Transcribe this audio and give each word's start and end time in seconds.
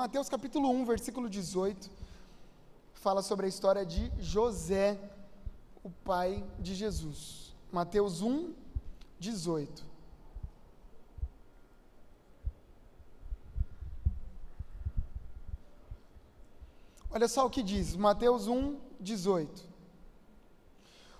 Mateus 0.00 0.30
capítulo 0.30 0.70
1, 0.70 0.86
versículo 0.86 1.28
18, 1.28 1.90
fala 2.94 3.20
sobre 3.20 3.44
a 3.44 3.48
história 3.50 3.84
de 3.84 4.10
José, 4.18 4.98
o 5.84 5.90
pai 5.90 6.42
de 6.58 6.74
Jesus. 6.74 7.54
Mateus 7.70 8.22
1, 8.22 8.54
18. 9.18 9.84
Olha 17.10 17.28
só 17.28 17.44
o 17.44 17.50
que 17.50 17.62
diz, 17.62 17.94
Mateus 17.94 18.46
1, 18.48 18.80
18. 18.98 19.68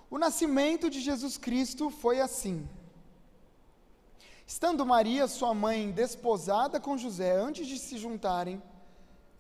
O 0.09 0.17
nascimento 0.17 0.89
de 0.89 1.03
Jesus 1.03 1.37
Cristo 1.37 1.91
foi 1.91 2.19
assim. 2.19 2.67
Estando 4.47 4.85
Maria, 4.85 5.29
sua 5.29 5.55
mãe, 5.55 5.93
desposada 5.93 6.81
com 6.81 6.99
José, 6.99 7.37
antes 7.37 7.69
de 7.69 7.79
se 7.79 7.97
juntarem, 7.99 8.61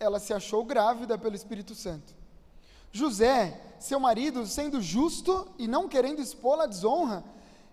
ela 0.00 0.18
se 0.18 0.32
achou 0.32 0.64
grávida 0.64 1.18
pelo 1.18 1.36
Espírito 1.36 1.74
Santo. 1.74 2.14
José, 2.91 3.60
seu 3.78 4.00
marido, 4.00 4.46
sendo 4.46 4.80
justo 4.80 5.46
e 5.58 5.68
não 5.68 5.88
querendo 5.88 6.20
expô-la 6.20 6.64
à 6.64 6.66
desonra, 6.66 7.22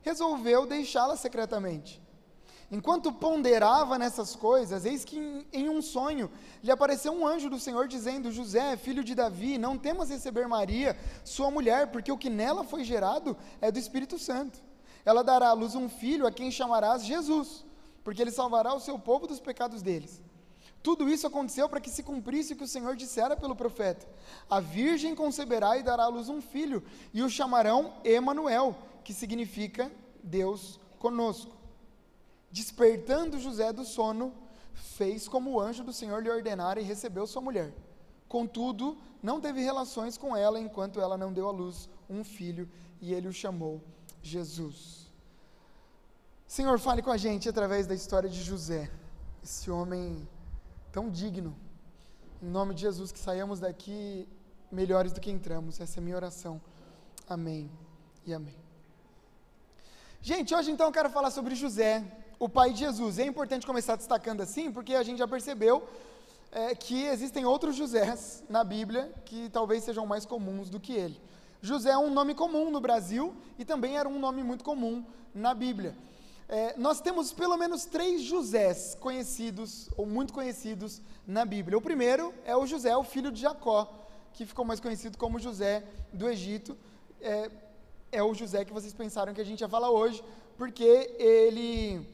resolveu 0.01 0.65
deixá-la 0.65 1.15
secretamente. 1.15 2.01
Enquanto 2.69 3.13
ponderava 3.13 3.97
nessas 3.97 4.35
coisas, 4.35 4.83
eis 4.83 5.05
que 5.05 5.17
em, 5.17 5.47
em, 5.53 5.69
um 5.69 5.81
sonho 5.81 6.29
lhe 6.61 6.69
apareceu 6.69 7.13
um 7.13 7.25
anjo 7.25 7.49
do 7.49 7.57
Senhor 7.57 7.87
dizendo: 7.87 8.29
José, 8.29 8.75
filho 8.75 9.05
de 9.05 9.15
Davi, 9.15 9.57
não 9.57 9.77
temas 9.77 10.09
receber 10.09 10.49
Maria, 10.49 10.99
sua 11.23 11.49
mulher, 11.49 11.87
porque 11.87 12.11
o 12.11 12.17
que 12.17 12.29
nela 12.29 12.65
foi 12.65 12.83
gerado 12.83 13.37
é 13.61 13.71
do 13.71 13.79
Espírito 13.79 14.19
Santo. 14.19 14.59
Ela 15.05 15.23
dará 15.23 15.47
à 15.47 15.53
luz 15.53 15.75
um 15.75 15.87
filho 15.87 16.27
a 16.27 16.31
quem 16.31 16.51
chamarás 16.51 17.05
Jesus, 17.05 17.63
porque 18.03 18.21
ele 18.21 18.31
salvará 18.31 18.73
o 18.73 18.81
seu 18.81 18.99
povo 18.99 19.27
dos 19.27 19.39
pecados 19.39 19.81
deles. 19.81 20.21
Tudo 20.87 21.09
isso 21.09 21.27
aconteceu 21.27 21.67
para 21.67 21.81
que 21.81 21.89
se 21.89 22.01
cumprisse 22.01 22.53
o 22.53 22.55
que 22.55 22.63
o 22.63 22.67
Senhor 22.75 22.95
dissera 22.95 23.35
pelo 23.35 23.53
profeta: 23.53 24.07
A 24.49 24.61
virgem 24.61 25.13
conceberá 25.13 25.77
e 25.77 25.83
dará 25.83 26.05
à 26.05 26.07
luz 26.07 26.29
um 26.29 26.41
filho, 26.41 26.81
e 27.13 27.21
o 27.21 27.29
chamarão 27.29 27.95
Emanuel, 28.05 28.73
que 29.03 29.13
significa 29.13 29.91
Deus 30.23 30.79
conosco. 30.97 31.53
Despertando 32.49 33.37
José 33.37 33.73
do 33.73 33.83
sono, 33.83 34.33
fez 34.73 35.27
como 35.27 35.51
o 35.51 35.59
anjo 35.59 35.83
do 35.83 35.91
Senhor 35.91 36.23
lhe 36.23 36.29
ordenara 36.29 36.79
e 36.79 36.85
recebeu 36.85 37.27
sua 37.27 37.41
mulher. 37.41 37.73
Contudo, 38.29 38.97
não 39.21 39.41
teve 39.41 39.59
relações 39.59 40.17
com 40.17 40.37
ela 40.37 40.57
enquanto 40.57 41.01
ela 41.01 41.17
não 41.17 41.33
deu 41.33 41.49
à 41.49 41.51
luz 41.51 41.89
um 42.09 42.23
filho, 42.23 42.65
e 43.01 43.13
ele 43.13 43.27
o 43.27 43.33
chamou 43.33 43.81
Jesus. 44.23 45.11
Senhor, 46.47 46.79
fale 46.79 47.01
com 47.01 47.11
a 47.11 47.17
gente 47.17 47.49
através 47.49 47.85
da 47.85 47.93
história 47.93 48.29
de 48.29 48.41
José, 48.41 48.89
esse 49.43 49.69
homem 49.69 50.25
tão 50.91 51.09
digno. 51.09 51.55
Em 52.41 52.49
nome 52.49 52.73
de 52.73 52.81
Jesus, 52.81 53.11
que 53.11 53.19
saiamos 53.19 53.59
daqui 53.59 54.27
melhores 54.71 55.11
do 55.11 55.19
que 55.19 55.31
entramos. 55.31 55.79
Essa 55.79 55.99
é 55.99 56.01
a 56.01 56.03
minha 56.03 56.15
oração. 56.15 56.61
Amém 57.27 57.69
e 58.25 58.33
amém. 58.33 58.55
Gente, 60.21 60.53
hoje 60.53 60.71
então 60.71 60.87
eu 60.87 60.91
quero 60.91 61.09
falar 61.09 61.31
sobre 61.31 61.55
José, 61.55 62.03
o 62.39 62.49
pai 62.49 62.73
de 62.73 62.79
Jesus. 62.79 63.19
É 63.19 63.25
importante 63.25 63.65
começar 63.65 63.95
destacando 63.95 64.41
assim, 64.41 64.71
porque 64.71 64.93
a 64.93 65.03
gente 65.03 65.19
já 65.19 65.27
percebeu 65.27 65.87
é, 66.51 66.75
que 66.75 67.03
existem 67.03 67.45
outros 67.45 67.75
Josés 67.75 68.43
na 68.49 68.63
Bíblia 68.63 69.11
que 69.25 69.49
talvez 69.49 69.83
sejam 69.83 70.05
mais 70.05 70.25
comuns 70.25 70.69
do 70.69 70.79
que 70.79 70.93
ele. 70.93 71.19
José 71.61 71.91
é 71.91 71.97
um 71.97 72.13
nome 72.13 72.35
comum 72.35 72.69
no 72.69 72.79
Brasil 72.79 73.33
e 73.57 73.65
também 73.65 73.97
era 73.97 74.07
um 74.07 74.19
nome 74.19 74.43
muito 74.43 74.63
comum 74.63 75.03
na 75.33 75.53
Bíblia. 75.53 75.95
É, 76.49 76.75
nós 76.77 77.01
temos 77.01 77.33
pelo 77.33 77.57
menos 77.57 77.83
três 77.83 78.21
Josés 78.21 78.95
conhecidos, 79.01 79.89
ou 79.97 80.05
muito 80.05 80.31
conhecidos, 80.31 81.01
na 81.25 81.43
Bíblia. 81.43 81.77
O 81.77 81.81
primeiro 81.81 82.33
é 82.45 82.55
o 82.55 82.65
José, 82.65 82.95
o 82.95 83.03
filho 83.03 83.31
de 83.31 83.41
Jacó, 83.41 83.93
que 84.31 84.45
ficou 84.45 84.63
mais 84.63 84.79
conhecido 84.79 85.17
como 85.17 85.39
José 85.39 85.83
do 86.13 86.29
Egito. 86.29 86.77
É, 87.19 87.51
é 88.13 88.23
o 88.23 88.33
José 88.33 88.63
que 88.63 88.71
vocês 88.71 88.93
pensaram 88.93 89.33
que 89.33 89.41
a 89.41 89.43
gente 89.43 89.59
ia 89.59 89.67
falar 89.67 89.91
hoje, 89.91 90.23
porque 90.57 91.15
ele 91.19 92.07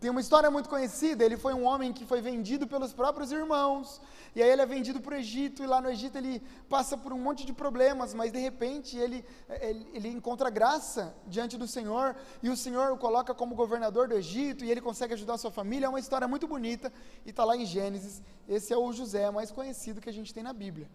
tem 0.00 0.10
uma 0.10 0.20
história 0.20 0.50
muito 0.50 0.68
conhecida, 0.68 1.22
ele 1.22 1.36
foi 1.36 1.52
um 1.52 1.64
homem 1.64 1.92
que 1.92 2.06
foi 2.06 2.22
vendido 2.22 2.66
pelos 2.66 2.94
próprios 2.94 3.30
irmãos, 3.30 4.00
e 4.34 4.42
aí 4.42 4.50
ele 4.50 4.62
é 4.62 4.66
vendido 4.66 5.00
para 5.00 5.14
o 5.14 5.18
Egito, 5.18 5.62
e 5.62 5.66
lá 5.66 5.80
no 5.80 5.88
Egito 5.88 6.18
ele 6.18 6.42
passa 6.68 6.96
por 6.96 7.12
um 7.12 7.18
monte 7.18 7.46
de 7.46 7.52
problemas, 7.52 8.12
mas 8.12 8.32
de 8.32 8.38
repente 8.38 8.96
ele, 8.96 9.24
ele, 9.60 9.86
ele, 9.92 10.08
encontra 10.08 10.50
graça 10.50 11.14
diante 11.26 11.56
do 11.56 11.68
Senhor, 11.68 12.16
e 12.42 12.50
o 12.50 12.56
Senhor 12.56 12.92
o 12.92 12.98
coloca 12.98 13.32
como 13.32 13.54
governador 13.54 14.08
do 14.08 14.14
Egito, 14.14 14.64
e 14.64 14.70
ele 14.70 14.80
consegue 14.80 15.14
ajudar 15.14 15.34
a 15.34 15.38
sua 15.38 15.50
família, 15.50 15.86
é 15.86 15.88
uma 15.88 16.00
história 16.00 16.26
muito 16.26 16.48
bonita, 16.48 16.92
e 17.24 17.30
está 17.30 17.44
lá 17.44 17.56
em 17.56 17.64
Gênesis, 17.64 18.22
esse 18.48 18.72
é 18.72 18.76
o 18.76 18.92
José 18.92 19.30
mais 19.30 19.50
conhecido 19.50 20.00
que 20.00 20.10
a 20.10 20.12
gente 20.12 20.34
tem 20.34 20.42
na 20.42 20.52
Bíblia. 20.52 20.90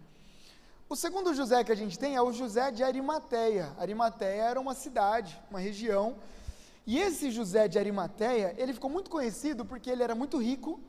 O 0.88 0.96
segundo 0.96 1.32
José 1.32 1.62
que 1.64 1.72
a 1.72 1.76
gente 1.76 1.98
tem 1.98 2.16
é 2.16 2.22
o 2.22 2.32
José 2.32 2.70
de 2.70 2.82
Arimateia, 2.82 3.72
Arimateia 3.78 4.42
era 4.42 4.60
uma 4.60 4.74
cidade, 4.74 5.40
uma 5.48 5.60
região, 5.60 6.16
e 6.86 6.98
esse 6.98 7.30
José 7.30 7.68
de 7.68 7.78
Arimateia, 7.78 8.54
ele 8.58 8.72
ficou 8.72 8.90
muito 8.90 9.10
conhecido 9.10 9.64
porque 9.64 9.88
ele 9.88 10.02
era 10.02 10.14
muito 10.14 10.36
rico 10.38 10.80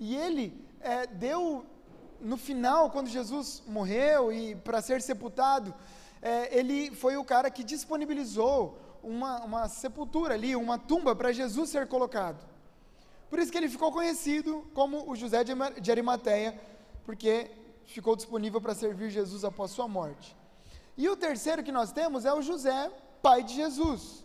e 0.00 0.16
ele 0.16 0.58
é, 0.80 1.06
deu, 1.06 1.66
no 2.22 2.36
final, 2.36 2.90
quando 2.90 3.08
Jesus 3.08 3.62
morreu 3.66 4.32
e 4.32 4.54
para 4.54 4.80
ser 4.80 5.02
sepultado, 5.02 5.74
é, 6.20 6.56
ele 6.56 6.90
foi 6.92 7.16
o 7.16 7.24
cara 7.24 7.50
que 7.50 7.64
disponibilizou 7.64 8.78
uma, 9.02 9.40
uma 9.40 9.68
sepultura 9.68 10.34
ali, 10.34 10.54
uma 10.54 10.78
tumba 10.78 11.14
para 11.14 11.32
Jesus 11.32 11.70
ser 11.70 11.86
colocado. 11.88 12.46
Por 13.28 13.38
isso 13.38 13.50
que 13.50 13.58
ele 13.58 13.68
ficou 13.68 13.90
conhecido 13.90 14.64
como 14.72 15.10
o 15.10 15.16
José 15.16 15.42
de 15.80 15.90
Arimateia, 15.90 16.58
porque 17.04 17.50
ficou 17.86 18.14
disponível 18.14 18.60
para 18.60 18.74
servir 18.74 19.10
Jesus 19.10 19.44
após 19.44 19.70
sua 19.70 19.88
morte. 19.88 20.36
E 20.96 21.08
o 21.08 21.16
terceiro 21.16 21.62
que 21.62 21.72
nós 21.72 21.90
temos 21.92 22.24
é 22.24 22.32
o 22.32 22.42
José, 22.42 22.90
pai 23.20 23.42
de 23.42 23.54
Jesus 23.54 24.22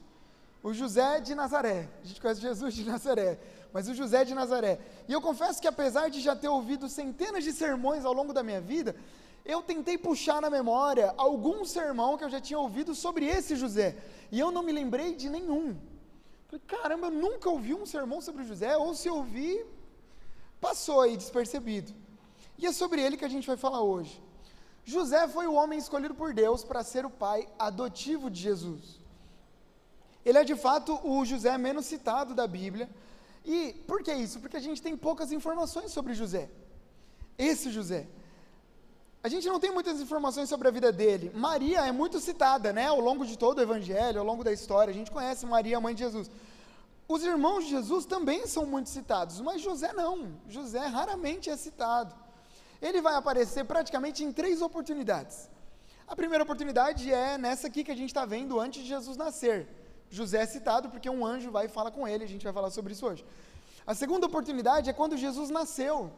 o 0.68 0.74
José 0.74 1.22
de 1.22 1.34
Nazaré. 1.34 1.90
A 2.04 2.06
gente 2.06 2.20
conhece 2.20 2.42
Jesus 2.42 2.74
de 2.74 2.84
Nazaré, 2.84 3.40
mas 3.74 3.88
o 3.88 3.94
José 3.94 4.24
de 4.26 4.34
Nazaré. 4.34 4.80
E 5.08 5.14
eu 5.14 5.22
confesso 5.22 5.62
que 5.62 5.68
apesar 5.68 6.10
de 6.10 6.22
já 6.22 6.36
ter 6.36 6.48
ouvido 6.48 6.90
centenas 6.90 7.44
de 7.44 7.54
sermões 7.54 8.06
ao 8.06 8.14
longo 8.14 8.34
da 8.34 8.44
minha 8.44 8.62
vida, 8.62 8.96
eu 9.46 9.62
tentei 9.62 9.98
puxar 9.98 10.42
na 10.42 10.50
memória 10.50 11.14
algum 11.18 11.64
sermão 11.64 12.18
que 12.18 12.24
eu 12.24 12.30
já 12.30 12.42
tinha 12.42 12.60
ouvido 12.60 12.94
sobre 12.94 13.26
esse 13.26 13.56
José, 13.56 13.96
e 14.32 14.40
eu 14.40 14.52
não 14.52 14.62
me 14.62 14.72
lembrei 14.72 15.16
de 15.16 15.30
nenhum. 15.30 15.76
Falei, 16.48 16.62
caramba, 16.68 17.08
eu 17.08 17.12
nunca 17.12 17.50
ouvi 17.50 17.74
um 17.74 17.86
sermão 17.86 18.20
sobre 18.22 18.44
José, 18.44 18.76
ou 18.78 18.94
se 18.94 19.10
ouvi, 19.10 19.66
passou 20.60 21.02
aí 21.02 21.16
despercebido. 21.16 21.94
E 22.58 22.66
é 22.66 22.72
sobre 22.72 23.02
ele 23.02 23.18
que 23.18 23.26
a 23.26 23.30
gente 23.30 23.48
vai 23.48 23.58
falar 23.58 23.82
hoje. 23.82 24.22
José 24.84 25.28
foi 25.28 25.48
o 25.48 25.54
homem 25.54 25.78
escolhido 25.78 26.16
por 26.16 26.34
Deus 26.34 26.64
para 26.64 26.84
ser 26.84 27.06
o 27.06 27.10
pai 27.10 27.48
adotivo 27.60 28.30
de 28.30 28.42
Jesus. 28.42 29.00
Ele 30.26 30.38
é 30.38 30.44
de 30.44 30.56
fato 30.56 31.00
o 31.04 31.24
José 31.26 31.58
menos 31.58 31.86
citado 31.86 32.34
da 32.34 32.48
Bíblia. 32.48 32.90
E 33.48 33.74
por 33.88 34.04
que 34.04 34.14
isso? 34.14 34.42
Porque 34.42 34.58
a 34.58 34.66
gente 34.68 34.82
tem 34.82 34.96
poucas 34.98 35.32
informações 35.32 35.92
sobre 35.94 36.14
José. 36.14 36.50
Esse 37.38 37.72
José. 37.72 38.06
A 39.24 39.30
gente 39.30 39.48
não 39.48 39.60
tem 39.60 39.72
muitas 39.72 40.02
informações 40.02 40.50
sobre 40.50 40.68
a 40.68 40.72
vida 40.72 40.92
dele. 40.92 41.32
Maria 41.34 41.80
é 41.88 41.92
muito 41.92 42.20
citada, 42.20 42.74
né? 42.74 42.88
Ao 42.88 43.00
longo 43.00 43.26
de 43.26 43.38
todo 43.38 43.60
o 43.60 43.62
evangelho, 43.62 44.20
ao 44.20 44.26
longo 44.26 44.44
da 44.44 44.52
história, 44.52 44.92
a 44.92 44.94
gente 44.94 45.10
conhece 45.10 45.46
Maria, 45.46 45.80
mãe 45.80 45.96
de 45.96 46.04
Jesus. 46.04 46.30
Os 47.08 47.24
irmãos 47.24 47.64
de 47.64 47.70
Jesus 47.70 48.06
também 48.06 48.46
são 48.46 48.66
muito 48.66 48.90
citados, 48.90 49.40
mas 49.40 49.62
José 49.62 49.94
não. 49.94 50.34
José 50.50 50.86
raramente 50.86 51.50
é 51.50 51.56
citado. 51.56 52.14
Ele 52.82 53.02
vai 53.02 53.16
aparecer 53.16 53.64
praticamente 53.64 54.26
em 54.26 54.32
três 54.32 54.62
oportunidades. 54.62 55.50
A 56.06 56.16
primeira 56.16 56.44
oportunidade 56.44 57.12
é 57.12 57.38
nessa 57.38 57.68
aqui 57.68 57.82
que 57.84 57.92
a 57.92 57.96
gente 57.96 58.10
está 58.10 58.26
vendo 58.26 58.60
antes 58.60 58.84
de 58.84 58.90
Jesus 58.90 59.16
nascer. 59.16 59.68
José 60.10 60.42
é 60.42 60.46
citado 60.46 60.90
porque 60.90 61.10
um 61.10 61.26
anjo 61.26 61.52
vai 61.52 61.66
e 61.66 61.70
fala 61.70 61.92
com 61.92 62.08
ele, 62.08 62.24
a 62.24 62.28
gente 62.28 62.44
vai 62.44 62.54
falar 62.54 62.70
sobre 62.70 62.94
isso 62.94 63.06
hoje. 63.06 63.26
A 63.86 63.94
segunda 63.94 64.26
oportunidade 64.26 64.90
é 64.90 64.94
quando 64.94 65.18
Jesus 65.18 65.50
nasceu. 65.50 66.12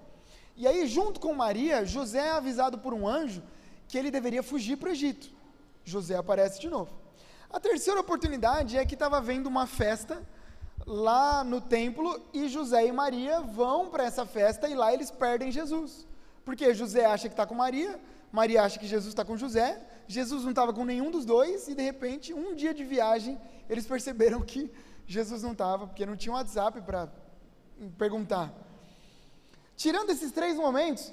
E 0.56 0.68
aí, 0.68 0.88
junto 0.88 1.20
com 1.20 1.34
Maria, 1.34 1.86
José 1.86 2.28
é 2.28 2.32
avisado 2.32 2.80
por 2.80 2.94
um 2.94 3.08
anjo 3.08 3.42
que 3.88 3.98
ele 3.98 4.12
deveria 4.12 4.44
fugir 4.44 4.78
para 4.78 4.90
o 4.90 4.92
Egito. 4.92 5.30
José 5.84 6.16
aparece 6.16 6.60
de 6.60 6.70
novo. 6.70 6.92
A 7.50 7.60
terceira 7.60 8.00
oportunidade 8.00 8.78
é 8.78 8.86
que 8.86 8.94
estava 8.94 9.18
havendo 9.18 9.48
uma 9.48 9.66
festa 9.66 10.22
lá 10.86 11.44
no 11.44 11.60
templo 11.62 12.22
e 12.34 12.48
José 12.48 12.86
e 12.88 12.92
Maria 12.92 13.42
vão 13.42 13.90
para 13.90 14.04
essa 14.04 14.26
festa 14.26 14.68
e 14.68 14.76
lá 14.76 14.94
eles 14.94 15.10
perdem 15.10 15.52
Jesus. 15.52 16.08
Porque 16.46 16.74
José 16.74 17.06
acha 17.06 17.28
que 17.28 17.34
está 17.34 17.46
com 17.46 17.56
Maria, 17.56 18.00
Maria 18.32 18.64
acha 18.64 18.80
que 18.80 18.88
Jesus 18.88 19.10
está 19.10 19.26
com 19.26 19.38
José, 19.38 19.82
Jesus 20.08 20.44
não 20.44 20.52
estava 20.52 20.74
com 20.74 20.86
nenhum 20.86 21.12
dos 21.12 21.26
dois 21.26 21.68
e 21.68 21.76
de 21.76 21.84
repente, 21.84 22.34
um 22.34 22.56
dia 22.56 22.74
de 22.74 22.84
viagem, 22.84 23.40
eles 23.70 23.86
perceberam 23.86 24.42
que 24.42 24.72
Jesus 25.08 25.42
não 25.42 25.54
estava, 25.54 25.88
porque 25.88 26.06
não 26.06 26.16
tinha 26.16 26.34
um 26.34 26.36
WhatsApp 26.36 26.82
para 26.82 27.10
perguntar. 27.98 28.54
Tirando 29.76 30.10
esses 30.12 30.32
três 30.32 30.56
momentos, 30.58 31.12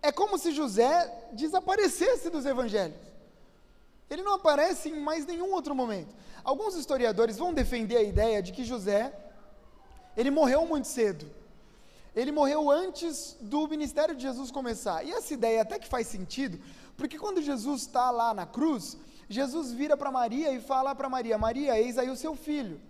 é 0.00 0.12
como 0.12 0.38
se 0.38 0.52
José 0.52 1.30
desaparecesse 1.32 2.30
dos 2.30 2.46
evangelhos. 2.46 3.00
Ele 4.08 4.22
não 4.22 4.34
aparece 4.34 4.90
em 4.90 5.00
mais 5.00 5.26
nenhum 5.26 5.52
outro 5.52 5.74
momento. 5.74 6.14
Alguns 6.42 6.74
historiadores 6.76 7.38
vão 7.38 7.54
defender 7.54 7.96
a 7.96 8.02
ideia 8.02 8.42
de 8.42 8.52
que 8.52 8.64
José 8.64 9.12
ele 10.16 10.30
morreu 10.30 10.66
muito 10.66 10.88
cedo. 10.88 11.26
Ele 12.14 12.30
morreu 12.30 12.70
antes 12.70 13.36
do 13.40 13.66
ministério 13.66 14.14
de 14.14 14.22
Jesus 14.22 14.50
começar. 14.50 15.04
E 15.04 15.10
essa 15.10 15.34
ideia 15.34 15.62
até 15.62 15.78
que 15.78 15.88
faz 15.88 16.06
sentido, 16.06 16.60
porque 16.96 17.18
quando 17.18 17.42
Jesus 17.42 17.82
está 17.82 18.10
lá 18.10 18.32
na 18.32 18.46
cruz, 18.46 18.96
Jesus 19.28 19.72
vira 19.72 19.96
para 19.96 20.10
Maria 20.10 20.52
e 20.52 20.60
fala 20.60 20.94
para 20.94 21.08
Maria: 21.08 21.36
Maria, 21.36 21.78
eis 21.80 21.98
aí 21.98 22.08
o 22.08 22.16
seu 22.16 22.36
filho. 22.36 22.80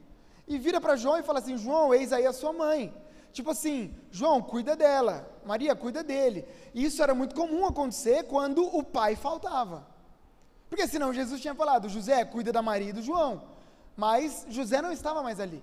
E 0.46 0.58
vira 0.58 0.80
para 0.80 0.96
João 0.96 1.18
e 1.18 1.22
fala 1.22 1.38
assim: 1.38 1.56
João, 1.56 1.94
eis 1.94 2.12
aí 2.12 2.26
a 2.26 2.32
sua 2.32 2.52
mãe. 2.52 2.94
Tipo 3.32 3.50
assim, 3.50 3.94
João, 4.10 4.42
cuida 4.42 4.76
dela. 4.76 5.28
Maria, 5.44 5.74
cuida 5.74 6.04
dele. 6.04 6.46
E 6.72 6.84
isso 6.84 7.02
era 7.02 7.14
muito 7.14 7.34
comum 7.34 7.66
acontecer 7.66 8.24
quando 8.24 8.64
o 8.64 8.82
pai 8.82 9.16
faltava. 9.16 9.86
Porque 10.68 10.86
senão 10.86 11.14
Jesus 11.14 11.40
tinha 11.40 11.54
falado: 11.54 11.88
José, 11.88 12.24
cuida 12.24 12.52
da 12.52 12.60
Maria 12.60 12.90
e 12.90 12.92
do 12.92 13.02
João. 13.02 13.42
Mas 13.96 14.44
José 14.48 14.82
não 14.82 14.92
estava 14.92 15.22
mais 15.22 15.40
ali. 15.40 15.62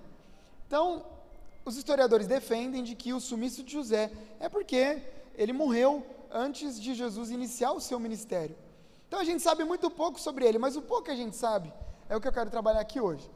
Então, 0.66 1.04
os 1.64 1.76
historiadores 1.76 2.26
defendem 2.26 2.82
de 2.82 2.94
que 2.94 3.12
o 3.12 3.20
sumiço 3.20 3.62
de 3.62 3.72
José 3.72 4.10
é 4.40 4.48
porque 4.48 5.02
ele 5.34 5.52
morreu 5.52 6.04
antes 6.30 6.80
de 6.80 6.94
Jesus 6.94 7.30
iniciar 7.30 7.72
o 7.72 7.80
seu 7.80 7.98
ministério. 7.98 8.56
Então 9.06 9.20
a 9.20 9.24
gente 9.24 9.42
sabe 9.42 9.62
muito 9.64 9.90
pouco 9.90 10.20
sobre 10.20 10.46
ele, 10.46 10.58
mas 10.58 10.76
o 10.76 10.82
pouco 10.82 11.04
que 11.04 11.10
a 11.10 11.16
gente 11.16 11.36
sabe 11.36 11.72
é 12.08 12.16
o 12.16 12.20
que 12.20 12.26
eu 12.26 12.32
quero 12.32 12.50
trabalhar 12.50 12.80
aqui 12.80 13.00
hoje. 13.00 13.30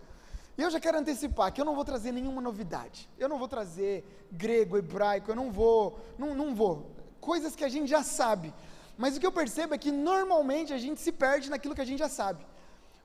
E 0.58 0.62
eu 0.62 0.70
já 0.70 0.81
quero 0.81 0.99
antecipar 0.99 1.52
que 1.52 1.61
eu 1.61 1.64
não 1.64 1.75
vou 1.75 1.84
trazer 1.84 2.12
nenhuma 2.12 2.40
novidade. 2.40 3.08
Eu 3.19 3.28
não 3.28 3.38
vou 3.38 3.46
trazer 3.46 4.26
grego, 4.32 4.79
hebraico, 4.79 5.31
eu 5.31 5.37
não 5.37 5.52
vou, 5.52 6.00
não, 6.19 6.34
não 6.34 6.55
vou. 6.55 6.90
Coisas 7.20 7.55
que 7.55 7.64
a 7.64 7.69
gente 7.69 7.88
já 7.88 8.02
sabe. 8.02 8.55
Mas 8.96 9.17
o 9.17 9.20
que 9.20 9.26
eu 9.26 9.32
percebo 9.32 9.75
é 9.75 9.79
que 9.79 9.93
normalmente 9.93 10.72
a 10.72 10.79
gente 10.79 11.00
se 11.00 11.12
perde 11.12 11.50
naquilo 11.50 11.75
que 11.75 11.82
a 11.82 11.84
gente 11.84 11.99
já 11.99 12.08
sabe. 12.08 12.44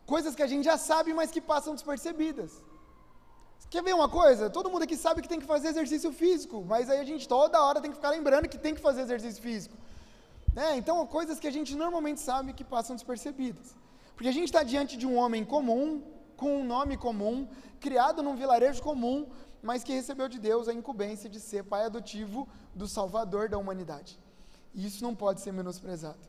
Coisas 0.05 0.33
que 0.33 0.43
a 0.43 0.47
gente 0.47 0.63
já 0.63 0.77
sabe, 0.77 1.13
mas 1.13 1.29
que 1.29 1.41
passam 1.41 1.75
despercebidas. 1.75 2.63
Quer 3.69 3.83
ver 3.83 3.93
uma 3.95 4.09
coisa? 4.09 4.49
Todo 4.49 4.69
mundo 4.69 4.83
aqui 4.83 4.97
sabe 4.97 5.21
que 5.21 5.29
tem 5.29 5.39
que 5.39 5.45
fazer 5.45 5.69
exercício 5.69 6.11
físico, 6.11 6.63
mas 6.67 6.89
aí 6.89 6.99
a 6.99 7.03
gente 7.03 7.27
toda 7.27 7.63
hora 7.63 7.79
tem 7.79 7.91
que 7.91 7.97
ficar 7.97 8.09
lembrando 8.09 8.49
que 8.49 8.57
tem 8.57 8.75
que 8.75 8.81
fazer 8.81 9.01
exercício 9.01 9.41
físico. 9.41 9.75
É, 10.55 10.75
então, 10.75 11.05
coisas 11.07 11.39
que 11.39 11.47
a 11.47 11.51
gente 11.51 11.75
normalmente 11.75 12.19
sabe 12.19 12.51
que 12.53 12.63
passam 12.63 12.95
despercebidas. 12.95 13.73
Porque 14.15 14.27
a 14.27 14.33
gente 14.33 14.45
está 14.45 14.63
diante 14.63 14.97
de 14.97 15.07
um 15.07 15.15
homem 15.15 15.45
comum, 15.45 16.03
com 16.35 16.57
um 16.59 16.65
nome 16.65 16.97
comum, 16.97 17.47
criado 17.79 18.21
num 18.21 18.35
vilarejo 18.35 18.81
comum, 18.81 19.27
mas 19.63 19.83
que 19.83 19.93
recebeu 19.93 20.27
de 20.27 20.39
Deus 20.39 20.67
a 20.67 20.73
incumbência 20.73 21.29
de 21.29 21.39
ser 21.39 21.63
pai 21.63 21.85
adotivo 21.85 22.47
do 22.75 22.87
Salvador 22.87 23.47
da 23.47 23.57
humanidade. 23.57 24.19
E 24.73 24.85
isso 24.85 25.03
não 25.03 25.15
pode 25.15 25.39
ser 25.41 25.53
menosprezado. 25.53 26.19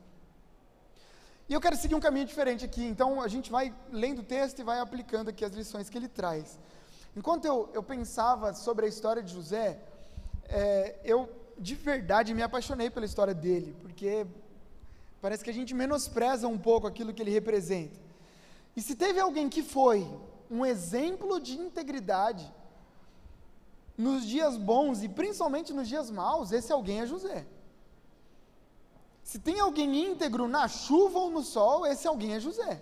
E 1.49 1.53
eu 1.53 1.59
quero 1.59 1.75
seguir 1.75 1.95
um 1.95 1.99
caminho 1.99 2.25
diferente 2.25 2.63
aqui, 2.63 2.83
então 2.83 3.21
a 3.21 3.27
gente 3.27 3.51
vai 3.51 3.73
lendo 3.91 4.19
o 4.19 4.23
texto 4.23 4.59
e 4.59 4.63
vai 4.63 4.79
aplicando 4.79 5.29
aqui 5.29 5.43
as 5.43 5.51
lições 5.53 5.89
que 5.89 5.97
ele 5.97 6.07
traz. 6.07 6.57
Enquanto 7.15 7.45
eu, 7.45 7.69
eu 7.73 7.83
pensava 7.83 8.53
sobre 8.53 8.85
a 8.85 8.89
história 8.89 9.21
de 9.21 9.33
José, 9.33 9.79
é, 10.45 10.95
eu 11.03 11.29
de 11.57 11.75
verdade 11.75 12.33
me 12.33 12.41
apaixonei 12.41 12.89
pela 12.89 13.05
história 13.05 13.33
dele, 13.33 13.75
porque 13.81 14.25
parece 15.21 15.43
que 15.43 15.49
a 15.49 15.53
gente 15.53 15.73
menospreza 15.73 16.47
um 16.47 16.57
pouco 16.57 16.87
aquilo 16.87 17.13
que 17.13 17.21
ele 17.21 17.31
representa. 17.31 17.99
E 18.75 18.81
se 18.81 18.95
teve 18.95 19.19
alguém 19.19 19.47
que 19.47 19.61
foi 19.61 20.07
um 20.49 20.65
exemplo 20.65 21.39
de 21.39 21.53
integridade 21.53 22.51
nos 23.97 24.25
dias 24.25 24.57
bons 24.57 25.03
e 25.03 25.09
principalmente 25.09 25.71
nos 25.71 25.87
dias 25.87 26.09
maus, 26.09 26.51
esse 26.51 26.71
alguém 26.71 27.01
é 27.01 27.05
José. 27.05 27.45
Se 29.23 29.39
tem 29.39 29.59
alguém 29.59 30.11
íntegro 30.11 30.47
na 30.47 30.67
chuva 30.67 31.19
ou 31.19 31.29
no 31.29 31.43
sol, 31.43 31.85
esse 31.85 32.07
alguém 32.07 32.33
é 32.33 32.39
José. 32.39 32.81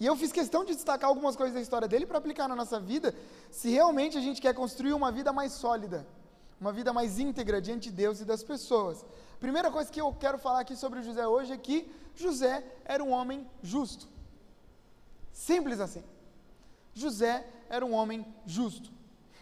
E 0.00 0.06
eu 0.06 0.14
fiz 0.16 0.30
questão 0.30 0.64
de 0.64 0.74
destacar 0.74 1.10
algumas 1.10 1.34
coisas 1.34 1.54
da 1.54 1.60
história 1.60 1.88
dele 1.88 2.06
para 2.06 2.18
aplicar 2.18 2.48
na 2.48 2.54
nossa 2.54 2.78
vida, 2.78 3.14
se 3.50 3.70
realmente 3.70 4.16
a 4.16 4.20
gente 4.20 4.40
quer 4.40 4.54
construir 4.54 4.92
uma 4.92 5.10
vida 5.10 5.32
mais 5.32 5.52
sólida, 5.52 6.06
uma 6.60 6.72
vida 6.72 6.92
mais 6.92 7.18
íntegra 7.18 7.60
diante 7.60 7.90
de 7.90 7.96
Deus 7.96 8.20
e 8.20 8.24
das 8.24 8.42
pessoas. 8.42 9.04
Primeira 9.40 9.70
coisa 9.70 9.90
que 9.90 10.00
eu 10.00 10.12
quero 10.12 10.38
falar 10.38 10.60
aqui 10.60 10.76
sobre 10.76 11.02
José 11.02 11.26
hoje 11.26 11.52
é 11.52 11.56
que 11.56 11.90
José 12.14 12.64
era 12.84 13.02
um 13.02 13.10
homem 13.10 13.48
justo. 13.62 14.08
Simples 15.32 15.80
assim. 15.80 16.02
José 16.94 17.46
era 17.68 17.84
um 17.84 17.92
homem 17.92 18.26
justo. 18.44 18.90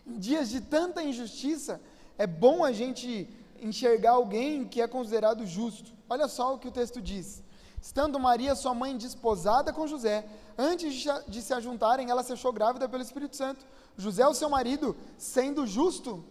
Em 0.06 0.18
dias 0.18 0.50
de 0.50 0.60
tanta 0.60 1.02
injustiça, 1.02 1.80
é 2.18 2.26
bom 2.26 2.64
a 2.64 2.72
gente 2.72 3.28
enxergar 3.60 4.12
alguém 4.12 4.66
que 4.66 4.80
é 4.80 4.86
considerado 4.86 5.46
justo. 5.46 5.92
Olha 6.08 6.28
só 6.28 6.54
o 6.54 6.58
que 6.58 6.68
o 6.68 6.72
texto 6.72 7.00
diz. 7.00 7.42
Estando 7.80 8.18
Maria, 8.18 8.54
sua 8.54 8.74
mãe, 8.74 8.96
desposada 8.96 9.72
com 9.72 9.86
José, 9.86 10.26
antes 10.58 11.06
de 11.28 11.42
se 11.42 11.52
ajuntarem, 11.52 12.10
ela 12.10 12.22
se 12.22 12.32
achou 12.32 12.52
grávida 12.52 12.88
pelo 12.88 13.02
Espírito 13.02 13.36
Santo. 13.36 13.64
José, 13.96 14.26
o 14.26 14.34
seu 14.34 14.48
marido, 14.48 14.96
sendo 15.16 15.66
justo 15.66 16.24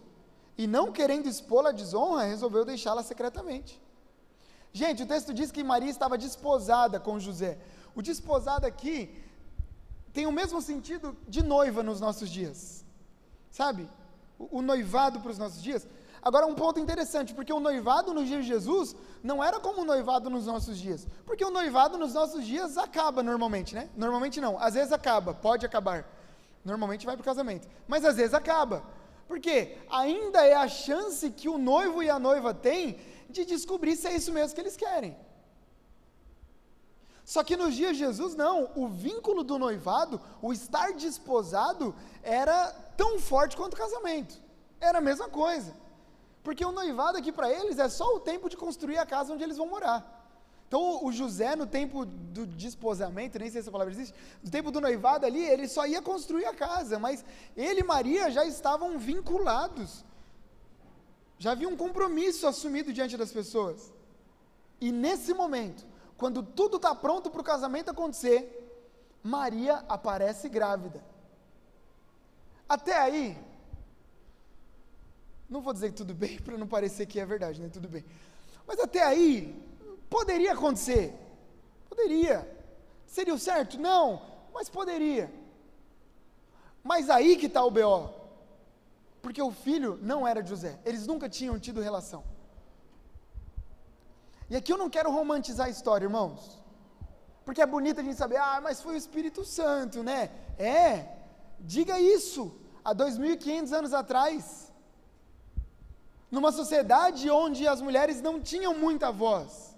e 0.56 0.66
não 0.66 0.92
querendo 0.92 1.28
expô-la 1.28 1.70
à 1.70 1.72
desonra, 1.72 2.24
resolveu 2.24 2.64
deixá-la 2.64 3.02
secretamente. 3.02 3.80
Gente, 4.72 5.02
o 5.02 5.06
texto 5.06 5.32
diz 5.32 5.50
que 5.50 5.64
Maria 5.64 5.90
estava 5.90 6.18
desposada 6.18 7.00
com 7.00 7.18
José. 7.18 7.58
O 7.94 8.02
desposado 8.02 8.66
aqui 8.66 9.22
tem 10.12 10.26
o 10.26 10.32
mesmo 10.32 10.60
sentido 10.60 11.16
de 11.28 11.42
noiva 11.42 11.82
nos 11.82 12.00
nossos 12.00 12.28
dias. 12.28 12.84
Sabe? 13.50 13.88
O, 14.38 14.58
o 14.58 14.62
noivado 14.62 15.20
para 15.20 15.30
os 15.30 15.38
nossos 15.38 15.62
dias. 15.62 15.86
Agora, 16.26 16.44
um 16.44 16.56
ponto 16.56 16.80
interessante, 16.80 17.32
porque 17.32 17.52
o 17.52 17.60
noivado 17.60 18.12
nos 18.12 18.26
dias 18.26 18.42
de 18.42 18.48
Jesus 18.48 18.96
não 19.22 19.44
era 19.44 19.60
como 19.60 19.82
o 19.82 19.84
noivado 19.84 20.28
nos 20.28 20.44
nossos 20.44 20.76
dias. 20.76 21.06
Porque 21.24 21.44
o 21.44 21.52
noivado 21.52 21.96
nos 21.96 22.14
nossos 22.14 22.44
dias 22.44 22.76
acaba 22.76 23.22
normalmente, 23.22 23.76
né? 23.76 23.88
Normalmente 23.96 24.40
não, 24.40 24.58
às 24.58 24.74
vezes 24.74 24.90
acaba, 24.92 25.32
pode 25.32 25.64
acabar. 25.64 26.04
Normalmente 26.64 27.06
vai 27.06 27.14
para 27.14 27.22
o 27.22 27.24
casamento. 27.24 27.68
Mas 27.86 28.04
às 28.04 28.16
vezes 28.16 28.34
acaba. 28.34 28.82
Porque 29.28 29.78
ainda 29.88 30.44
é 30.44 30.54
a 30.54 30.66
chance 30.66 31.30
que 31.30 31.48
o 31.48 31.58
noivo 31.58 32.02
e 32.02 32.10
a 32.10 32.18
noiva 32.18 32.52
têm 32.52 32.98
de 33.30 33.44
descobrir 33.44 33.94
se 33.94 34.08
é 34.08 34.16
isso 34.16 34.32
mesmo 34.32 34.52
que 34.52 34.60
eles 34.60 34.76
querem. 34.76 35.16
Só 37.24 37.44
que 37.44 37.56
nos 37.56 37.72
dias 37.76 37.92
de 37.92 37.98
Jesus, 38.00 38.34
não. 38.34 38.68
O 38.74 38.88
vínculo 38.88 39.44
do 39.44 39.60
noivado, 39.60 40.20
o 40.42 40.52
estar 40.52 40.92
desposado, 40.92 41.94
era 42.20 42.72
tão 42.96 43.20
forte 43.20 43.56
quanto 43.56 43.74
o 43.74 43.76
casamento. 43.76 44.34
Era 44.80 44.98
a 44.98 45.00
mesma 45.00 45.28
coisa. 45.28 45.85
Porque 46.46 46.64
o 46.64 46.70
noivado 46.70 47.18
aqui 47.18 47.32
para 47.32 47.50
eles 47.50 47.76
é 47.76 47.88
só 47.88 48.06
o 48.14 48.20
tempo 48.20 48.48
de 48.48 48.56
construir 48.56 48.98
a 48.98 49.04
casa 49.04 49.32
onde 49.32 49.42
eles 49.42 49.56
vão 49.56 49.68
morar. 49.68 49.98
Então 50.68 51.04
o 51.04 51.10
José, 51.10 51.56
no 51.56 51.66
tempo 51.66 52.04
do 52.06 52.46
desposamento, 52.46 53.36
nem 53.36 53.50
sei 53.50 53.60
se 53.60 53.64
essa 53.64 53.72
palavra 53.72 53.92
existe, 53.92 54.14
no 54.44 54.48
tempo 54.48 54.70
do 54.70 54.80
noivado 54.80 55.26
ali, 55.26 55.44
ele 55.44 55.66
só 55.66 55.84
ia 55.88 56.00
construir 56.00 56.44
a 56.46 56.54
casa, 56.54 57.00
mas 57.00 57.24
ele 57.56 57.80
e 57.80 57.84
Maria 57.84 58.30
já 58.30 58.44
estavam 58.44 58.96
vinculados. 58.96 60.04
Já 61.36 61.50
havia 61.50 61.68
um 61.68 61.76
compromisso 61.76 62.46
assumido 62.46 62.92
diante 62.92 63.16
das 63.16 63.32
pessoas. 63.32 63.92
E 64.80 64.92
nesse 64.92 65.34
momento, 65.34 65.84
quando 66.16 66.44
tudo 66.44 66.76
está 66.76 66.94
pronto 66.94 67.28
para 67.28 67.40
o 67.40 67.50
casamento 67.52 67.90
acontecer, 67.90 68.40
Maria 69.20 69.84
aparece 69.88 70.48
grávida. 70.48 71.02
Até 72.68 72.96
aí, 72.96 73.36
não 75.48 75.60
vou 75.60 75.72
dizer 75.72 75.92
tudo 75.92 76.14
bem, 76.14 76.38
para 76.44 76.58
não 76.58 76.66
parecer 76.66 77.06
que 77.06 77.20
é 77.20 77.26
verdade, 77.26 77.60
né? 77.60 77.68
Tudo 77.68 77.88
bem. 77.88 78.04
Mas 78.66 78.78
até 78.80 79.02
aí, 79.02 79.54
poderia 80.10 80.52
acontecer. 80.52 81.14
Poderia. 81.88 82.48
Seria 83.06 83.34
o 83.34 83.38
certo? 83.38 83.78
Não, 83.78 84.22
mas 84.52 84.68
poderia. 84.68 85.32
Mas 86.82 87.08
aí 87.08 87.36
que 87.36 87.46
está 87.46 87.64
o 87.64 87.70
BO. 87.70 88.10
Porque 89.22 89.40
o 89.42 89.50
filho 89.50 89.98
não 90.02 90.26
era 90.26 90.42
de 90.42 90.50
José. 90.50 90.78
Eles 90.84 91.06
nunca 91.06 91.28
tinham 91.28 91.58
tido 91.58 91.80
relação. 91.80 92.22
E 94.48 94.54
aqui 94.54 94.72
eu 94.72 94.78
não 94.78 94.88
quero 94.88 95.10
romantizar 95.10 95.66
a 95.66 95.70
história, 95.70 96.04
irmãos. 96.04 96.62
Porque 97.44 97.60
é 97.60 97.66
bonito 97.66 98.00
a 98.00 98.02
gente 98.02 98.16
saber, 98.16 98.36
ah, 98.36 98.60
mas 98.60 98.80
foi 98.80 98.94
o 98.94 98.96
Espírito 98.96 99.44
Santo, 99.44 100.02
né? 100.02 100.30
É, 100.58 101.08
diga 101.60 102.00
isso. 102.00 102.54
Há 102.84 102.94
2.500 102.94 103.72
anos 103.72 103.92
atrás, 103.92 104.65
numa 106.36 106.52
sociedade 106.52 107.30
onde 107.30 107.66
as 107.66 107.80
mulheres 107.80 108.20
não 108.20 108.38
tinham 108.38 108.74
muita 108.74 109.10
voz. 109.10 109.74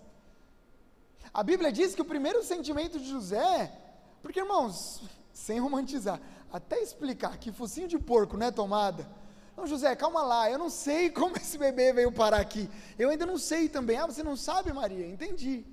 A 1.33 1.43
Bíblia 1.45 1.71
diz 1.71 1.95
que 1.95 2.03
o 2.03 2.11
primeiro 2.12 2.43
sentimento 2.43 2.99
de 2.99 3.09
José, 3.09 3.73
porque 4.21 4.41
irmãos, 4.41 5.00
sem 5.33 5.61
romantizar, 5.61 6.21
até 6.53 6.83
explicar 6.83 7.38
que 7.38 7.53
focinho 7.53 7.87
de 7.87 7.97
porco 7.97 8.37
não 8.37 8.49
é 8.49 8.50
tomada. 8.50 9.09
Não, 9.57 9.69
José, 9.69 9.95
calma 9.95 10.23
lá, 10.23 10.50
eu 10.50 10.59
não 10.59 10.69
sei 10.69 11.11
como 11.19 11.37
esse 11.37 11.57
bebê 11.57 11.93
veio 11.93 12.11
parar 12.11 12.41
aqui. 12.41 12.69
Eu 12.99 13.09
ainda 13.11 13.25
não 13.25 13.38
sei 13.38 13.69
também. 13.69 13.97
Ah, 13.97 14.07
você 14.07 14.25
não 14.25 14.37
sabe, 14.37 14.73
Maria? 14.73 15.07
Entendi. 15.07 15.65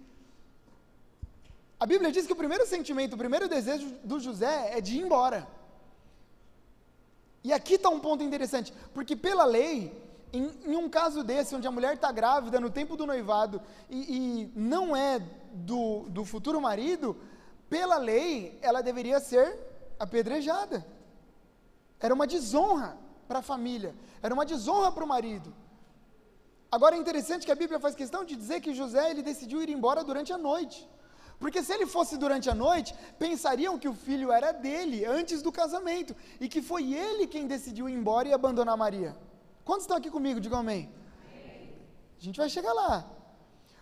A 1.80 1.86
Bíblia 1.88 2.12
diz 2.12 2.28
que 2.28 2.34
o 2.34 2.42
primeiro 2.44 2.66
sentimento, 2.68 3.14
o 3.14 3.18
primeiro 3.18 3.50
desejo 3.50 3.88
do 4.04 4.20
José 4.20 4.78
é 4.78 4.80
de 4.80 4.98
ir 4.98 5.02
embora. 5.02 5.48
E 7.44 7.52
aqui 7.52 7.74
está 7.74 7.90
um 7.90 8.00
ponto 8.00 8.24
interessante, 8.24 8.72
porque 8.94 9.16
pela 9.16 9.46
lei, 9.46 10.05
em, 10.38 10.72
em, 10.72 10.76
um 10.76 10.90
caso 10.90 11.24
desse, 11.24 11.56
onde 11.56 11.68
a 11.68 11.72
mulher 11.72 11.96
está 11.96 12.12
grávida 12.12 12.60
no 12.60 12.70
tempo 12.70 12.96
do 12.96 13.06
noivado 13.06 13.62
e, 13.90 14.00
e 14.18 14.52
não 14.56 14.96
é 14.96 15.20
do, 15.54 16.04
do 16.10 16.26
futuro 16.26 16.60
marido, 16.60 17.18
pela 17.70 17.98
lei, 17.98 18.58
ela 18.62 18.82
deveria 18.82 19.20
ser 19.20 19.58
apedrejada. 20.00 20.86
Era 22.00 22.14
uma 22.14 22.28
desonra. 22.28 22.98
para 23.28 23.40
a 23.40 23.42
família, 23.42 23.96
era 24.22 24.34
uma 24.34 24.46
desonra 24.46 24.92
para 24.92 25.04
o 25.04 25.08
marido. 25.08 25.54
Agora 26.72 26.96
é 26.96 27.00
interessante 27.00 27.46
que 27.46 27.52
a 27.52 27.56
Bíblia 27.56 27.80
faz 27.80 27.96
questão 27.96 28.24
de 28.24 28.36
dizer 28.36 28.60
que 28.62 28.74
José 28.74 29.10
ele 29.10 29.24
decidiu 29.24 29.62
ir 29.62 29.70
embora 29.70 30.04
durante 30.04 30.32
a 30.34 30.38
noite. 30.38 30.88
Porque 31.40 31.62
se 31.64 31.74
ele 31.74 31.86
fosse 31.86 32.18
durante 32.18 32.50
a 32.50 32.56
noite, 32.56 32.94
pensariam 33.20 33.78
que 33.78 33.88
o 33.88 33.94
filho 33.94 34.32
era 34.32 34.52
dele 34.52 35.06
antes 35.06 35.42
do 35.42 35.52
casamento 35.52 36.16
e 36.40 36.48
que 36.48 36.62
foi 36.62 36.94
ele 36.94 37.28
quem 37.28 37.48
decidiu 37.48 37.90
ir 37.90 37.94
embora 37.94 38.28
e 38.28 38.34
abandonar 38.34 38.78
Maria. 38.78 39.16
Quantos 39.66 39.84
estão 39.84 39.98
aqui 39.98 40.12
comigo? 40.18 40.40
Digam 40.40 40.60
amém. 40.60 40.84
A 42.20 42.24
gente 42.26 42.38
vai 42.38 42.50
chegar 42.50 42.74
lá. 42.74 43.06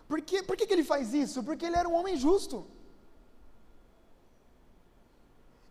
Por, 0.07 0.21
que, 0.21 0.41
por 0.41 0.55
que 0.57 0.71
ele 0.71 0.83
faz 0.83 1.13
isso? 1.13 1.43
Porque 1.43 1.65
ele 1.65 1.75
era 1.75 1.87
um 1.87 1.93
homem 1.93 2.15
justo. 2.15 2.65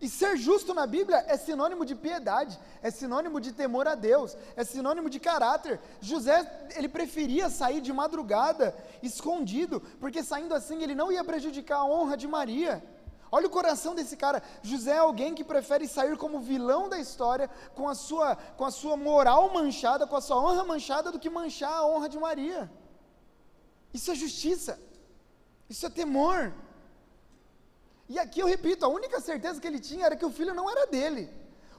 E 0.02 0.08
ser 0.08 0.36
justo 0.36 0.74
na 0.74 0.84
Bíblia 0.84 1.24
é 1.28 1.36
sinônimo 1.36 1.84
de 1.86 1.94
piedade, 1.94 2.58
é 2.82 2.90
sinônimo 2.90 3.40
de 3.40 3.52
temor 3.52 3.86
a 3.86 3.94
Deus, 3.94 4.36
é 4.56 4.64
sinônimo 4.64 5.08
de 5.08 5.20
caráter. 5.20 5.80
José, 6.00 6.36
ele 6.74 6.88
preferia 6.88 7.48
sair 7.48 7.80
de 7.80 7.92
madrugada, 7.92 8.76
escondido, 9.00 9.80
porque 10.00 10.24
saindo 10.24 10.54
assim 10.54 10.82
ele 10.82 10.96
não 10.96 11.12
ia 11.12 11.22
prejudicar 11.22 11.78
a 11.78 11.84
honra 11.84 12.16
de 12.16 12.26
Maria. 12.26 12.82
Olha 13.34 13.46
o 13.46 13.50
coração 13.50 13.94
desse 13.94 14.14
cara. 14.14 14.42
José 14.62 14.92
é 14.92 14.98
alguém 14.98 15.34
que 15.34 15.42
prefere 15.42 15.88
sair 15.88 16.18
como 16.18 16.38
vilão 16.38 16.86
da 16.86 16.98
história, 16.98 17.48
com 17.74 17.88
a 17.88 17.94
sua, 17.94 18.36
com 18.36 18.64
a 18.66 18.70
sua 18.70 18.94
moral 18.94 19.50
manchada, 19.54 20.06
com 20.06 20.14
a 20.14 20.20
sua 20.20 20.36
honra 20.36 20.64
manchada, 20.64 21.10
do 21.10 21.18
que 21.18 21.30
manchar 21.30 21.72
a 21.72 21.86
honra 21.86 22.10
de 22.10 22.18
Maria. 22.18 22.70
Isso 23.94 24.10
é 24.10 24.14
justiça, 24.14 24.78
isso 25.68 25.86
é 25.86 25.88
temor. 25.88 26.52
E 28.06 28.18
aqui 28.18 28.40
eu 28.40 28.46
repito, 28.46 28.84
a 28.84 28.88
única 28.88 29.18
certeza 29.18 29.58
que 29.58 29.66
ele 29.66 29.80
tinha 29.80 30.04
era 30.04 30.14
que 30.14 30.26
o 30.26 30.30
filho 30.30 30.52
não 30.52 30.68
era 30.68 30.86
dele. 30.86 31.30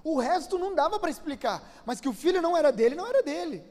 O 0.04 0.20
resto 0.20 0.58
não 0.58 0.74
dava 0.74 1.00
para 1.00 1.12
explicar, 1.12 1.64
mas 1.86 2.02
que 2.02 2.10
o 2.10 2.14
filho 2.14 2.42
não 2.42 2.58
era 2.58 2.72
dele, 2.72 2.96
não 2.96 3.06
era 3.06 3.22
dele. 3.22 3.64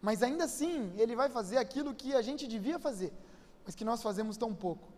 Mas 0.00 0.22
ainda 0.22 0.44
assim, 0.44 0.94
ele 0.96 1.14
vai 1.14 1.28
fazer 1.28 1.58
aquilo 1.58 1.94
que 1.94 2.14
a 2.14 2.22
gente 2.22 2.46
devia 2.46 2.78
fazer, 2.78 3.12
mas 3.66 3.74
que 3.74 3.84
nós 3.84 4.02
fazemos 4.02 4.38
tão 4.38 4.54
pouco. 4.54 4.89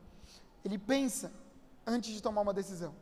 Ele 0.65 0.79
pensa 0.79 1.33
antes 1.87 2.13
de 2.13 2.23
tomar 2.23 2.43
uma 2.43 2.55
decisão. 2.55 2.95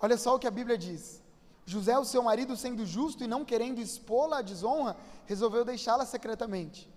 Olha 0.00 0.16
só 0.16 0.34
o 0.34 0.38
que 0.38 0.46
a 0.46 0.50
Bíblia 0.50 0.78
diz. 0.78 1.22
José, 1.66 1.98
o 1.98 2.04
seu 2.04 2.22
marido, 2.22 2.56
sendo 2.56 2.86
justo 2.86 3.22
e 3.22 3.26
não 3.26 3.44
querendo 3.44 3.78
expô-la 3.78 4.38
à 4.38 4.42
desonra, 4.42 4.96
resolveu 5.26 5.64
deixá-la 5.64 6.06
secretamente. 6.06 6.90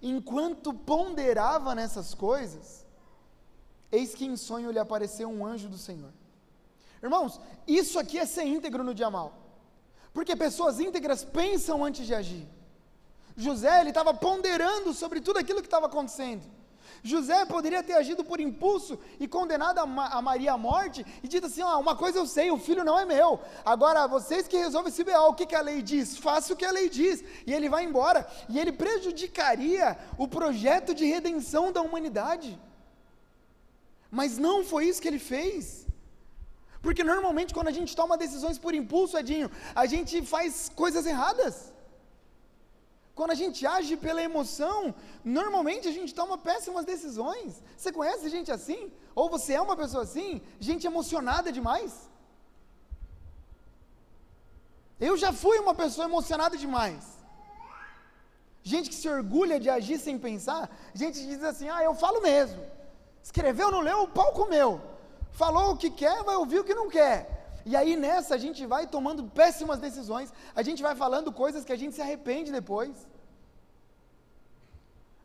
Enquanto 0.00 0.72
ponderava 0.72 1.74
nessas 1.74 2.14
coisas, 2.14 2.86
eis 3.90 4.14
que 4.14 4.24
em 4.24 4.36
sonho 4.36 4.70
lhe 4.70 4.78
apareceu 4.78 5.28
um 5.28 5.44
anjo 5.44 5.68
do 5.68 5.78
Senhor. 5.78 6.12
Irmãos, 7.02 7.40
isso 7.66 7.98
aqui 7.98 8.18
é 8.18 8.26
ser 8.26 8.44
íntegro 8.44 8.84
no 8.84 8.94
dia 8.94 9.10
mal. 9.10 9.32
Porque 10.12 10.36
pessoas 10.36 10.78
íntegras 10.78 11.24
pensam 11.24 11.84
antes 11.84 12.06
de 12.06 12.14
agir. 12.14 12.48
José, 13.36 13.80
ele 13.80 13.88
estava 13.88 14.14
ponderando 14.14 14.94
sobre 14.94 15.20
tudo 15.20 15.38
aquilo 15.38 15.60
que 15.60 15.66
estava 15.66 15.86
acontecendo. 15.86 16.44
José 17.02 17.44
poderia 17.44 17.82
ter 17.82 17.94
agido 17.94 18.24
por 18.24 18.40
impulso 18.40 18.98
e 19.18 19.26
condenado 19.26 19.78
a, 19.78 20.18
a 20.18 20.22
Maria 20.22 20.52
à 20.52 20.58
morte 20.58 21.04
e 21.22 21.28
dito 21.28 21.46
assim: 21.46 21.62
ó, 21.62 21.78
uma 21.80 21.96
coisa 21.96 22.18
eu 22.18 22.26
sei, 22.26 22.50
o 22.50 22.58
filho 22.58 22.84
não 22.84 22.98
é 22.98 23.04
meu. 23.04 23.40
Agora, 23.64 24.06
vocês 24.06 24.48
que 24.48 24.56
resolvem 24.56 24.90
esse 24.90 25.04
B.O., 25.04 25.28
o 25.28 25.34
que, 25.34 25.46
que 25.46 25.54
a 25.54 25.60
lei 25.60 25.82
diz? 25.82 26.16
Faça 26.16 26.52
o 26.52 26.56
que 26.56 26.64
a 26.64 26.70
lei 26.70 26.88
diz. 26.88 27.24
E 27.46 27.52
ele 27.52 27.68
vai 27.68 27.84
embora. 27.84 28.26
E 28.48 28.58
ele 28.58 28.72
prejudicaria 28.72 29.98
o 30.16 30.28
projeto 30.28 30.94
de 30.94 31.04
redenção 31.04 31.72
da 31.72 31.82
humanidade. 31.82 32.58
Mas 34.10 34.38
não 34.38 34.64
foi 34.64 34.86
isso 34.86 35.02
que 35.02 35.08
ele 35.08 35.18
fez. 35.18 35.86
Porque 36.80 37.02
normalmente 37.02 37.52
quando 37.52 37.68
a 37.68 37.72
gente 37.72 37.96
toma 37.96 38.16
decisões 38.16 38.58
por 38.58 38.74
impulso, 38.74 39.18
Edinho, 39.18 39.50
a 39.74 39.86
gente 39.86 40.22
faz 40.22 40.70
coisas 40.74 41.06
erradas. 41.06 41.73
Quando 43.14 43.30
a 43.30 43.34
gente 43.42 43.64
age 43.64 43.96
pela 43.96 44.22
emoção, 44.22 44.94
normalmente 45.24 45.86
a 45.88 45.92
gente 45.92 46.12
toma 46.12 46.36
péssimas 46.36 46.84
decisões. 46.84 47.62
Você 47.76 47.92
conhece 47.92 48.28
gente 48.28 48.50
assim? 48.50 48.92
Ou 49.14 49.30
você 49.30 49.54
é 49.54 49.60
uma 49.60 49.76
pessoa 49.76 50.02
assim? 50.02 50.42
Gente 50.58 50.86
emocionada 50.86 51.52
demais? 51.52 51.92
Eu 55.00 55.16
já 55.16 55.32
fui 55.32 55.58
uma 55.58 55.74
pessoa 55.74 56.06
emocionada 56.06 56.56
demais. 56.56 57.04
Gente 58.62 58.88
que 58.88 58.94
se 58.96 59.08
orgulha 59.08 59.60
de 59.60 59.68
agir 59.68 59.98
sem 59.98 60.18
pensar, 60.18 60.62
gente 60.94 61.20
que 61.20 61.26
diz 61.26 61.44
assim: 61.44 61.68
ah, 61.68 61.82
eu 61.84 61.94
falo 61.94 62.20
mesmo. 62.20 62.62
Escreveu, 63.22 63.70
não 63.70 63.80
leu, 63.80 64.02
o 64.02 64.08
pau 64.08 64.32
comeu. 64.32 64.80
Falou 65.32 65.72
o 65.72 65.76
que 65.76 65.90
quer, 65.90 66.22
vai 66.24 66.36
ouvir 66.36 66.60
o 66.60 66.64
que 66.64 66.74
não 66.74 66.88
quer. 66.88 67.33
E 67.66 67.74
aí 67.74 67.96
nessa 67.96 68.34
a 68.34 68.38
gente 68.38 68.66
vai 68.66 68.86
tomando 68.86 69.24
péssimas 69.24 69.78
decisões, 69.78 70.32
a 70.54 70.62
gente 70.62 70.82
vai 70.82 70.94
falando 70.94 71.32
coisas 71.32 71.64
que 71.64 71.72
a 71.72 71.76
gente 71.76 71.94
se 71.94 72.02
arrepende 72.02 72.52
depois. 72.52 72.94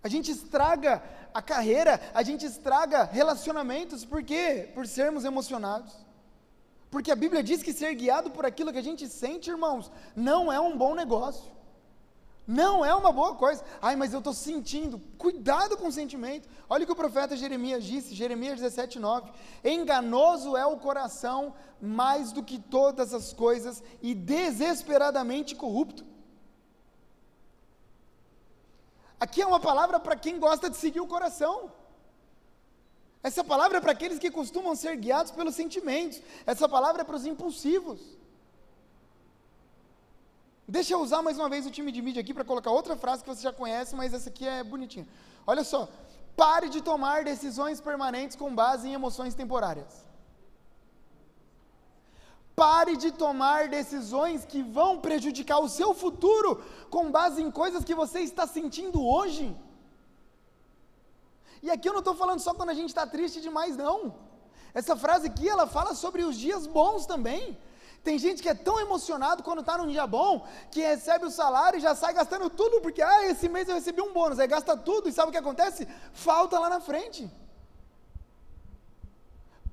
A 0.02 0.08
gente 0.08 0.32
estraga 0.32 1.04
a 1.34 1.42
carreira, 1.42 2.00
a 2.14 2.24
gente 2.24 2.46
estraga 2.46 3.04
relacionamentos, 3.04 4.06
por 4.06 4.24
quê? 4.24 4.70
Por 4.74 4.88
sermos 4.88 5.26
emocionados. 5.26 5.94
Porque 6.90 7.12
a 7.12 7.16
Bíblia 7.16 7.44
diz 7.44 7.62
que 7.62 7.74
ser 7.74 7.94
guiado 7.94 8.32
por 8.32 8.46
aquilo 8.46 8.72
que 8.72 8.80
a 8.80 8.84
gente 8.84 9.08
sente, 9.08 9.50
irmãos, 9.50 9.92
não 10.16 10.52
é 10.52 10.60
um 10.60 10.78
bom 10.78 10.96
negócio. 10.96 11.52
Não 12.50 12.84
é 12.84 12.96
uma 12.96 13.12
boa 13.12 13.36
coisa. 13.36 13.64
Ai, 13.80 13.96
mas 13.96 14.12
eu 14.12 14.18
estou 14.18 14.34
sentindo. 14.34 15.00
Cuidado 15.20 15.78
com 15.78 15.88
o 15.88 15.92
sentimento. 15.92 16.50
Olha 16.68 16.82
o 16.82 16.88
que 16.88 16.92
o 16.92 16.96
profeta 16.96 17.38
Jeremias 17.38 17.84
disse, 17.84 18.16
Jeremias 18.16 18.60
17, 18.60 18.98
9. 18.98 19.32
Enganoso 19.64 20.58
é 20.58 20.66
o 20.66 20.78
coração 20.78 21.54
mais 21.80 22.32
do 22.32 22.42
que 22.42 22.58
todas 22.58 23.14
as 23.14 23.32
coisas 23.34 23.84
e 24.02 24.16
desesperadamente 24.16 25.56
corrupto. 25.56 26.04
Aqui 29.20 29.44
é 29.44 29.46
uma 29.46 29.60
palavra 29.60 30.00
para 30.00 30.16
quem 30.16 30.40
gosta 30.40 30.72
de 30.72 30.78
seguir 30.78 31.02
o 31.02 31.08
coração. 31.08 31.72
Essa 33.22 33.44
palavra 33.44 33.78
é 33.78 33.82
para 33.82 33.92
aqueles 33.92 34.18
que 34.18 34.32
costumam 34.32 34.76
ser 34.76 34.96
guiados 34.96 35.32
pelos 35.32 35.54
sentimentos. 35.54 36.20
Essa 36.48 36.68
palavra 36.68 37.04
é 37.04 37.06
para 37.06 37.16
os 37.16 37.28
impulsivos. 37.28 38.18
Deixa 40.76 40.94
eu 40.94 41.00
usar 41.06 41.22
mais 41.26 41.38
uma 41.40 41.50
vez 41.54 41.66
o 41.66 41.72
time 41.76 41.92
de 41.92 42.02
mídia 42.08 42.22
aqui 42.24 42.34
para 42.38 42.46
colocar 42.50 42.72
outra 42.80 42.96
frase 43.04 43.24
que 43.24 43.30
você 43.32 43.42
já 43.42 43.52
conhece, 43.52 43.96
mas 44.00 44.14
essa 44.14 44.30
aqui 44.32 44.46
é 44.48 44.64
bonitinha. 44.64 45.08
Olha 45.52 45.64
só. 45.64 45.82
Pare 46.42 46.68
de 46.74 46.80
tomar 46.90 47.24
decisões 47.24 47.82
permanentes 47.88 48.36
com 48.42 48.54
base 48.60 48.88
em 48.88 48.94
emoções 48.94 49.34
temporárias. 49.34 49.94
Pare 52.56 52.96
de 53.04 53.10
tomar 53.24 53.68
decisões 53.68 54.46
que 54.52 54.62
vão 54.62 54.92
prejudicar 55.08 55.60
o 55.60 55.72
seu 55.78 55.92
futuro 56.04 56.64
com 56.96 57.12
base 57.18 57.42
em 57.42 57.50
coisas 57.50 57.84
que 57.84 57.96
você 57.96 58.20
está 58.20 58.46
sentindo 58.46 59.04
hoje. 59.16 59.48
E 61.64 61.72
aqui 61.72 61.90
eu 61.90 61.94
não 61.94 62.06
estou 62.06 62.14
falando 62.22 62.42
só 62.48 62.54
quando 62.54 62.70
a 62.76 62.80
gente 62.82 62.90
está 62.90 63.08
triste 63.08 63.42
demais, 63.42 63.76
não. 63.76 63.98
Essa 64.72 64.96
frase 64.96 65.26
aqui, 65.32 65.50
ela 65.50 65.66
fala 65.66 65.96
sobre 65.96 66.22
os 66.30 66.38
dias 66.38 66.68
bons 66.68 67.08
também. 67.08 67.58
Tem 68.04 68.18
gente 68.18 68.42
que 68.42 68.50
é 68.50 68.54
tão 68.54 68.80
emocionado 68.80 69.44
quando 69.44 69.60
está 69.60 69.78
num 69.78 69.88
dia 69.88 70.08
bom, 70.08 70.48
que 70.72 70.82
recebe 70.82 71.26
o 71.26 71.32
salário 71.32 71.78
e 71.78 71.82
já 71.82 71.94
sai 71.94 72.14
gastando 72.14 72.50
tudo, 72.50 72.82
porque 72.82 73.02
ah, 73.02 73.26
esse 73.28 73.50
mês 73.50 73.68
eu 73.68 73.76
recebi 73.76 74.02
um 74.02 74.14
bônus, 74.14 74.40
aí 74.40 74.48
gasta 74.48 74.76
tudo, 74.76 75.10
e 75.10 75.12
sabe 75.12 75.30
o 75.30 75.32
que 75.32 75.38
acontece? 75.38 75.88
Falta 76.14 76.58
lá 76.58 76.70
na 76.70 76.80
frente. 76.80 77.30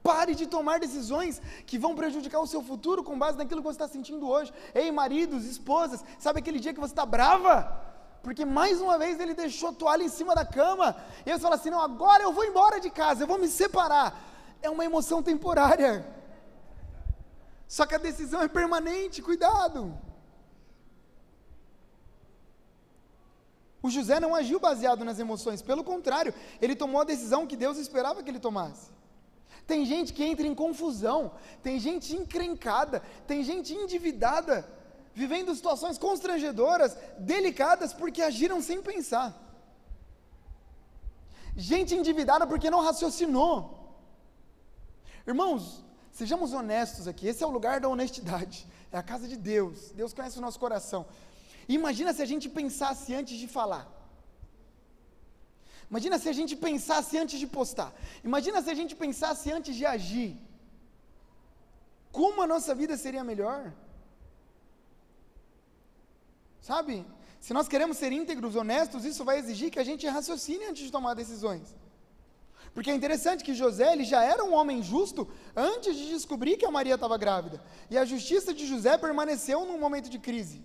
Pare 0.03 0.35
de 0.35 0.47
tomar 0.47 0.79
decisões 0.79 1.43
que 1.67 1.79
vão 1.79 1.97
prejudicar 1.97 2.41
o 2.41 2.47
seu 2.47 2.63
futuro 2.63 3.03
com 3.03 3.19
base 3.19 3.39
naquilo 3.39 3.61
que 3.61 3.67
você 3.67 3.83
está 3.83 3.89
sentindo 3.89 4.29
hoje. 4.29 4.53
Ei, 4.75 4.91
maridos, 4.93 5.45
esposas, 5.45 6.05
sabe 6.19 6.39
aquele 6.39 6.61
dia 6.61 6.73
que 6.73 6.81
você 6.81 6.93
está 6.93 7.05
brava? 7.05 7.85
Porque 8.23 8.45
mais 8.45 8.81
uma 8.81 8.99
vez 8.99 9.19
ele 9.21 9.35
deixou 9.35 9.71
a 9.71 9.73
toalha 9.73 10.05
em 10.05 10.09
cima 10.09 10.35
da 10.35 10.45
cama. 10.45 10.97
E 11.25 11.33
você 11.33 11.41
fala 11.41 11.57
assim: 11.57 11.71
não, 11.71 11.81
agora 11.81 12.23
eu 12.23 12.33
vou 12.33 12.45
embora 12.45 12.81
de 12.81 12.91
casa, 12.91 13.23
eu 13.23 13.27
vou 13.27 13.39
me 13.39 13.49
separar. 13.49 14.21
É 14.63 14.71
uma 14.71 14.85
emoção 14.85 15.23
temporária. 15.23 16.16
Só 17.69 17.85
que 17.85 17.95
a 17.95 17.99
decisão 17.99 18.43
é 18.43 18.49
permanente, 18.49 19.23
cuidado. 19.23 19.97
O 23.83 23.91
José 23.91 24.19
não 24.19 24.35
agiu 24.35 24.59
baseado 24.59 25.05
nas 25.05 25.19
emoções, 25.19 25.63
pelo 25.63 25.85
contrário, 25.85 26.35
ele 26.61 26.75
tomou 26.75 27.01
a 27.01 27.05
decisão 27.05 27.47
que 27.47 27.57
Deus 27.57 27.79
esperava 27.79 28.23
que 28.23 28.31
ele 28.31 28.41
tomasse. 28.41 28.91
Tem 29.67 29.85
gente 29.85 30.13
que 30.13 30.25
entra 30.25 30.47
em 30.47 30.55
confusão, 30.55 31.33
tem 31.63 31.79
gente 31.79 32.15
encrencada, 32.15 33.03
tem 33.27 33.43
gente 33.43 33.75
endividada, 33.75 34.69
vivendo 35.15 35.55
situações 35.55 35.99
constrangedoras, 35.99 36.97
delicadas, 37.19 37.93
porque 37.93 38.23
agiram 38.23 38.61
sem 38.61 38.81
pensar. 38.81 39.35
Gente 41.57 41.95
endividada 41.95 42.47
porque 42.47 42.71
não 42.71 42.83
raciocinou. 42.83 43.57
Irmãos, 45.27 45.86
Sejamos 46.19 46.51
honestos 46.59 47.07
aqui, 47.11 47.25
esse 47.31 47.43
é 47.45 47.47
o 47.47 47.55
lugar 47.57 47.79
da 47.83 47.89
honestidade, 47.95 48.59
é 48.91 48.97
a 48.97 49.03
casa 49.11 49.27
de 49.33 49.37
Deus. 49.37 49.79
Deus 50.01 50.15
conhece 50.17 50.39
o 50.39 50.45
nosso 50.47 50.59
coração. 50.65 51.01
Imagina 51.79 52.11
se 52.17 52.23
a 52.27 52.29
gente 52.31 52.49
pensasse 52.59 53.09
antes 53.21 53.37
de 53.43 53.49
falar. 53.57 53.85
Imagina 55.91 56.19
se 56.23 56.29
a 56.33 56.37
gente 56.39 56.55
pensasse 56.57 57.19
antes 57.23 57.39
de 57.43 57.47
postar. 57.59 57.91
Imagina 58.25 58.63
se 58.63 58.71
a 58.75 58.77
gente 58.81 58.95
pensasse 59.05 59.53
antes 59.57 59.77
de 59.81 59.85
agir. 59.95 60.33
Como 62.19 62.41
a 62.41 62.47
nossa 62.55 62.75
vida 62.81 62.97
seria 62.97 63.23
melhor? 63.33 63.61
Sabe? 66.71 66.95
Se 67.47 67.53
nós 67.53 67.69
queremos 67.73 67.99
ser 67.99 68.11
íntegros, 68.21 68.57
honestos, 68.57 69.05
isso 69.05 69.23
vai 69.29 69.37
exigir 69.39 69.71
que 69.71 69.83
a 69.85 69.89
gente 69.91 70.15
raciocine 70.17 70.65
antes 70.65 70.85
de 70.87 70.91
tomar 70.91 71.13
decisões. 71.23 71.77
Porque 72.77 72.91
é 72.91 72.95
interessante 72.95 73.43
que 73.43 73.55
José 73.61 73.91
ele 73.95 74.05
já 74.05 74.23
era 74.23 74.45
um 74.45 74.53
homem 74.53 74.83
justo 74.89 75.21
antes 75.75 75.93
de 75.97 76.11
descobrir 76.15 76.59
que 76.59 76.67
a 76.67 76.71
Maria 76.71 76.97
estava 76.97 77.17
grávida. 77.23 77.59
E 77.93 77.97
a 77.97 78.05
justiça 78.11 78.53
de 78.59 78.65
José 78.71 78.99
permaneceu 79.05 79.61
num 79.69 79.79
momento 79.85 80.11
de 80.15 80.19
crise. 80.27 80.59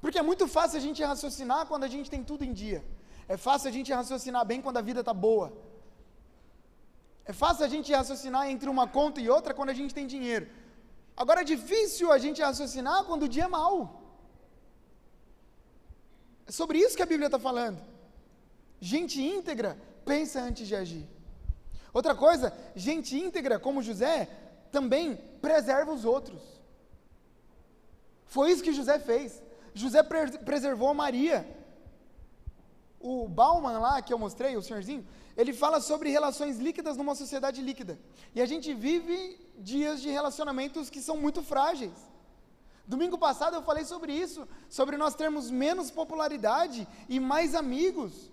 Porque 0.00 0.18
é 0.18 0.22
muito 0.30 0.46
fácil 0.54 0.78
a 0.78 0.84
gente 0.86 1.02
raciocinar 1.10 1.66
quando 1.66 1.84
a 1.88 1.90
gente 1.94 2.08
tem 2.14 2.24
tudo 2.30 2.42
em 2.48 2.54
dia. 2.62 2.80
É 3.28 3.36
fácil 3.36 3.68
a 3.68 3.74
gente 3.76 3.92
raciocinar 3.92 4.46
bem 4.46 4.62
quando 4.62 4.78
a 4.78 4.86
vida 4.88 5.00
está 5.00 5.12
boa. 5.26 5.52
É 7.26 7.34
fácil 7.34 7.66
a 7.66 7.70
gente 7.74 7.92
raciocinar 7.92 8.48
entre 8.54 8.70
uma 8.74 8.88
conta 8.88 9.20
e 9.20 9.28
outra 9.28 9.52
quando 9.52 9.74
a 9.74 9.78
gente 9.82 9.92
tem 10.00 10.06
dinheiro. 10.06 10.48
Agora 11.14 11.42
é 11.42 11.44
difícil 11.54 12.10
a 12.10 12.16
gente 12.16 12.40
raciocinar 12.40 13.04
quando 13.04 13.24
o 13.24 13.32
dia 13.36 13.44
é 13.44 13.54
mau. 13.60 13.76
É 16.46 16.50
sobre 16.62 16.78
isso 16.78 16.96
que 16.96 17.06
a 17.08 17.12
Bíblia 17.14 17.26
está 17.30 17.38
falando. 17.38 17.78
Gente 18.80 19.20
íntegra 19.22 19.72
pensa 20.04 20.40
antes 20.40 20.66
de 20.66 20.74
agir. 20.74 21.08
Outra 21.92 22.14
coisa, 22.14 22.52
gente 22.74 23.18
íntegra 23.18 23.58
como 23.58 23.82
José 23.82 24.28
também 24.70 25.16
preserva 25.40 25.92
os 25.92 26.04
outros. 26.04 26.40
Foi 28.26 28.50
isso 28.50 28.62
que 28.62 28.72
José 28.72 28.98
fez. 28.98 29.42
José 29.74 30.02
pre 30.02 30.38
preservou 30.38 30.94
Maria. 30.94 31.46
O 32.98 33.28
Bauman 33.28 33.78
lá 33.78 34.00
que 34.00 34.12
eu 34.12 34.18
mostrei, 34.18 34.56
o 34.56 34.62
senhorzinho, 34.62 35.06
ele 35.36 35.52
fala 35.52 35.80
sobre 35.80 36.10
relações 36.10 36.58
líquidas 36.58 36.96
numa 36.96 37.14
sociedade 37.14 37.60
líquida. 37.60 37.98
E 38.34 38.40
a 38.40 38.46
gente 38.46 38.72
vive 38.72 39.38
dias 39.58 40.00
de 40.00 40.08
relacionamentos 40.08 40.88
que 40.88 41.02
são 41.02 41.16
muito 41.16 41.42
frágeis. 41.42 41.92
Domingo 42.86 43.16
passado 43.18 43.56
eu 43.56 43.62
falei 43.62 43.84
sobre 43.84 44.12
isso, 44.12 44.46
sobre 44.68 44.96
nós 44.96 45.14
termos 45.14 45.50
menos 45.50 45.90
popularidade 45.90 46.86
e 47.08 47.20
mais 47.20 47.54
amigos. 47.54 48.30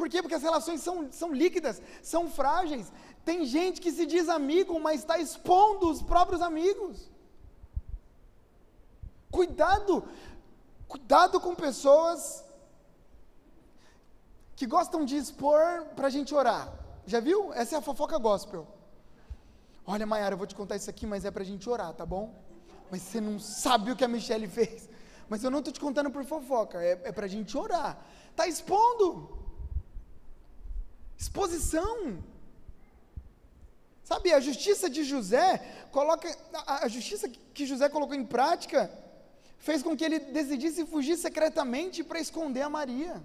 Por 0.00 0.08
quê? 0.08 0.22
Porque 0.22 0.38
as 0.40 0.46
relações 0.48 0.80
são, 0.80 0.96
são 1.12 1.30
líquidas, 1.40 1.76
são 2.02 2.22
frágeis. 2.36 2.90
Tem 3.22 3.44
gente 3.44 3.82
que 3.82 3.92
se 3.96 4.06
diz 4.12 4.30
amigo, 4.30 4.80
mas 4.80 5.00
está 5.00 5.18
expondo 5.18 5.90
os 5.90 6.00
próprios 6.00 6.40
amigos. 6.40 7.10
Cuidado, 9.30 10.02
cuidado 10.88 11.38
com 11.38 11.54
pessoas 11.54 12.42
que 14.56 14.66
gostam 14.66 15.04
de 15.04 15.16
expor 15.18 15.64
para 15.96 16.06
a 16.06 16.14
gente 16.16 16.34
orar. 16.34 16.72
Já 17.04 17.20
viu? 17.20 17.52
Essa 17.52 17.74
é 17.74 17.78
a 17.78 17.82
fofoca 17.82 18.16
gospel. 18.16 18.66
Olha, 19.86 20.06
Mayara, 20.06 20.32
eu 20.32 20.38
vou 20.38 20.46
te 20.46 20.54
contar 20.54 20.76
isso 20.76 20.88
aqui, 20.88 21.06
mas 21.06 21.26
é 21.26 21.30
para 21.30 21.42
a 21.42 21.50
gente 21.52 21.68
orar, 21.68 21.92
tá 21.92 22.06
bom? 22.06 22.34
Mas 22.90 23.02
você 23.02 23.20
não 23.20 23.38
sabe 23.38 23.92
o 23.92 23.96
que 23.96 24.04
a 24.04 24.08
Michelle 24.08 24.48
fez. 24.58 24.88
Mas 25.28 25.44
eu 25.44 25.50
não 25.50 25.58
estou 25.58 25.74
te 25.74 25.80
contando 25.80 26.10
por 26.10 26.24
fofoca, 26.24 26.82
é, 26.82 26.92
é 27.04 27.12
para 27.12 27.26
a 27.26 27.32
gente 27.36 27.54
orar. 27.54 27.98
Está 28.30 28.46
expondo. 28.46 29.39
Exposição. 31.22 32.18
Sabe, 34.02 34.32
a 34.32 34.40
justiça 34.40 34.88
de 34.88 35.02
José 35.04 35.58
coloca 35.92 36.26
a, 36.66 36.84
a 36.86 36.88
justiça 36.88 37.28
que 37.28 37.66
José 37.66 37.88
colocou 37.88 38.16
em 38.16 38.24
prática 38.24 38.90
fez 39.58 39.82
com 39.82 39.94
que 39.96 40.04
ele 40.04 40.18
decidisse 40.18 40.86
fugir 40.86 41.16
secretamente 41.18 42.02
para 42.02 42.18
esconder 42.18 42.62
a 42.62 42.70
Maria. 42.70 43.22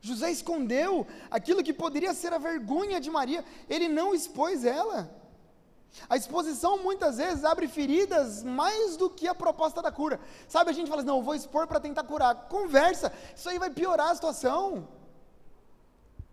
José 0.00 0.30
escondeu 0.32 1.06
aquilo 1.30 1.62
que 1.62 1.72
poderia 1.72 2.12
ser 2.12 2.32
a 2.32 2.38
vergonha 2.38 3.00
de 3.00 3.10
Maria, 3.10 3.44
ele 3.68 3.88
não 3.88 4.14
expôs 4.14 4.64
ela. 4.64 5.00
A 6.08 6.16
exposição 6.16 6.82
muitas 6.82 7.16
vezes 7.18 7.44
abre 7.44 7.66
feridas 7.66 8.42
mais 8.42 8.96
do 8.96 9.10
que 9.10 9.26
a 9.26 9.34
proposta 9.34 9.82
da 9.82 9.90
cura. 9.90 10.20
Sabe, 10.46 10.70
a 10.70 10.72
gente 10.72 10.88
fala 10.88 11.00
assim, 11.00 11.08
não, 11.08 11.18
eu 11.18 11.22
vou 11.22 11.34
expor 11.34 11.66
para 11.66 11.80
tentar 11.80 12.04
curar. 12.04 12.34
Conversa, 12.48 13.12
isso 13.34 13.48
aí 13.48 13.58
vai 13.58 13.70
piorar 13.70 14.10
a 14.10 14.14
situação. 14.14 14.86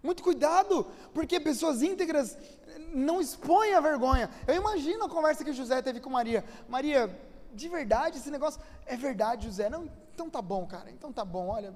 Muito 0.04 0.22
cuidado, 0.22 0.86
porque 1.14 1.40
pessoas 1.40 1.82
íntegras 1.82 2.38
não 2.94 3.20
expõem 3.20 3.74
a 3.74 3.80
vergonha. 3.80 4.30
Eu 4.48 4.56
imagino 4.56 5.06
a 5.06 5.10
conversa 5.10 5.44
que 5.44 5.52
José 5.52 5.82
teve 5.82 6.00
com 6.00 6.10
Maria. 6.10 6.46
Maria, 6.70 7.10
de 7.54 7.68
verdade, 7.68 8.18
esse 8.18 8.30
negócio 8.30 8.62
é 8.86 8.96
verdade, 8.96 9.48
José? 9.48 9.70
Não, 9.70 9.90
então 10.14 10.30
tá 10.30 10.42
bom, 10.42 10.66
cara, 10.68 10.92
então 10.92 11.12
tá 11.12 11.26
bom, 11.26 11.48
olha, 11.48 11.74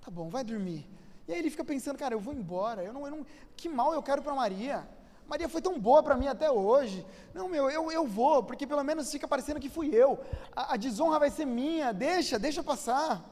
tá 0.00 0.10
bom, 0.10 0.28
vai 0.28 0.42
dormir. 0.42 0.86
E 1.28 1.32
aí 1.32 1.38
ele 1.38 1.50
fica 1.50 1.64
pensando, 1.64 1.96
cara, 1.96 2.14
eu 2.14 2.20
vou 2.20 2.34
embora, 2.34 2.82
eu 2.82 2.92
não, 2.92 3.06
eu 3.06 3.10
não 3.10 3.26
que 3.56 3.68
mal 3.68 3.94
eu 3.94 4.02
quero 4.02 4.20
para 4.20 4.34
Maria. 4.34 4.86
Maria 5.26 5.48
foi 5.48 5.62
tão 5.62 5.78
boa 5.78 6.02
para 6.02 6.16
mim 6.16 6.26
até 6.26 6.50
hoje. 6.50 7.06
Não, 7.32 7.48
meu, 7.48 7.70
eu, 7.70 7.90
eu 7.90 8.06
vou, 8.06 8.42
porque 8.42 8.66
pelo 8.66 8.84
menos 8.84 9.10
fica 9.10 9.26
parecendo 9.26 9.60
que 9.60 9.68
fui 9.68 9.88
eu. 9.94 10.18
A, 10.54 10.74
a 10.74 10.76
desonra 10.76 11.18
vai 11.18 11.30
ser 11.30 11.46
minha, 11.46 11.92
deixa, 11.92 12.38
deixa 12.38 12.62
passar. 12.62 13.22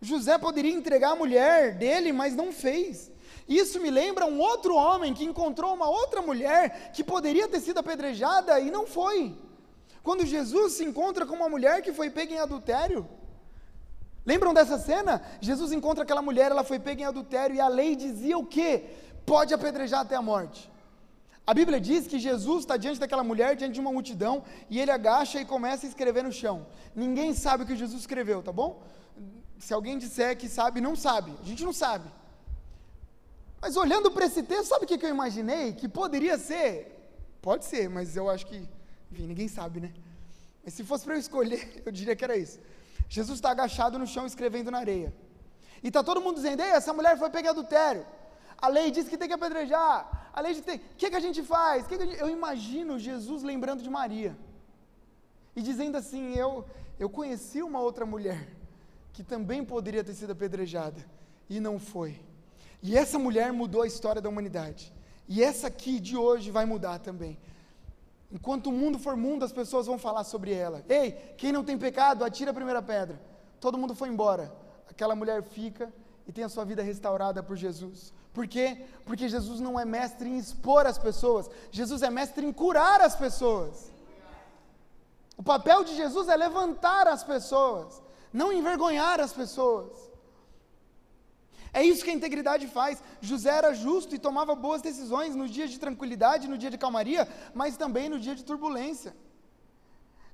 José 0.00 0.36
poderia 0.36 0.72
entregar 0.72 1.12
a 1.12 1.16
mulher 1.16 1.74
dele, 1.74 2.12
mas 2.12 2.34
não 2.34 2.52
fez. 2.52 3.10
Isso 3.48 3.80
me 3.80 3.90
lembra 3.90 4.26
um 4.26 4.38
outro 4.40 4.74
homem 4.74 5.14
que 5.14 5.24
encontrou 5.24 5.72
uma 5.74 5.88
outra 5.88 6.20
mulher 6.20 6.90
que 6.92 7.04
poderia 7.04 7.48
ter 7.48 7.60
sido 7.60 7.78
apedrejada 7.78 8.58
e 8.60 8.70
não 8.70 8.86
foi. 8.86 9.36
Quando 10.02 10.26
Jesus 10.26 10.74
se 10.74 10.84
encontra 10.84 11.24
com 11.24 11.34
uma 11.34 11.48
mulher 11.48 11.82
que 11.82 11.92
foi 11.92 12.10
pega 12.10 12.34
em 12.34 12.38
adultério. 12.38 13.08
Lembram 14.24 14.54
dessa 14.54 14.78
cena? 14.78 15.22
Jesus 15.40 15.72
encontra 15.72 16.04
aquela 16.04 16.22
mulher, 16.22 16.50
ela 16.50 16.64
foi 16.64 16.78
pega 16.78 17.02
em 17.02 17.06
adultério 17.06 17.56
e 17.56 17.60
a 17.60 17.68
lei 17.68 17.96
dizia 17.96 18.38
o 18.38 18.46
quê? 18.46 18.84
Pode 19.26 19.52
apedrejar 19.54 20.00
até 20.00 20.16
a 20.16 20.22
morte. 20.22 20.70
A 21.44 21.52
Bíblia 21.52 21.80
diz 21.80 22.06
que 22.06 22.18
Jesus 22.20 22.60
está 22.60 22.76
diante 22.76 23.00
daquela 23.00 23.24
mulher, 23.24 23.56
diante 23.56 23.74
de 23.74 23.80
uma 23.80 23.92
multidão, 23.92 24.44
e 24.70 24.78
ele 24.80 24.92
agacha 24.92 25.40
e 25.40 25.44
começa 25.44 25.86
a 25.86 25.88
escrever 25.88 26.22
no 26.22 26.32
chão. 26.32 26.66
Ninguém 26.94 27.34
sabe 27.34 27.64
o 27.64 27.66
que 27.66 27.74
Jesus 27.74 28.00
escreveu, 28.02 28.42
tá 28.42 28.52
bom? 28.52 28.82
Se 29.58 29.74
alguém 29.74 29.98
disser 29.98 30.36
que 30.36 30.48
sabe, 30.48 30.80
não 30.80 30.94
sabe. 30.94 31.32
A 31.40 31.44
gente 31.44 31.64
não 31.64 31.72
sabe. 31.72 32.08
Mas 33.60 33.76
olhando 33.76 34.10
para 34.10 34.26
esse 34.26 34.42
texto, 34.42 34.66
sabe 34.66 34.84
o 34.84 34.88
que, 34.88 35.04
eu 35.04 35.10
imaginei? 35.10 35.72
Que 35.72 35.88
poderia 35.88 36.38
ser. 36.38 36.70
Pode 37.40 37.64
ser, 37.64 37.88
mas 37.88 38.16
eu 38.16 38.28
acho 38.30 38.46
que. 38.46 38.56
Enfim, 39.10 39.26
ninguém 39.26 39.48
sabe, 39.48 39.80
né? 39.80 39.92
Mas 40.64 40.74
se 40.74 40.84
fosse 40.84 41.04
para 41.04 41.14
eu 41.14 41.20
escolher, 41.20 41.82
eu 41.86 41.92
diria 41.92 42.14
que 42.14 42.24
era 42.24 42.36
isso. 42.36 42.58
Jesus 43.08 43.38
está 43.38 43.50
agachado 43.50 43.98
no 43.98 44.06
chão 44.06 44.26
escrevendo 44.26 44.70
na 44.70 44.78
areia. 44.78 45.12
E 45.82 45.88
está 45.88 46.02
todo 46.02 46.20
mundo 46.20 46.36
dizendo: 46.36 46.62
Ei, 46.62 46.70
essa 46.70 46.92
mulher 46.92 47.18
foi 47.18 47.30
pegar 47.30 47.50
adultério. 47.50 48.04
A 48.62 48.68
lei 48.68 48.92
diz 48.92 49.08
que 49.08 49.18
tem 49.18 49.26
que 49.26 49.34
apedrejar. 49.34 50.30
A 50.32 50.40
lei 50.40 50.52
diz 50.52 50.60
que 50.60 50.70
tem. 50.70 50.78
O 50.78 50.96
que, 50.96 51.10
que 51.10 51.16
a 51.16 51.24
gente 51.26 51.42
faz? 51.42 51.84
Que 51.86 51.98
que 51.98 52.06
gente... 52.06 52.20
Eu 52.20 52.30
imagino 52.30 52.98
Jesus 52.98 53.42
lembrando 53.42 53.82
de 53.82 53.90
Maria. 53.90 54.38
E 55.56 55.60
dizendo 55.60 55.96
assim: 55.96 56.34
eu, 56.34 56.64
eu 56.98 57.10
conheci 57.10 57.60
uma 57.60 57.80
outra 57.80 58.06
mulher 58.06 58.48
que 59.12 59.24
também 59.24 59.64
poderia 59.64 60.04
ter 60.04 60.14
sido 60.14 60.30
apedrejada. 60.30 61.04
E 61.50 61.58
não 61.58 61.80
foi. 61.80 62.20
E 62.80 62.96
essa 62.96 63.18
mulher 63.18 63.52
mudou 63.52 63.82
a 63.82 63.86
história 63.86 64.22
da 64.22 64.28
humanidade. 64.28 64.92
E 65.28 65.42
essa 65.42 65.66
aqui 65.66 65.98
de 65.98 66.16
hoje 66.16 66.50
vai 66.50 66.64
mudar 66.64 67.00
também. 67.00 67.38
Enquanto 68.30 68.68
o 68.68 68.72
mundo 68.72 68.98
for 68.98 69.16
mundo, 69.16 69.44
as 69.44 69.52
pessoas 69.52 69.86
vão 69.86 69.98
falar 69.98 70.24
sobre 70.24 70.52
ela. 70.54 70.84
Ei, 70.88 71.12
quem 71.36 71.52
não 71.52 71.64
tem 71.64 71.76
pecado, 71.76 72.24
atira 72.24 72.52
a 72.52 72.54
primeira 72.54 72.80
pedra. 72.80 73.20
Todo 73.60 73.76
mundo 73.76 73.94
foi 73.94 74.08
embora. 74.08 74.54
Aquela 74.88 75.14
mulher 75.14 75.42
fica 75.42 75.92
e 76.26 76.32
tem 76.32 76.44
a 76.44 76.48
sua 76.48 76.64
vida 76.64 76.82
restaurada 76.82 77.42
por 77.42 77.56
Jesus. 77.56 78.12
Por 78.32 78.46
quê? 78.46 78.86
Porque 79.04 79.28
Jesus 79.28 79.60
não 79.60 79.78
é 79.78 79.84
mestre 79.84 80.28
em 80.28 80.38
expor 80.38 80.86
as 80.86 80.98
pessoas, 80.98 81.50
Jesus 81.70 82.02
é 82.02 82.10
mestre 82.10 82.46
em 82.46 82.52
curar 82.52 83.00
as 83.00 83.14
pessoas. 83.14 83.90
O 85.36 85.42
papel 85.42 85.84
de 85.84 85.94
Jesus 85.94 86.28
é 86.28 86.36
levantar 86.36 87.06
as 87.06 87.22
pessoas, 87.22 88.00
não 88.32 88.52
envergonhar 88.52 89.20
as 89.20 89.32
pessoas. 89.32 90.12
É 91.74 91.82
isso 91.82 92.04
que 92.04 92.10
a 92.10 92.14
integridade 92.14 92.66
faz. 92.66 93.02
José 93.20 93.50
era 93.50 93.72
justo 93.72 94.14
e 94.14 94.18
tomava 94.18 94.54
boas 94.54 94.82
decisões 94.82 95.34
no 95.34 95.48
dia 95.48 95.66
de 95.66 95.78
tranquilidade, 95.78 96.48
no 96.48 96.58
dia 96.58 96.70
de 96.70 96.76
calmaria, 96.76 97.26
mas 97.54 97.78
também 97.78 98.10
no 98.10 98.20
dia 98.20 98.34
de 98.34 98.44
turbulência. 98.44 99.14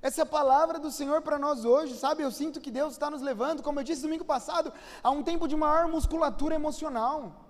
Essa 0.02 0.22
é 0.22 0.24
a 0.24 0.26
palavra 0.26 0.78
do 0.78 0.90
Senhor 0.90 1.22
para 1.22 1.38
nós 1.38 1.64
hoje, 1.64 1.96
sabe? 1.96 2.22
Eu 2.22 2.30
sinto 2.30 2.60
que 2.60 2.70
Deus 2.70 2.92
está 2.92 3.08
nos 3.10 3.22
levando, 3.22 3.62
como 3.62 3.78
eu 3.78 3.84
disse 3.84 4.02
domingo 4.02 4.24
passado, 4.24 4.72
a 5.02 5.10
um 5.10 5.22
tempo 5.22 5.48
de 5.48 5.56
maior 5.56 5.88
musculatura 5.88 6.54
emocional 6.54 7.47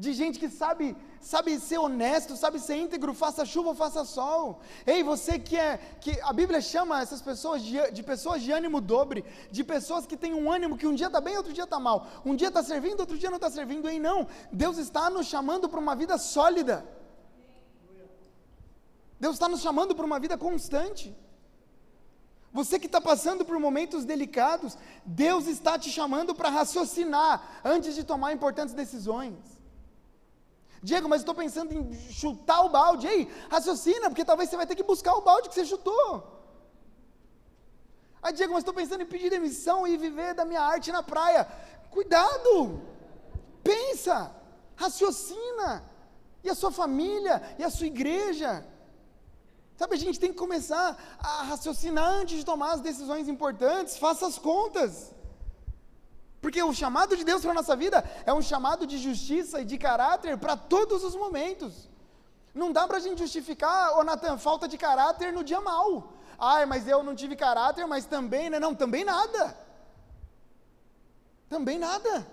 de 0.00 0.14
gente 0.14 0.38
que 0.38 0.48
sabe, 0.48 0.96
sabe 1.20 1.60
ser 1.60 1.76
honesto, 1.76 2.34
sabe 2.34 2.58
ser 2.58 2.76
íntegro, 2.76 3.12
faça 3.12 3.44
chuva 3.44 3.68
ou 3.68 3.74
faça 3.74 4.02
sol. 4.02 4.60
Ei, 4.86 5.02
você 5.02 5.38
que 5.38 5.58
é, 5.58 5.76
que 6.00 6.18
a 6.22 6.32
Bíblia 6.32 6.58
chama 6.62 7.02
essas 7.02 7.20
pessoas 7.20 7.62
de, 7.62 7.78
de 7.90 8.02
pessoas 8.02 8.40
de 8.40 8.50
ânimo 8.50 8.80
dobre, 8.80 9.22
de 9.50 9.62
pessoas 9.62 10.06
que 10.06 10.16
têm 10.16 10.32
um 10.32 10.50
ânimo 10.50 10.78
que 10.78 10.86
um 10.86 10.94
dia 10.94 11.08
está 11.08 11.20
bem, 11.20 11.36
outro 11.36 11.52
dia 11.52 11.64
está 11.64 11.78
mal, 11.78 12.06
um 12.24 12.34
dia 12.34 12.48
está 12.48 12.62
servindo, 12.62 13.00
outro 13.00 13.18
dia 13.18 13.28
não 13.28 13.36
está 13.36 13.50
servindo. 13.50 13.90
Ei, 13.90 14.00
não, 14.00 14.26
Deus 14.50 14.78
está 14.78 15.10
nos 15.10 15.26
chamando 15.26 15.68
para 15.68 15.78
uma 15.78 15.94
vida 15.94 16.16
sólida. 16.16 16.82
Deus 19.20 19.34
está 19.34 19.50
nos 19.50 19.60
chamando 19.60 19.94
para 19.94 20.06
uma 20.06 20.18
vida 20.18 20.38
constante. 20.38 21.14
Você 22.54 22.78
que 22.78 22.86
está 22.86 23.02
passando 23.02 23.44
por 23.44 23.60
momentos 23.60 24.06
delicados, 24.06 24.78
Deus 25.04 25.46
está 25.46 25.78
te 25.78 25.90
chamando 25.90 26.34
para 26.34 26.48
raciocinar 26.48 27.60
antes 27.62 27.94
de 27.94 28.02
tomar 28.02 28.32
importantes 28.32 28.72
decisões. 28.72 29.59
Diego, 30.82 31.08
mas 31.08 31.20
estou 31.20 31.34
pensando 31.34 31.72
em 31.72 31.92
chutar 32.10 32.62
o 32.62 32.70
balde. 32.70 33.06
Ei, 33.06 33.30
raciocina, 33.50 34.08
porque 34.08 34.24
talvez 34.24 34.48
você 34.48 34.56
vai 34.56 34.66
ter 34.66 34.74
que 34.74 34.82
buscar 34.82 35.14
o 35.14 35.20
balde 35.20 35.48
que 35.48 35.54
você 35.54 35.66
chutou. 35.66 36.40
Ah, 38.22 38.30
Diego, 38.30 38.52
mas 38.52 38.62
estou 38.62 38.74
pensando 38.74 39.02
em 39.02 39.06
pedir 39.06 39.30
demissão 39.30 39.86
e 39.86 39.96
viver 39.96 40.34
da 40.34 40.44
minha 40.44 40.62
arte 40.62 40.92
na 40.92 41.02
praia. 41.02 41.46
Cuidado! 41.90 42.80
Pensa, 43.62 44.34
raciocina. 44.76 45.84
E 46.42 46.48
a 46.48 46.54
sua 46.54 46.70
família, 46.70 47.42
e 47.58 47.64
a 47.64 47.70
sua 47.70 47.86
igreja. 47.86 48.66
Sabe, 49.76 49.94
a 49.94 49.98
gente 49.98 50.20
tem 50.20 50.32
que 50.32 50.38
começar 50.38 50.96
a 51.18 51.42
raciocinar 51.42 52.06
antes 52.06 52.38
de 52.38 52.44
tomar 52.44 52.72
as 52.72 52.80
decisões 52.80 53.28
importantes. 53.28 53.98
Faça 53.98 54.26
as 54.26 54.38
contas. 54.38 55.14
Porque 56.40 56.62
o 56.62 56.72
chamado 56.72 57.16
de 57.16 57.24
Deus 57.24 57.42
para 57.42 57.50
a 57.50 57.54
nossa 57.54 57.76
vida 57.76 58.02
é 58.24 58.32
um 58.32 58.40
chamado 58.40 58.86
de 58.86 58.96
justiça 58.98 59.60
e 59.60 59.64
de 59.64 59.76
caráter 59.76 60.38
para 60.38 60.56
todos 60.56 61.04
os 61.04 61.14
momentos. 61.14 61.88
Não 62.54 62.72
dá 62.72 62.86
para 62.88 62.96
a 62.96 63.00
gente 63.00 63.18
justificar, 63.18 63.98
ô 63.98 64.02
Natan, 64.02 64.38
falta 64.38 64.66
de 64.66 64.78
caráter 64.78 65.32
no 65.32 65.44
dia 65.44 65.60
mal. 65.60 66.14
Ai, 66.38 66.64
mas 66.64 66.88
eu 66.88 67.02
não 67.02 67.14
tive 67.14 67.36
caráter, 67.36 67.86
mas 67.86 68.06
também, 68.06 68.48
né? 68.48 68.58
Não, 68.58 68.74
também 68.74 69.04
nada. 69.04 69.56
Também 71.48 71.78
nada. 71.78 72.26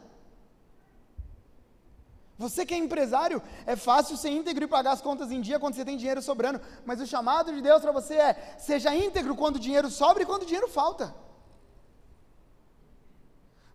Você 2.38 2.66
que 2.66 2.74
é 2.74 2.78
empresário, 2.78 3.42
é 3.66 3.76
fácil 3.76 4.16
ser 4.16 4.30
íntegro 4.30 4.64
e 4.64 4.68
pagar 4.68 4.92
as 4.92 5.02
contas 5.02 5.32
em 5.32 5.42
dia 5.42 5.60
quando 5.60 5.74
você 5.74 5.84
tem 5.84 5.98
dinheiro 5.98 6.22
sobrando, 6.22 6.62
mas 6.86 7.02
o 7.02 7.08
chamado 7.08 7.52
de 7.52 7.62
Deus 7.62 7.82
para 7.82 7.92
você 7.92 8.14
é: 8.14 8.56
seja 8.60 8.96
íntegro 8.96 9.36
quando 9.36 9.56
o 9.58 9.60
dinheiro 9.60 9.90
sobra 9.90 10.24
e 10.24 10.26
quando 10.26 10.44
o 10.44 10.46
dinheiro 10.46 10.68
falta. 10.68 11.14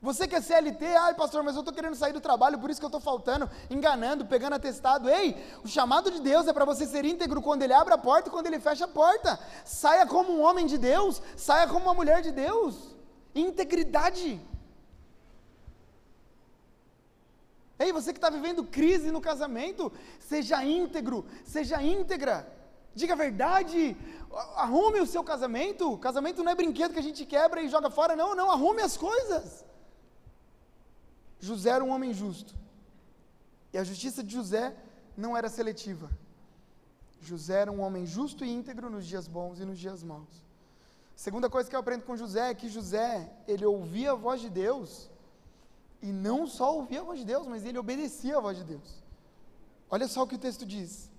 Você 0.02 0.26
que 0.26 0.34
é 0.34 0.40
CLT, 0.40 0.84
ai 0.84 1.14
pastor, 1.14 1.44
mas 1.44 1.54
eu 1.54 1.60
estou 1.60 1.72
querendo 1.72 1.94
sair 1.94 2.12
do 2.12 2.20
trabalho, 2.20 2.58
por 2.58 2.68
isso 2.68 2.80
que 2.80 2.84
eu 2.84 2.88
estou 2.88 3.00
faltando, 3.00 3.48
enganando, 3.70 4.26
pegando 4.26 4.54
atestado. 4.54 5.08
Ei, 5.08 5.40
o 5.62 5.68
chamado 5.68 6.10
de 6.10 6.20
Deus 6.20 6.48
é 6.48 6.52
para 6.52 6.64
você 6.64 6.84
ser 6.86 7.04
íntegro 7.04 7.40
quando 7.40 7.62
Ele 7.62 7.72
abre 7.72 7.94
a 7.94 7.98
porta 7.98 8.28
e 8.28 8.32
quando 8.32 8.48
Ele 8.48 8.58
fecha 8.58 8.86
a 8.86 8.88
porta. 8.88 9.38
Saia 9.64 10.04
como 10.04 10.32
um 10.32 10.42
homem 10.42 10.66
de 10.66 10.76
Deus, 10.76 11.22
saia 11.36 11.68
como 11.68 11.86
uma 11.86 11.94
mulher 11.94 12.20
de 12.20 12.32
Deus. 12.32 12.96
Integridade. 13.32 14.40
Ei, 17.78 17.92
você 17.92 18.12
que 18.12 18.18
está 18.18 18.28
vivendo 18.28 18.64
crise 18.64 19.12
no 19.12 19.20
casamento, 19.20 19.92
seja 20.18 20.64
íntegro, 20.64 21.24
seja 21.44 21.80
íntegra. 21.80 22.44
Diga 22.92 23.12
a 23.12 23.16
verdade, 23.16 23.96
arrume 24.56 24.98
o 25.00 25.06
seu 25.06 25.22
casamento. 25.22 25.96
Casamento 25.98 26.42
não 26.42 26.50
é 26.50 26.56
brinquedo 26.56 26.92
que 26.92 26.98
a 26.98 27.08
gente 27.08 27.24
quebra 27.24 27.62
e 27.62 27.68
joga 27.68 27.88
fora, 27.88 28.16
não, 28.16 28.34
não, 28.34 28.50
arrume 28.50 28.82
as 28.82 28.96
coisas. 28.96 29.64
José 31.48 31.70
era 31.70 31.84
um 31.84 31.90
homem 31.90 32.14
justo. 32.14 32.54
E 33.72 33.76
a 33.76 33.84
justiça 33.84 34.22
de 34.22 34.32
José 34.32 34.74
não 35.16 35.36
era 35.36 35.48
seletiva. 35.48 36.08
José 37.20 37.60
era 37.62 37.72
um 37.72 37.80
homem 37.80 38.06
justo 38.06 38.44
e 38.44 38.50
íntegro 38.50 38.88
nos 38.88 39.04
dias 39.04 39.26
bons 39.26 39.58
e 39.58 39.64
nos 39.64 39.78
dias 39.78 40.02
maus. 40.04 40.34
Segunda 41.16 41.50
coisa 41.50 41.68
que 41.68 41.74
eu 41.74 41.80
aprendo 41.80 42.04
com 42.04 42.16
José 42.16 42.50
é 42.50 42.54
que 42.54 42.68
José, 42.68 43.30
ele 43.46 43.66
ouvia 43.66 44.12
a 44.12 44.14
voz 44.14 44.40
de 44.40 44.48
Deus, 44.48 45.10
e 46.00 46.12
não 46.12 46.46
só 46.46 46.76
ouvia 46.76 47.00
a 47.00 47.04
voz 47.04 47.18
de 47.20 47.26
Deus, 47.26 47.46
mas 47.46 47.64
ele 47.64 47.78
obedecia 47.78 48.36
a 48.36 48.40
voz 48.40 48.56
de 48.56 48.64
Deus. 48.64 49.02
Olha 49.90 50.06
só 50.08 50.22
o 50.22 50.26
que 50.26 50.36
o 50.36 50.44
texto 50.46 50.64
diz. 50.64 51.10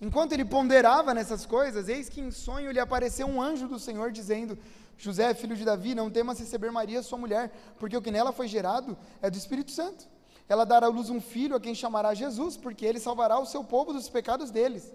Enquanto 0.00 0.32
ele 0.32 0.44
ponderava 0.44 1.12
nessas 1.12 1.44
coisas, 1.44 1.88
eis 1.88 2.08
que 2.08 2.20
em 2.20 2.30
sonho 2.30 2.70
lhe 2.70 2.80
apareceu 2.80 3.26
um 3.26 3.40
anjo 3.40 3.68
do 3.68 3.78
Senhor 3.78 4.10
dizendo: 4.10 4.58
José, 4.96 5.34
filho 5.34 5.56
de 5.56 5.64
Davi, 5.64 5.94
não 5.94 6.10
temas 6.10 6.38
receber 6.38 6.70
Maria, 6.70 7.02
sua 7.02 7.18
mulher, 7.18 7.52
porque 7.78 7.96
o 7.96 8.02
que 8.02 8.10
nela 8.10 8.32
foi 8.32 8.48
gerado 8.48 8.96
é 9.20 9.30
do 9.30 9.36
Espírito 9.36 9.70
Santo. 9.70 10.08
Ela 10.48 10.64
dará 10.64 10.86
à 10.86 10.90
luz 10.90 11.10
um 11.10 11.20
filho 11.20 11.56
a 11.56 11.60
quem 11.60 11.74
chamará 11.74 12.14
Jesus, 12.14 12.56
porque 12.56 12.84
ele 12.84 13.00
salvará 13.00 13.38
o 13.38 13.46
seu 13.46 13.64
povo 13.64 13.92
dos 13.92 14.08
pecados 14.08 14.50
deles. 14.50 14.92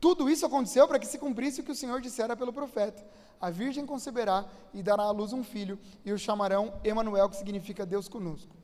Tudo 0.00 0.30
isso 0.30 0.46
aconteceu 0.46 0.86
para 0.86 0.98
que 0.98 1.06
se 1.06 1.18
cumprisse 1.18 1.60
o 1.60 1.64
que 1.64 1.72
o 1.72 1.74
Senhor 1.74 2.00
dissera 2.00 2.36
pelo 2.36 2.52
profeta. 2.52 3.04
A 3.40 3.50
virgem 3.50 3.84
conceberá 3.84 4.46
e 4.72 4.82
dará 4.82 5.02
à 5.02 5.10
luz 5.10 5.32
um 5.32 5.42
filho, 5.42 5.78
e 6.04 6.12
o 6.12 6.18
chamarão 6.18 6.74
Emanuel, 6.84 7.28
que 7.28 7.36
significa 7.36 7.84
Deus 7.84 8.08
conosco. 8.08 8.54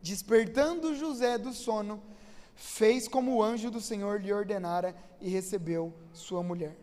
Despertando 0.00 0.94
José 0.94 1.38
do 1.38 1.52
sono, 1.52 2.02
fez 2.54 3.06
como 3.06 3.36
o 3.36 3.42
anjo 3.42 3.70
do 3.70 3.80
Senhor 3.80 4.20
lhe 4.20 4.32
ordenara 4.32 4.96
e 5.20 5.28
recebeu 5.28 5.94
sua 6.12 6.42
mulher. 6.42 6.76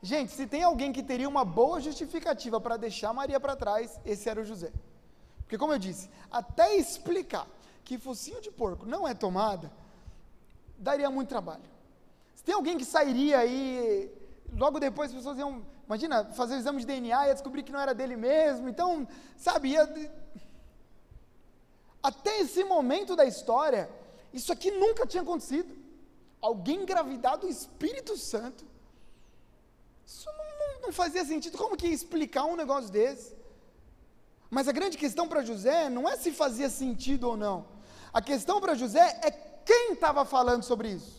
Gente, 0.00 0.32
se 0.32 0.46
tem 0.46 0.62
alguém 0.62 0.92
que 0.92 1.02
teria 1.02 1.28
uma 1.28 1.44
boa 1.44 1.80
justificativa 1.80 2.60
para 2.60 2.76
deixar 2.76 3.12
Maria 3.12 3.40
para 3.40 3.56
trás, 3.56 3.98
esse 4.04 4.28
era 4.28 4.40
o 4.40 4.44
José. 4.44 4.72
Porque, 5.40 5.58
como 5.58 5.72
eu 5.72 5.78
disse, 5.78 6.08
até 6.30 6.76
explicar 6.76 7.46
que 7.84 7.98
focinho 7.98 8.40
de 8.40 8.50
porco 8.50 8.86
não 8.86 9.08
é 9.08 9.14
tomada, 9.14 9.72
daria 10.78 11.10
muito 11.10 11.28
trabalho. 11.28 11.64
Se 12.36 12.44
tem 12.44 12.54
alguém 12.54 12.78
que 12.78 12.84
sairia 12.84 13.38
aí, 13.38 14.12
logo 14.56 14.78
depois 14.78 15.10
as 15.10 15.16
pessoas 15.16 15.38
iam, 15.38 15.66
imagina, 15.86 16.26
fazer 16.26 16.54
o 16.54 16.58
exame 16.58 16.80
de 16.80 16.86
DNA 16.86 17.30
e 17.30 17.32
descobrir 17.32 17.62
que 17.62 17.72
não 17.72 17.80
era 17.80 17.94
dele 17.94 18.14
mesmo, 18.14 18.68
então, 18.68 19.08
sabe, 19.36 19.74
até 22.00 22.40
esse 22.40 22.62
momento 22.62 23.16
da 23.16 23.24
história, 23.24 23.90
isso 24.32 24.52
aqui 24.52 24.70
nunca 24.70 25.06
tinha 25.06 25.22
acontecido. 25.22 25.76
Alguém 26.40 26.82
engravidado 26.82 27.46
do 27.46 27.52
Espírito 27.52 28.16
Santo 28.16 28.64
isso 30.08 30.26
não, 30.26 30.58
não, 30.60 30.80
não 30.86 30.92
fazia 30.92 31.22
sentido. 31.22 31.58
Como 31.58 31.76
que 31.76 31.86
explicar 31.86 32.44
um 32.46 32.56
negócio 32.56 32.90
desse? 32.90 33.36
Mas 34.48 34.66
a 34.66 34.72
grande 34.72 34.96
questão 34.96 35.28
para 35.28 35.44
José 35.44 35.90
não 35.90 36.08
é 36.08 36.16
se 36.16 36.32
fazia 36.32 36.70
sentido 36.70 37.24
ou 37.28 37.36
não. 37.36 37.66
A 38.10 38.22
questão 38.22 38.58
para 38.58 38.74
José 38.74 39.20
é 39.22 39.30
quem 39.30 39.92
estava 39.92 40.24
falando 40.24 40.62
sobre 40.62 40.92
isso. 40.92 41.18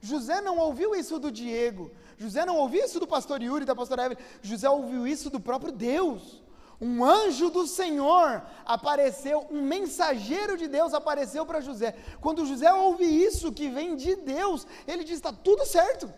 José 0.00 0.40
não 0.40 0.56
ouviu 0.58 0.94
isso 0.94 1.18
do 1.18 1.32
Diego. 1.32 1.90
José 2.16 2.46
não 2.46 2.56
ouviu 2.58 2.84
isso 2.84 3.00
do 3.00 3.08
pastor 3.08 3.42
Yuri 3.42 3.64
da 3.64 3.74
pastora 3.74 4.06
Evelyn. 4.06 4.24
José 4.40 4.70
ouviu 4.70 5.04
isso 5.04 5.28
do 5.28 5.40
próprio 5.40 5.72
Deus. 5.72 6.40
Um 6.80 7.04
anjo 7.04 7.50
do 7.50 7.66
Senhor 7.66 8.46
apareceu, 8.64 9.46
um 9.50 9.62
mensageiro 9.62 10.56
de 10.56 10.68
Deus 10.68 10.94
apareceu 10.94 11.44
para 11.44 11.60
José. 11.60 11.96
Quando 12.20 12.46
José 12.46 12.72
ouve 12.72 13.04
isso 13.04 13.50
que 13.50 13.68
vem 13.68 13.96
de 13.96 14.14
Deus, 14.14 14.64
ele 14.86 15.02
diz: 15.02 15.16
está 15.16 15.32
tudo 15.32 15.66
certo. 15.66 16.08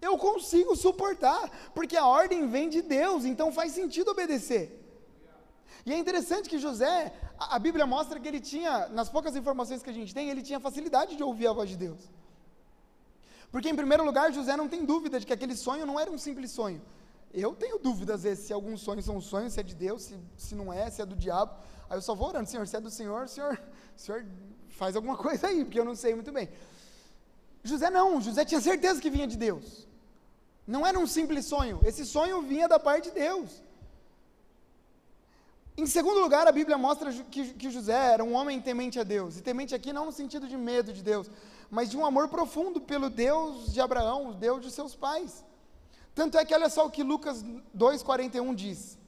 Eu 0.00 0.16
consigo 0.16 0.76
suportar, 0.76 1.50
porque 1.74 1.96
a 1.96 2.06
ordem 2.06 2.48
vem 2.48 2.68
de 2.68 2.82
Deus, 2.82 3.24
então 3.24 3.52
faz 3.52 3.72
sentido 3.72 4.10
obedecer. 4.10 4.78
E 5.84 5.92
é 5.92 5.98
interessante 5.98 6.48
que 6.48 6.58
José, 6.58 7.12
a, 7.38 7.56
a 7.56 7.58
Bíblia 7.58 7.86
mostra 7.86 8.20
que 8.20 8.28
ele 8.28 8.40
tinha, 8.40 8.88
nas 8.88 9.08
poucas 9.08 9.34
informações 9.34 9.82
que 9.82 9.90
a 9.90 9.92
gente 9.92 10.14
tem, 10.14 10.30
ele 10.30 10.42
tinha 10.42 10.60
facilidade 10.60 11.16
de 11.16 11.22
ouvir 11.22 11.48
a 11.48 11.52
voz 11.52 11.68
de 11.68 11.76
Deus. 11.76 11.98
Porque, 13.50 13.68
em 13.68 13.74
primeiro 13.74 14.04
lugar, 14.04 14.32
José 14.32 14.56
não 14.56 14.68
tem 14.68 14.84
dúvida 14.84 15.18
de 15.18 15.26
que 15.26 15.32
aquele 15.32 15.56
sonho 15.56 15.86
não 15.86 15.98
era 15.98 16.10
um 16.10 16.18
simples 16.18 16.50
sonho. 16.50 16.82
Eu 17.32 17.54
tenho 17.54 17.78
dúvida, 17.78 18.14
às 18.14 18.22
vezes, 18.22 18.46
se 18.46 18.52
alguns 18.52 18.80
sonhos 18.82 19.04
são 19.04 19.20
sonhos, 19.20 19.54
se 19.54 19.60
é 19.60 19.62
de 19.62 19.74
Deus, 19.74 20.02
se, 20.02 20.18
se 20.36 20.54
não 20.54 20.72
é, 20.72 20.90
se 20.90 21.00
é 21.02 21.06
do 21.06 21.16
diabo. 21.16 21.54
Aí 21.88 21.96
eu 21.96 22.02
só 22.02 22.14
vou 22.14 22.28
orando, 22.28 22.48
Senhor, 22.48 22.66
se 22.66 22.76
é 22.76 22.80
do 22.80 22.90
Senhor, 22.90 23.26
Senhor, 23.28 23.60
Senhor 23.96 24.26
faz 24.68 24.94
alguma 24.94 25.16
coisa 25.16 25.48
aí, 25.48 25.64
porque 25.64 25.80
eu 25.80 25.84
não 25.84 25.94
sei 25.94 26.14
muito 26.14 26.30
bem. 26.30 26.48
José 27.64 27.88
não, 27.90 28.20
José 28.20 28.44
tinha 28.44 28.60
certeza 28.60 29.00
que 29.00 29.10
vinha 29.10 29.26
de 29.26 29.36
Deus. 29.36 29.87
Não 30.74 30.86
era 30.86 30.98
um 30.98 31.06
simples 31.06 31.46
sonho, 31.46 31.80
esse 31.82 32.04
sonho 32.04 32.42
vinha 32.42 32.68
da 32.68 32.78
parte 32.78 33.04
de 33.04 33.12
Deus. 33.12 33.48
Em 35.78 35.86
segundo 35.86 36.20
lugar, 36.20 36.46
a 36.46 36.52
Bíblia 36.52 36.76
mostra 36.76 37.10
que, 37.10 37.54
que 37.54 37.70
José 37.70 38.12
era 38.12 38.22
um 38.22 38.34
homem 38.34 38.60
temente 38.60 39.00
a 39.00 39.02
Deus, 39.02 39.38
e 39.38 39.40
temente 39.40 39.74
aqui 39.74 39.94
não 39.94 40.04
no 40.04 40.12
sentido 40.12 40.46
de 40.46 40.58
medo 40.58 40.92
de 40.92 41.02
Deus, 41.02 41.30
mas 41.70 41.88
de 41.88 41.96
um 41.96 42.04
amor 42.04 42.28
profundo 42.28 42.82
pelo 42.82 43.08
Deus 43.08 43.72
de 43.72 43.80
Abraão, 43.80 44.28
o 44.28 44.34
Deus 44.34 44.60
de 44.60 44.70
seus 44.70 44.94
pais. 44.94 45.42
Tanto 46.14 46.36
é 46.36 46.44
que 46.44 46.52
olha 46.52 46.68
só 46.68 46.84
o 46.84 46.90
que 46.90 47.02
Lucas 47.02 47.42
2,41 47.74 48.54
diz. 48.54 48.98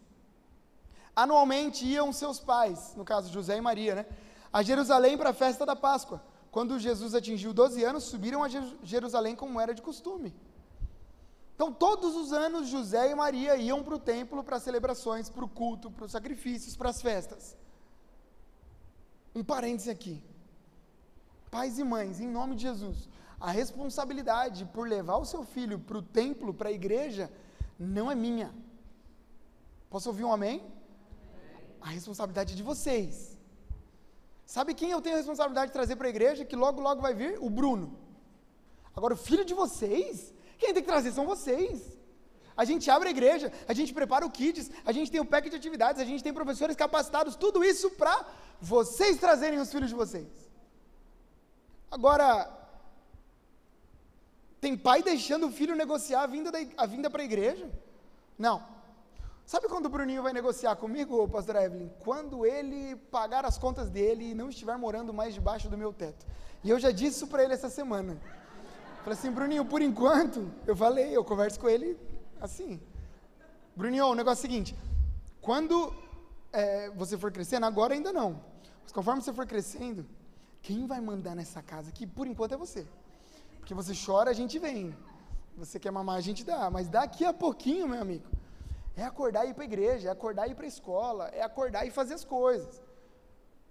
Anualmente 1.15 1.85
iam 1.85 2.11
seus 2.11 2.41
pais, 2.41 2.95
no 2.97 3.05
caso 3.05 3.31
José 3.31 3.59
e 3.59 3.61
Maria, 3.61 3.97
né, 3.97 4.07
a 4.51 4.63
Jerusalém 4.63 5.19
para 5.19 5.31
a 5.31 5.35
festa 5.35 5.67
da 5.67 5.77
Páscoa. 5.77 6.23
Quando 6.51 6.79
Jesus 6.79 7.15
atingiu 7.15 7.53
12 7.53 7.85
anos, 7.85 8.05
subiram 8.05 8.43
a 8.43 8.49
Jerusalém 8.83 9.37
como 9.37 9.61
era 9.61 9.75
de 9.75 9.83
costume. 9.83 10.35
Então, 11.61 11.71
todos 11.71 12.17
os 12.17 12.33
anos, 12.33 12.69
José 12.69 13.11
e 13.11 13.15
Maria 13.15 13.55
iam 13.55 13.85
para 13.85 13.95
o 13.95 13.99
templo 13.99 14.43
para 14.43 14.59
celebrações, 14.59 15.29
para 15.29 15.45
o 15.45 15.49
culto, 15.49 15.91
para 15.91 16.07
os 16.07 16.11
sacrifícios, 16.11 16.75
para 16.75 16.89
as 16.89 17.03
festas. 17.03 17.55
Um 19.35 19.45
parêntese 19.45 19.91
aqui. 19.91 20.25
Pais 21.51 21.79
e 21.79 21.85
mães, 21.85 22.19
em 22.19 22.27
nome 22.27 22.57
de 22.57 22.63
Jesus, 22.63 23.11
a 23.39 23.51
responsabilidade 23.51 24.65
por 24.73 24.89
levar 24.89 25.19
o 25.19 25.27
seu 25.27 25.43
filho 25.45 25.79
para 25.79 25.99
o 25.99 26.03
templo, 26.03 26.55
para 26.55 26.71
a 26.71 26.73
igreja, 26.73 27.31
não 27.79 28.11
é 28.11 28.15
minha. 28.15 28.51
Posso 29.91 30.09
ouvir 30.09 30.25
um 30.25 30.33
amém? 30.33 30.67
A 31.79 31.91
responsabilidade 31.91 32.55
é 32.55 32.57
de 32.57 32.63
vocês. 32.63 33.37
Sabe 34.47 34.73
quem 34.73 34.93
eu 34.93 35.03
tenho 35.03 35.17
a 35.17 35.19
responsabilidade 35.19 35.67
de 35.67 35.75
trazer 35.75 35.97
para 35.97 36.07
a 36.07 36.15
igreja, 36.17 36.43
que 36.43 36.57
logo, 36.57 36.81
logo 36.81 37.03
vai 37.03 37.13
vir? 37.13 37.37
O 37.39 37.51
Bruno. 37.51 37.99
Agora, 38.97 39.13
o 39.13 39.19
filho 39.19 39.45
de 39.45 39.53
vocês, 39.53 40.33
quem 40.61 40.73
tem 40.75 40.83
que 40.83 40.93
trazer 40.93 41.13
são 41.13 41.27
vocês. 41.27 41.99
A 42.57 42.65
gente 42.71 42.91
abre 42.95 43.09
a 43.09 43.11
igreja, 43.17 43.51
a 43.67 43.75
gente 43.79 43.93
prepara 43.99 44.27
o 44.27 44.31
kids, 44.31 44.71
a 44.85 44.93
gente 44.93 45.11
tem 45.11 45.21
o 45.21 45.25
pack 45.25 45.49
de 45.49 45.57
atividades, 45.57 46.01
a 46.01 46.05
gente 46.05 46.23
tem 46.23 46.33
professores 46.41 46.77
capacitados, 46.77 47.35
tudo 47.35 47.65
isso 47.65 47.91
para 48.03 48.17
vocês 48.61 49.17
trazerem 49.17 49.59
os 49.59 49.73
filhos 49.73 49.89
de 49.89 49.97
vocês. 50.03 50.29
Agora, 51.91 52.29
tem 54.61 54.77
pai 54.77 55.03
deixando 55.03 55.47
o 55.47 55.53
filho 55.53 55.75
negociar 55.75 56.23
a 56.25 56.27
vinda, 56.27 56.53
vinda 56.87 57.09
para 57.09 57.23
a 57.23 57.25
igreja? 57.25 57.67
Não. 58.39 58.63
Sabe 59.47 59.67
quando 59.67 59.87
o 59.87 59.89
Bruninho 59.89 60.23
vai 60.23 60.33
negociar 60.33 60.77
comigo, 60.77 61.27
pastor 61.29 61.57
Evelyn? 61.57 61.91
Quando 62.01 62.45
ele 62.47 62.95
pagar 63.11 63.45
as 63.45 63.57
contas 63.59 63.89
dele 63.91 64.31
e 64.31 64.35
não 64.35 64.51
estiver 64.51 64.77
morando 64.77 65.13
mais 65.15 65.33
debaixo 65.35 65.69
do 65.69 65.79
meu 65.79 65.93
teto. 65.93 66.25
E 66.63 66.71
eu 66.71 66.79
já 66.79 66.91
disse 66.91 67.17
isso 67.17 67.27
para 67.27 67.43
ele 67.43 67.55
essa 67.55 67.71
semana. 67.71 68.21
Falei 69.03 69.19
assim, 69.19 69.31
Bruninho, 69.31 69.65
por 69.65 69.81
enquanto, 69.81 70.51
eu 70.67 70.77
falei, 70.77 71.17
eu 71.17 71.25
converso 71.25 71.59
com 71.59 71.69
ele 71.69 71.99
assim. 72.41 72.81
Bruninho, 73.75 74.07
o 74.07 74.15
negócio 74.15 74.45
é 74.45 74.49
o 74.49 74.51
seguinte: 74.51 74.77
quando 75.41 75.93
é, 76.53 76.91
você 76.91 77.17
for 77.17 77.33
crescendo, 77.33 77.65
agora 77.65 77.95
ainda 77.95 78.13
não, 78.13 78.41
mas 78.83 78.93
conforme 78.93 79.23
você 79.23 79.33
for 79.33 79.47
crescendo, 79.47 80.07
quem 80.61 80.87
vai 80.87 81.01
mandar 81.01 81.35
nessa 81.35 81.63
casa 81.63 81.89
aqui, 81.89 82.07
por 82.07 82.27
enquanto, 82.27 82.53
é 82.53 82.57
você. 82.57 82.87
Porque 83.59 83.73
você 83.73 83.93
chora, 83.95 84.31
a 84.31 84.35
gente 84.35 84.59
vem. 84.59 84.95
Você 85.57 85.79
quer 85.79 85.91
mamar, 85.91 86.17
a 86.17 86.21
gente 86.21 86.45
dá. 86.45 86.71
Mas 86.71 86.89
daqui 86.89 87.25
a 87.25 87.33
pouquinho, 87.33 87.89
meu 87.89 88.01
amigo, 88.01 88.29
é 88.97 89.05
acordar 89.05 89.47
e 89.47 89.51
ir 89.51 89.55
para 89.55 89.65
a 89.65 89.67
igreja, 89.67 90.09
é 90.09 90.13
acordar 90.13 90.47
e 90.47 90.53
ir 90.53 90.55
para 90.55 90.65
a 90.65 90.69
escola, 90.69 91.29
é 91.29 91.43
acordar 91.43 91.87
e 91.87 91.91
fazer 91.91 92.15
as 92.15 92.25
coisas. 92.25 92.83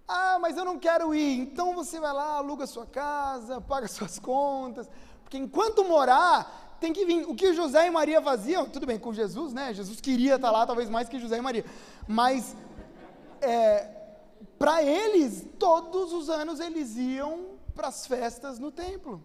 Ah, 0.08 0.38
mas 0.40 0.56
eu 0.56 0.64
não 0.64 0.78
quero 0.78 1.14
ir. 1.14 1.38
Então 1.38 1.74
você 1.74 2.00
vai 2.00 2.12
lá, 2.12 2.36
aluga 2.36 2.66
sua 2.66 2.86
casa, 2.86 3.60
paga 3.60 3.86
suas 3.86 4.18
contas. 4.18 4.90
Porque 5.30 5.38
enquanto 5.38 5.84
morar, 5.84 6.76
tem 6.80 6.92
que 6.92 7.04
vir. 7.04 7.24
O 7.28 7.36
que 7.36 7.54
José 7.54 7.86
e 7.86 7.90
Maria 7.90 8.20
faziam, 8.20 8.68
tudo 8.68 8.84
bem, 8.84 8.98
com 8.98 9.14
Jesus, 9.14 9.52
né? 9.52 9.72
Jesus 9.72 10.00
queria 10.00 10.34
estar 10.34 10.50
lá, 10.50 10.66
talvez 10.66 10.90
mais 10.90 11.08
que 11.08 11.20
José 11.20 11.38
e 11.38 11.40
Maria. 11.40 11.64
Mas, 12.08 12.56
é, 13.40 13.88
para 14.58 14.82
eles, 14.82 15.46
todos 15.56 16.12
os 16.12 16.28
anos 16.28 16.58
eles 16.58 16.96
iam 16.96 17.50
para 17.76 17.86
as 17.86 18.08
festas 18.08 18.58
no 18.58 18.72
templo. 18.72 19.22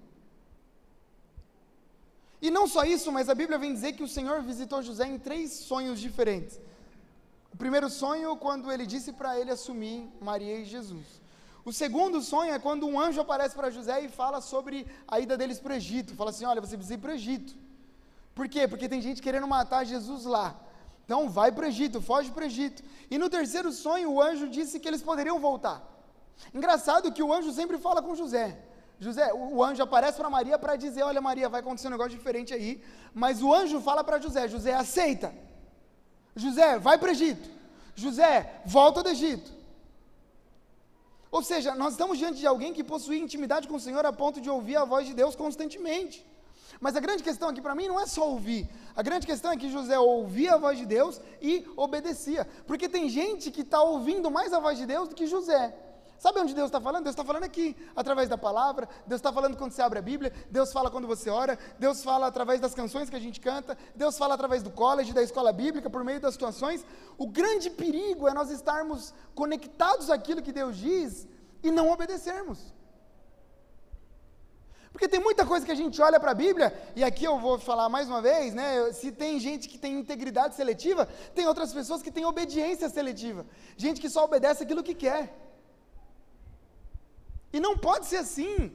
E 2.40 2.52
não 2.52 2.68
só 2.68 2.84
isso, 2.84 3.12
mas 3.12 3.28
a 3.28 3.34
Bíblia 3.34 3.58
vem 3.58 3.74
dizer 3.74 3.94
que 3.94 4.04
o 4.04 4.08
Senhor 4.08 4.44
visitou 4.44 4.84
José 4.84 5.08
em 5.08 5.18
três 5.18 5.52
sonhos 5.54 6.00
diferentes. 6.00 6.62
O 7.52 7.58
primeiro 7.58 7.90
sonho, 7.90 8.36
quando 8.36 8.72
ele 8.72 8.86
disse 8.86 9.12
para 9.12 9.40
ele 9.40 9.50
assumir 9.50 10.08
Maria 10.22 10.60
e 10.60 10.66
Jesus. 10.66 11.25
O 11.66 11.74
segundo 11.74 12.22
sonho 12.22 12.54
é 12.54 12.60
quando 12.60 12.88
um 12.88 13.00
anjo 13.00 13.20
aparece 13.20 13.56
para 13.56 13.72
José 13.72 14.02
e 14.02 14.08
fala 14.08 14.40
sobre 14.40 14.86
a 15.08 15.20
ida 15.20 15.36
deles 15.36 15.60
para 15.60 15.74
o 15.74 15.76
Egito. 15.76 16.14
Fala 16.14 16.30
assim: 16.30 16.46
olha, 16.46 16.62
você 16.62 16.78
precisa 16.78 16.94
ir 16.94 17.00
para 17.00 17.12
o 17.12 17.16
Egito. 17.16 17.56
Por 18.36 18.48
quê? 18.48 18.68
Porque 18.68 18.88
tem 18.88 19.02
gente 19.02 19.20
querendo 19.20 19.48
matar 19.48 19.84
Jesus 19.84 20.26
lá. 20.26 20.56
Então 21.04 21.28
vai 21.28 21.52
para 21.52 21.66
o 21.66 21.68
Egito, 21.68 22.00
foge 22.00 22.30
para 22.30 22.44
o 22.44 22.46
Egito. 22.46 22.84
E 23.10 23.18
no 23.18 23.30
terceiro 23.30 23.72
sonho, 23.72 24.12
o 24.12 24.22
anjo 24.22 24.48
disse 24.48 24.80
que 24.80 24.88
eles 24.88 25.02
poderiam 25.02 25.40
voltar. 25.40 25.82
Engraçado 26.54 27.12
que 27.12 27.24
o 27.24 27.34
anjo 27.34 27.52
sempre 27.52 27.80
fala 27.80 28.00
com 28.00 28.14
José. 28.14 28.60
José, 29.00 29.34
o 29.34 29.64
anjo 29.64 29.82
aparece 29.82 30.20
para 30.20 30.30
Maria 30.30 30.60
para 30.60 30.76
dizer: 30.76 31.02
Olha, 31.02 31.20
Maria, 31.20 31.50
vai 31.50 31.62
acontecer 31.62 31.88
um 31.88 31.92
negócio 31.92 32.16
diferente 32.16 32.54
aí. 32.54 32.84
Mas 33.12 33.42
o 33.42 33.52
anjo 33.52 33.82
fala 33.82 34.04
para 34.04 34.20
José: 34.20 34.48
José, 34.48 34.76
aceita. 34.76 35.34
José, 36.36 36.78
vai 36.78 37.00
para 37.00 37.08
o 37.08 37.12
Egito. 37.12 37.50
José, 37.96 38.62
volta 38.66 39.02
do 39.02 39.10
Egito. 39.10 39.55
Ou 41.36 41.44
seja, 41.44 41.76
nós 41.76 41.92
estamos 41.96 42.18
diante 42.18 42.40
de 42.40 42.48
alguém 42.48 42.72
que 42.76 42.82
possui 42.82 43.18
intimidade 43.20 43.68
com 43.68 43.76
o 43.76 43.80
Senhor 43.86 44.06
a 44.06 44.14
ponto 44.14 44.40
de 44.40 44.50
ouvir 44.50 44.78
a 44.78 44.86
voz 44.86 45.06
de 45.06 45.14
Deus 45.14 45.36
constantemente. 45.36 46.26
Mas 46.80 46.96
a 46.96 47.02
grande 47.02 47.24
questão 47.24 47.50
aqui 47.50 47.62
para 47.62 47.76
mim 47.76 47.90
não 47.90 48.00
é 48.00 48.06
só 48.06 48.24
ouvir. 48.30 48.70
A 48.96 49.04
grande 49.08 49.28
questão 49.28 49.52
é 49.52 49.58
que 49.58 49.70
José 49.70 50.00
ouvia 50.00 50.54
a 50.54 50.58
voz 50.58 50.78
de 50.78 50.86
Deus 50.86 51.20
e 51.42 51.68
obedecia. 51.76 52.48
Porque 52.66 52.88
tem 52.88 53.10
gente 53.10 53.52
que 53.52 53.64
está 53.64 53.82
ouvindo 53.82 54.32
mais 54.32 54.54
a 54.54 54.62
voz 54.62 54.78
de 54.78 54.86
Deus 54.86 55.10
do 55.10 55.16
que 55.16 55.28
José. 55.28 55.76
Sabe 56.18 56.40
onde 56.40 56.54
Deus 56.54 56.68
está 56.68 56.80
falando? 56.80 57.04
Deus 57.04 57.14
está 57.14 57.26
falando 57.26 57.44
aqui, 57.44 57.76
através 57.96 58.30
da 58.30 58.38
palavra. 58.38 58.88
Deus 59.06 59.20
está 59.20 59.32
falando 59.32 59.58
quando 59.58 59.72
você 59.72 59.82
abre 59.82 60.00
a 60.00 60.02
Bíblia. 60.02 60.34
Deus 60.50 60.72
fala 60.72 60.90
quando 60.90 61.08
você 61.08 61.30
ora. 61.30 61.58
Deus 61.78 62.04
fala 62.04 62.28
através 62.28 62.60
das 62.60 62.74
canções 62.74 63.10
que 63.10 63.16
a 63.16 63.20
gente 63.20 63.40
canta. 63.40 63.78
Deus 63.96 64.18
fala 64.18 64.34
através 64.34 64.64
do 64.64 64.72
college, 64.72 65.14
da 65.14 65.22
escola 65.22 65.52
bíblica, 65.52 65.90
por 65.90 66.04
meio 66.04 66.20
das 66.20 66.34
situações. 66.34 66.86
O 67.18 67.28
grande 67.28 67.70
perigo 67.70 68.28
é 68.28 68.34
nós 68.34 68.50
estarmos 68.50 69.14
conectados 69.34 70.10
àquilo 70.10 70.42
que 70.42 70.52
Deus 70.52 70.78
diz 70.78 71.28
e 71.62 71.70
não 71.70 71.92
obedecermos. 71.92 72.74
Porque 74.96 75.10
tem 75.10 75.20
muita 75.20 75.46
coisa 75.46 75.66
que 75.66 75.72
a 75.74 75.76
gente 75.76 76.02
olha 76.02 76.22
para 76.22 76.32
a 76.32 76.34
Bíblia, 76.34 76.74
e 76.96 77.04
aqui 77.04 77.26
eu 77.26 77.38
vou 77.38 77.60
falar 77.60 77.90
mais 77.90 78.08
uma 78.08 78.22
vez, 78.22 78.54
né? 78.54 78.94
Se 78.94 79.12
tem 79.12 79.38
gente 79.42 79.68
que 79.68 79.78
tem 79.78 80.00
integridade 80.00 80.56
seletiva, 80.56 81.06
tem 81.34 81.46
outras 81.46 81.74
pessoas 81.74 82.02
que 82.02 82.10
têm 82.10 82.24
obediência 82.24 82.88
seletiva. 82.88 83.46
Gente 83.76 84.00
que 84.00 84.10
só 84.10 84.24
obedece 84.24 84.64
aquilo 84.64 84.82
que 84.82 84.96
quer. 84.96 85.45
E 87.52 87.60
não 87.60 87.78
pode 87.78 88.06
ser 88.06 88.18
assim. 88.18 88.72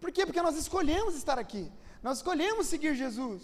Por 0.00 0.10
quê? 0.12 0.26
Porque 0.26 0.42
nós 0.42 0.56
escolhemos 0.56 1.14
estar 1.14 1.38
aqui. 1.38 1.70
Nós 2.02 2.18
escolhemos 2.18 2.66
seguir 2.66 2.94
Jesus. 2.94 3.42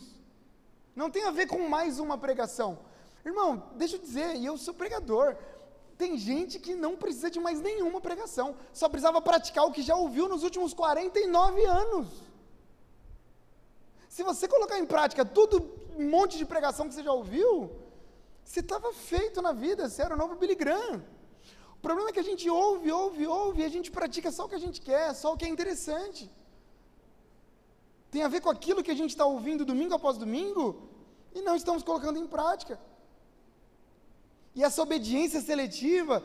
Não 0.94 1.10
tem 1.10 1.24
a 1.24 1.30
ver 1.30 1.46
com 1.46 1.68
mais 1.68 1.98
uma 1.98 2.18
pregação. 2.18 2.78
Irmão, 3.24 3.70
deixa 3.76 3.96
eu 3.96 4.00
dizer, 4.00 4.36
e 4.36 4.44
eu 4.44 4.58
sou 4.58 4.74
pregador. 4.74 5.36
Tem 5.96 6.16
gente 6.16 6.58
que 6.58 6.74
não 6.74 6.96
precisa 6.96 7.30
de 7.30 7.38
mais 7.38 7.60
nenhuma 7.60 8.00
pregação, 8.00 8.56
só 8.72 8.88
precisava 8.88 9.20
praticar 9.20 9.66
o 9.66 9.72
que 9.72 9.82
já 9.82 9.94
ouviu 9.94 10.28
nos 10.28 10.42
últimos 10.42 10.72
49 10.72 11.64
anos. 11.64 12.08
Se 14.08 14.22
você 14.22 14.48
colocar 14.48 14.78
em 14.78 14.86
prática 14.86 15.24
tudo, 15.24 15.70
um 15.96 16.08
monte 16.08 16.38
de 16.38 16.44
pregação 16.44 16.88
que 16.88 16.94
você 16.94 17.02
já 17.02 17.12
ouviu, 17.12 17.70
você 18.42 18.60
estava 18.60 18.92
feito 18.92 19.40
na 19.40 19.52
vida, 19.52 19.88
você 19.88 20.02
era 20.02 20.14
o 20.14 20.18
novo 20.18 20.36
Billy 20.36 20.54
Graham. 20.54 21.02
O 21.80 21.82
problema 21.86 22.10
é 22.10 22.12
que 22.12 22.24
a 22.24 22.28
gente 22.30 22.46
ouve, 22.62 22.88
ouve, 22.92 23.26
ouve, 23.26 23.62
e 23.62 23.64
a 23.64 23.72
gente 23.74 23.90
pratica 23.98 24.30
só 24.36 24.42
o 24.44 24.50
que 24.50 24.58
a 24.60 24.64
gente 24.64 24.80
quer, 24.88 25.06
só 25.14 25.28
o 25.32 25.36
que 25.38 25.46
é 25.46 25.48
interessante. 25.54 26.22
Tem 28.10 28.22
a 28.22 28.28
ver 28.34 28.42
com 28.44 28.50
aquilo 28.50 28.82
que 28.86 28.94
a 28.94 28.98
gente 29.00 29.12
está 29.14 29.24
ouvindo 29.24 29.64
domingo 29.72 29.94
após 29.94 30.18
domingo 30.24 30.66
e 31.34 31.40
não 31.40 31.56
estamos 31.60 31.82
colocando 31.82 32.18
em 32.18 32.26
prática. 32.26 32.78
E 34.54 34.62
essa 34.62 34.82
obediência 34.82 35.40
seletiva 35.40 36.22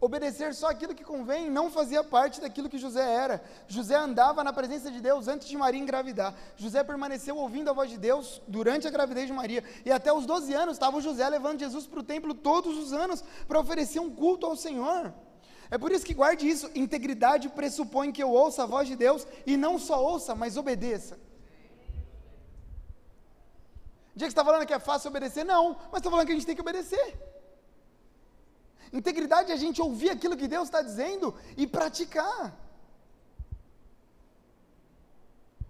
obedecer 0.00 0.54
só 0.54 0.68
aquilo 0.68 0.94
que 0.94 1.02
convém, 1.02 1.50
não 1.50 1.70
fazia 1.70 2.04
parte 2.04 2.40
daquilo 2.40 2.68
que 2.68 2.78
José 2.78 3.00
era. 3.00 3.42
José 3.66 3.96
andava 3.96 4.44
na 4.44 4.52
presença 4.52 4.90
de 4.90 5.00
Deus 5.00 5.26
antes 5.26 5.48
de 5.48 5.56
Maria 5.56 5.80
engravidar. 5.80 6.34
José 6.56 6.84
permaneceu 6.84 7.36
ouvindo 7.36 7.70
a 7.70 7.72
voz 7.72 7.90
de 7.90 7.96
Deus 7.96 8.42
durante 8.46 8.86
a 8.86 8.90
gravidez 8.90 9.26
de 9.26 9.32
Maria. 9.32 9.64
E 9.84 9.90
até 9.90 10.12
os 10.12 10.26
12 10.26 10.52
anos 10.52 10.74
estava 10.74 11.00
José 11.00 11.28
levando 11.28 11.60
Jesus 11.60 11.86
para 11.86 12.00
o 12.00 12.02
templo 12.02 12.34
todos 12.34 12.76
os 12.76 12.92
anos 12.92 13.24
para 13.48 13.58
oferecer 13.58 14.00
um 14.00 14.10
culto 14.10 14.46
ao 14.46 14.56
Senhor. 14.56 15.12
É 15.70 15.78
por 15.78 15.90
isso 15.90 16.04
que 16.04 16.14
guarde 16.14 16.48
isso: 16.48 16.70
integridade 16.74 17.48
pressupõe 17.48 18.12
que 18.12 18.22
eu 18.22 18.30
ouça 18.30 18.62
a 18.62 18.66
voz 18.66 18.86
de 18.86 18.96
Deus 18.96 19.26
e 19.46 19.56
não 19.56 19.78
só 19.78 20.02
ouça, 20.02 20.34
mas 20.34 20.56
obedeça. 20.56 21.18
Dia 24.14 24.26
que 24.26 24.32
você 24.32 24.38
está 24.38 24.44
falando 24.44 24.66
que 24.66 24.72
é 24.72 24.78
fácil 24.78 25.10
obedecer, 25.10 25.44
não, 25.44 25.76
mas 25.90 25.98
está 26.00 26.10
falando 26.10 26.26
que 26.26 26.32
a 26.32 26.34
gente 26.34 26.46
tem 26.46 26.54
que 26.54 26.60
obedecer. 26.60 27.35
Integridade 28.92 29.50
é 29.50 29.54
a 29.54 29.58
gente 29.58 29.82
ouvir 29.82 30.10
aquilo 30.10 30.36
que 30.36 30.48
Deus 30.48 30.68
está 30.68 30.82
dizendo 30.82 31.34
e 31.56 31.66
praticar. 31.66 32.54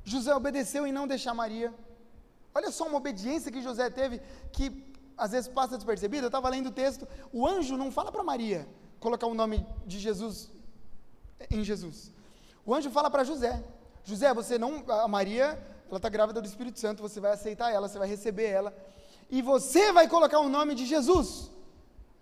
José 0.05 0.35
obedeceu 0.35 0.87
em 0.87 0.93
não 0.93 1.07
deixar 1.07 1.35
Maria. 1.35 1.75
Olha 2.55 2.71
só 2.71 2.87
uma 2.87 2.99
obediência 2.99 3.51
que 3.51 3.61
José 3.61 3.91
teve, 3.91 4.21
que 4.53 4.95
às 5.17 5.33
vezes 5.33 5.49
passa 5.49 5.77
despercebida. 5.77 6.25
Eu 6.25 6.29
estava 6.29 6.49
lendo 6.49 6.69
o 6.69 6.73
texto, 6.73 7.07
o 7.33 7.47
anjo 7.47 7.77
não 7.77 7.91
fala 7.91 8.13
para 8.13 8.23
Maria 8.23 8.69
colocar 9.01 9.27
o 9.27 9.35
nome 9.35 9.67
de 9.87 9.99
Jesus 9.99 10.51
em 11.51 11.65
Jesus. 11.65 12.13
O 12.65 12.75
anjo 12.75 12.91
fala 12.91 13.11
para 13.11 13.25
José: 13.25 13.63
José, 14.05 14.33
você 14.33 14.57
não. 14.59 14.85
A 14.89 15.09
Maria, 15.09 15.59
ela 15.89 15.97
está 15.97 16.09
grávida 16.09 16.41
do 16.41 16.47
Espírito 16.47 16.79
Santo, 16.79 17.03
você 17.03 17.21
vai 17.21 17.33
aceitar 17.33 17.73
ela, 17.73 17.89
você 17.89 17.99
vai 17.99 18.09
receber 18.09 18.47
ela. 18.47 18.77
E 19.29 19.43
você 19.43 19.93
vai 19.93 20.09
colocar 20.09 20.39
o 20.39 20.49
nome 20.49 20.75
de 20.75 20.87
Jesus. 20.87 21.51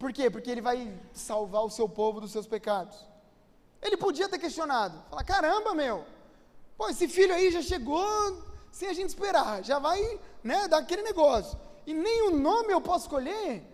Por 0.05 0.13
quê? 0.13 0.29
Porque 0.29 0.51
ele 0.51 0.61
vai 0.61 0.93
salvar 1.15 1.65
o 1.65 1.71
seu 1.71 1.89
povo 1.89 2.21
dos 2.21 2.31
seus 2.31 2.47
pecados. 2.47 2.95
Ele 3.81 3.97
podia 3.97 4.29
ter 4.29 4.39
questionado, 4.39 5.03
falar: 5.09 5.25
caramba, 5.25 5.75
meu, 5.75 6.05
pô, 6.77 6.91
esse 6.91 7.09
filho 7.09 7.33
aí 7.33 7.51
já 7.51 7.63
chegou 7.63 8.07
sem 8.71 8.91
a 8.91 8.93
gente 8.93 9.09
esperar, 9.09 9.65
já 9.65 9.79
vai, 9.79 10.21
né, 10.43 10.69
dar 10.69 10.77
aquele 10.77 11.01
negócio. 11.01 11.59
E 11.87 11.95
nem 11.95 12.29
o 12.29 12.33
nome 12.33 12.71
eu 12.71 12.83
posso 12.83 13.07
escolher. 13.07 13.65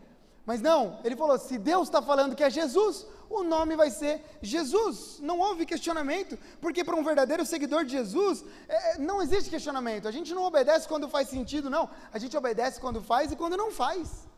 Mas 0.47 0.61
não, 0.61 1.01
ele 1.03 1.16
falou: 1.16 1.37
se 1.37 1.59
Deus 1.59 1.88
está 1.88 2.01
falando 2.01 2.37
que 2.37 2.45
é 2.45 2.49
Jesus, 2.49 3.05
o 3.29 3.43
nome 3.43 3.75
vai 3.75 3.90
ser 3.90 4.25
Jesus. 4.40 5.19
Não 5.19 5.40
houve 5.40 5.66
questionamento, 5.66 6.38
porque 6.61 6.85
para 6.85 6.95
um 6.95 7.03
verdadeiro 7.03 7.45
seguidor 7.45 7.85
de 7.85 7.90
Jesus, 7.90 8.45
é, 8.69 8.99
não 8.99 9.21
existe 9.21 9.51
questionamento. 9.51 10.07
A 10.07 10.12
gente 10.12 10.33
não 10.33 10.45
obedece 10.45 10.87
quando 10.87 11.09
faz 11.09 11.29
sentido, 11.29 11.69
não. 11.69 11.90
A 12.12 12.21
gente 12.21 12.37
obedece 12.37 12.81
quando 12.81 13.03
faz 13.03 13.33
e 13.33 13.37
quando 13.37 13.57
não 13.57 13.73
faz. 13.73 14.30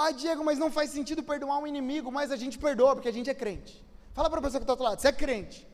Ah, 0.00 0.12
Diego, 0.12 0.44
mas 0.44 0.60
não 0.60 0.70
faz 0.70 0.90
sentido 0.90 1.22
perdoar 1.24 1.58
um 1.58 1.66
inimigo, 1.66 2.10
mas 2.18 2.30
a 2.30 2.36
gente 2.36 2.56
perdoa 2.56 2.94
porque 2.94 3.08
a 3.08 3.16
gente 3.16 3.28
é 3.28 3.34
crente. 3.34 3.84
Fala 4.14 4.30
para 4.30 4.38
a 4.38 4.42
pessoa 4.42 4.60
que 4.60 4.64
está 4.64 4.76
do 4.76 4.84
lado, 4.84 5.00
você 5.00 5.08
é 5.08 5.12
crente. 5.12 5.66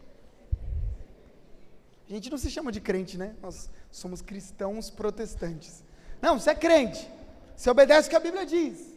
A 2.09 2.13
gente 2.15 2.31
não 2.31 2.39
se 2.39 2.51
chama 2.51 2.73
de 2.73 2.81
crente, 2.81 3.19
né? 3.19 3.37
Nós 3.43 3.69
somos 3.91 4.23
cristãos 4.23 4.89
protestantes. 4.89 5.85
Não, 6.23 6.39
você 6.39 6.51
é 6.51 6.55
crente. 6.55 7.07
Você 7.55 7.69
obedece 7.69 8.09
o 8.09 8.11
que 8.11 8.17
a 8.17 8.21
Bíblia 8.21 8.47
diz. 8.47 8.95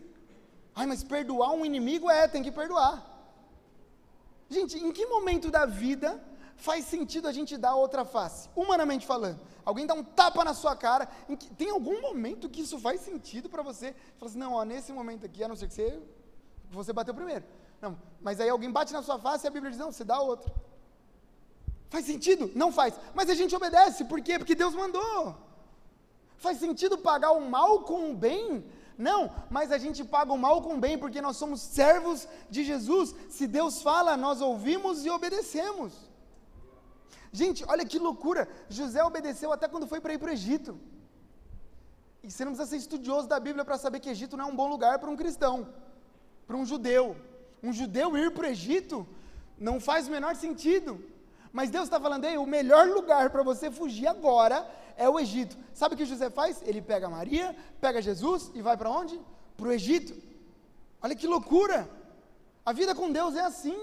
Ai, 0.73 0.85
mas 0.85 1.03
perdoar 1.03 1.51
um 1.51 1.65
inimigo 1.65 2.09
é, 2.09 2.25
tem 2.27 2.41
que 2.41 2.51
perdoar. 2.51 2.95
Gente, 4.49 4.77
em 4.77 4.93
que 4.93 5.05
momento 5.07 5.51
da 5.51 5.65
vida 5.65 6.21
faz 6.57 6.85
sentido 6.85 7.27
a 7.27 7.31
gente 7.31 7.55
dar 7.55 7.75
outra 7.75 8.03
face, 8.03 8.49
humanamente 8.55 9.05
falando. 9.05 9.39
Alguém 9.63 9.85
dá 9.85 9.93
um 9.93 10.03
tapa 10.03 10.43
na 10.43 10.53
sua 10.53 10.75
cara, 10.75 11.07
que, 11.39 11.49
tem 11.53 11.69
algum 11.69 12.01
momento 12.01 12.49
que 12.49 12.61
isso 12.61 12.79
faz 12.79 13.01
sentido 13.01 13.47
para 13.47 13.61
você? 13.61 13.95
Fala 14.17 14.29
assim, 14.29 14.39
não, 14.39 14.53
ó, 14.53 14.63
nesse 14.63 14.91
momento 14.91 15.25
aqui, 15.25 15.43
a 15.43 15.47
não 15.47 15.55
ser 15.55 15.67
que 15.67 15.73
você, 15.73 16.01
você 16.71 16.91
bateu 16.91 17.13
primeiro. 17.13 17.45
Não, 17.81 17.97
mas 18.19 18.39
aí 18.39 18.49
alguém 18.49 18.71
bate 18.71 18.91
na 18.91 19.03
sua 19.03 19.19
face 19.19 19.45
e 19.45 19.47
a 19.47 19.51
Bíblia 19.51 19.71
diz, 19.71 19.79
não, 19.79 19.91
você 19.91 20.03
dá 20.03 20.19
outra. 20.19 20.51
Faz 21.89 22.05
sentido? 22.05 22.51
Não 22.55 22.71
faz. 22.71 22.95
Mas 23.13 23.29
a 23.29 23.35
gente 23.35 23.55
obedece, 23.55 24.03
por 24.05 24.19
quê? 24.21 24.37
Porque 24.37 24.55
Deus 24.55 24.73
mandou. 24.73 25.35
Faz 26.37 26.57
sentido 26.59 26.97
pagar 26.97 27.31
o 27.31 27.41
mal 27.41 27.81
com 27.81 28.11
o 28.11 28.15
bem? 28.15 28.65
Não, 28.97 29.31
mas 29.49 29.71
a 29.71 29.77
gente 29.77 30.03
paga 30.03 30.33
o 30.33 30.37
mal 30.37 30.61
com 30.61 30.75
o 30.75 30.79
bem 30.79 30.97
porque 30.97 31.21
nós 31.21 31.37
somos 31.37 31.61
servos 31.61 32.27
de 32.49 32.63
Jesus. 32.63 33.13
Se 33.29 33.45
Deus 33.45 33.81
fala, 33.81 34.17
nós 34.17 34.41
ouvimos 34.41 35.05
e 35.05 35.09
obedecemos. 35.09 36.06
Gente, 37.41 37.63
olha 37.73 37.85
que 37.91 37.99
loucura. 38.07 38.41
José 38.77 39.01
obedeceu 39.03 39.49
até 39.51 39.65
quando 39.71 39.89
foi 39.91 39.99
para 40.03 40.13
ir 40.15 40.19
para 40.21 40.31
o 40.31 40.35
Egito. 40.37 40.71
E 42.23 42.31
você 42.31 42.43
não 42.43 42.53
precisa 42.53 42.69
ser 42.71 42.79
estudioso 42.83 43.27
da 43.33 43.39
Bíblia 43.47 43.63
para 43.67 43.77
saber 43.83 43.99
que 43.99 44.09
Egito 44.15 44.35
não 44.37 44.45
é 44.45 44.51
um 44.51 44.59
bom 44.61 44.69
lugar 44.75 44.95
para 44.99 45.09
um 45.13 45.19
cristão, 45.21 45.55
para 46.47 46.57
um 46.61 46.65
judeu. 46.71 47.15
Um 47.61 47.71
judeu 47.79 48.17
ir 48.17 48.31
para 48.35 48.47
o 48.47 48.49
Egito 48.55 49.07
não 49.67 49.79
faz 49.79 50.07
o 50.07 50.11
menor 50.17 50.33
sentido. 50.35 50.91
Mas 51.57 51.69
Deus 51.69 51.85
está 51.85 51.99
falando, 52.05 52.25
aí, 52.25 52.37
o 52.37 52.53
melhor 52.57 52.85
lugar 52.97 53.29
para 53.29 53.43
você 53.43 53.69
fugir 53.79 54.07
agora 54.07 54.57
é 55.05 55.07
o 55.07 55.19
Egito. 55.19 55.55
Sabe 55.79 55.93
o 55.93 55.97
que 55.97 56.11
José 56.13 56.29
faz? 56.39 56.61
Ele 56.69 56.81
pega 56.81 57.15
Maria, 57.17 57.55
pega 57.79 58.01
Jesus 58.09 58.51
e 58.55 58.61
vai 58.67 58.75
para 58.81 58.89
onde? 58.89 59.15
Para 59.55 59.67
o 59.67 59.71
Egito. 59.71 60.13
Olha 61.03 61.15
que 61.15 61.27
loucura! 61.35 61.79
A 62.65 62.73
vida 62.73 62.93
com 62.99 63.11
Deus 63.19 63.35
é 63.35 63.43
assim. 63.51 63.81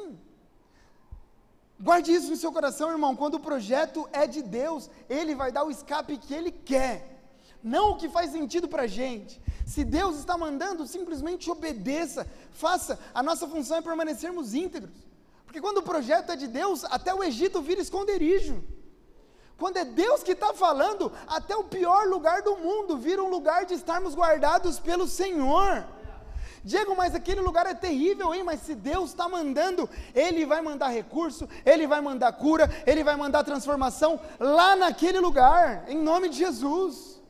Guarde 1.78 2.12
isso 2.12 2.30
no 2.30 2.36
seu 2.36 2.52
coração, 2.52 2.90
irmão. 2.90 3.16
Quando 3.16 3.34
o 3.34 3.40
projeto 3.40 4.08
é 4.12 4.26
de 4.26 4.42
Deus, 4.42 4.88
Ele 5.08 5.34
vai 5.34 5.50
dar 5.50 5.64
o 5.64 5.70
escape 5.70 6.16
que 6.16 6.32
Ele 6.32 6.50
quer, 6.50 7.22
não 7.62 7.90
o 7.90 7.96
que 7.96 8.08
faz 8.08 8.30
sentido 8.30 8.68
para 8.68 8.82
a 8.82 8.86
gente. 8.86 9.40
Se 9.66 9.82
Deus 9.84 10.18
está 10.18 10.36
mandando, 10.36 10.86
simplesmente 10.86 11.50
obedeça, 11.50 12.26
faça. 12.52 12.98
A 13.14 13.22
nossa 13.22 13.48
função 13.48 13.78
é 13.78 13.82
permanecermos 13.82 14.54
íntegros. 14.54 14.94
Porque 15.44 15.60
quando 15.60 15.78
o 15.78 15.82
projeto 15.82 16.30
é 16.30 16.36
de 16.36 16.46
Deus, 16.46 16.84
até 16.84 17.14
o 17.14 17.24
Egito 17.24 17.62
vira 17.62 17.80
esconderijo. 17.80 18.62
Quando 19.56 19.76
é 19.76 19.84
Deus 19.84 20.22
que 20.22 20.32
está 20.32 20.52
falando, 20.52 21.12
até 21.26 21.56
o 21.56 21.64
pior 21.64 22.06
lugar 22.08 22.42
do 22.42 22.56
mundo 22.56 22.98
vira 22.98 23.22
um 23.22 23.30
lugar 23.30 23.64
de 23.64 23.74
estarmos 23.74 24.14
guardados 24.14 24.78
pelo 24.78 25.06
Senhor. 25.06 25.86
Diego, 26.64 26.96
mas 26.96 27.14
aquele 27.14 27.42
lugar 27.42 27.66
é 27.66 27.74
terrível, 27.74 28.34
hein? 28.34 28.42
Mas 28.42 28.60
se 28.60 28.74
Deus 28.74 29.10
está 29.10 29.28
mandando, 29.28 29.88
Ele 30.14 30.46
vai 30.46 30.62
mandar 30.62 30.88
recurso, 30.88 31.46
Ele 31.64 31.86
vai 31.86 32.00
mandar 32.00 32.32
cura, 32.32 32.70
Ele 32.86 33.04
vai 33.04 33.16
mandar 33.16 33.44
transformação 33.44 34.18
lá 34.40 34.74
naquele 34.74 35.20
lugar, 35.20 35.84
em 35.88 35.98
nome 35.98 36.30
de 36.30 36.38
Jesus. 36.38 37.20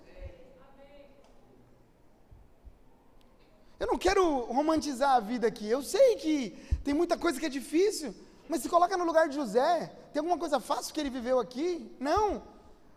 Eu 3.80 3.88
não 3.88 3.98
quero 3.98 4.44
romantizar 4.44 5.16
a 5.16 5.20
vida 5.20 5.48
aqui, 5.48 5.68
eu 5.68 5.82
sei 5.82 6.14
que 6.14 6.50
tem 6.84 6.94
muita 6.94 7.18
coisa 7.18 7.40
que 7.40 7.46
é 7.46 7.48
difícil, 7.48 8.14
mas 8.48 8.62
se 8.62 8.68
coloca 8.68 8.96
no 8.96 9.04
lugar 9.04 9.28
de 9.28 9.34
José, 9.34 9.92
tem 10.12 10.20
alguma 10.20 10.38
coisa 10.38 10.60
fácil 10.60 10.94
que 10.94 11.00
ele 11.00 11.10
viveu 11.10 11.40
aqui? 11.40 11.90
Não. 11.98 12.53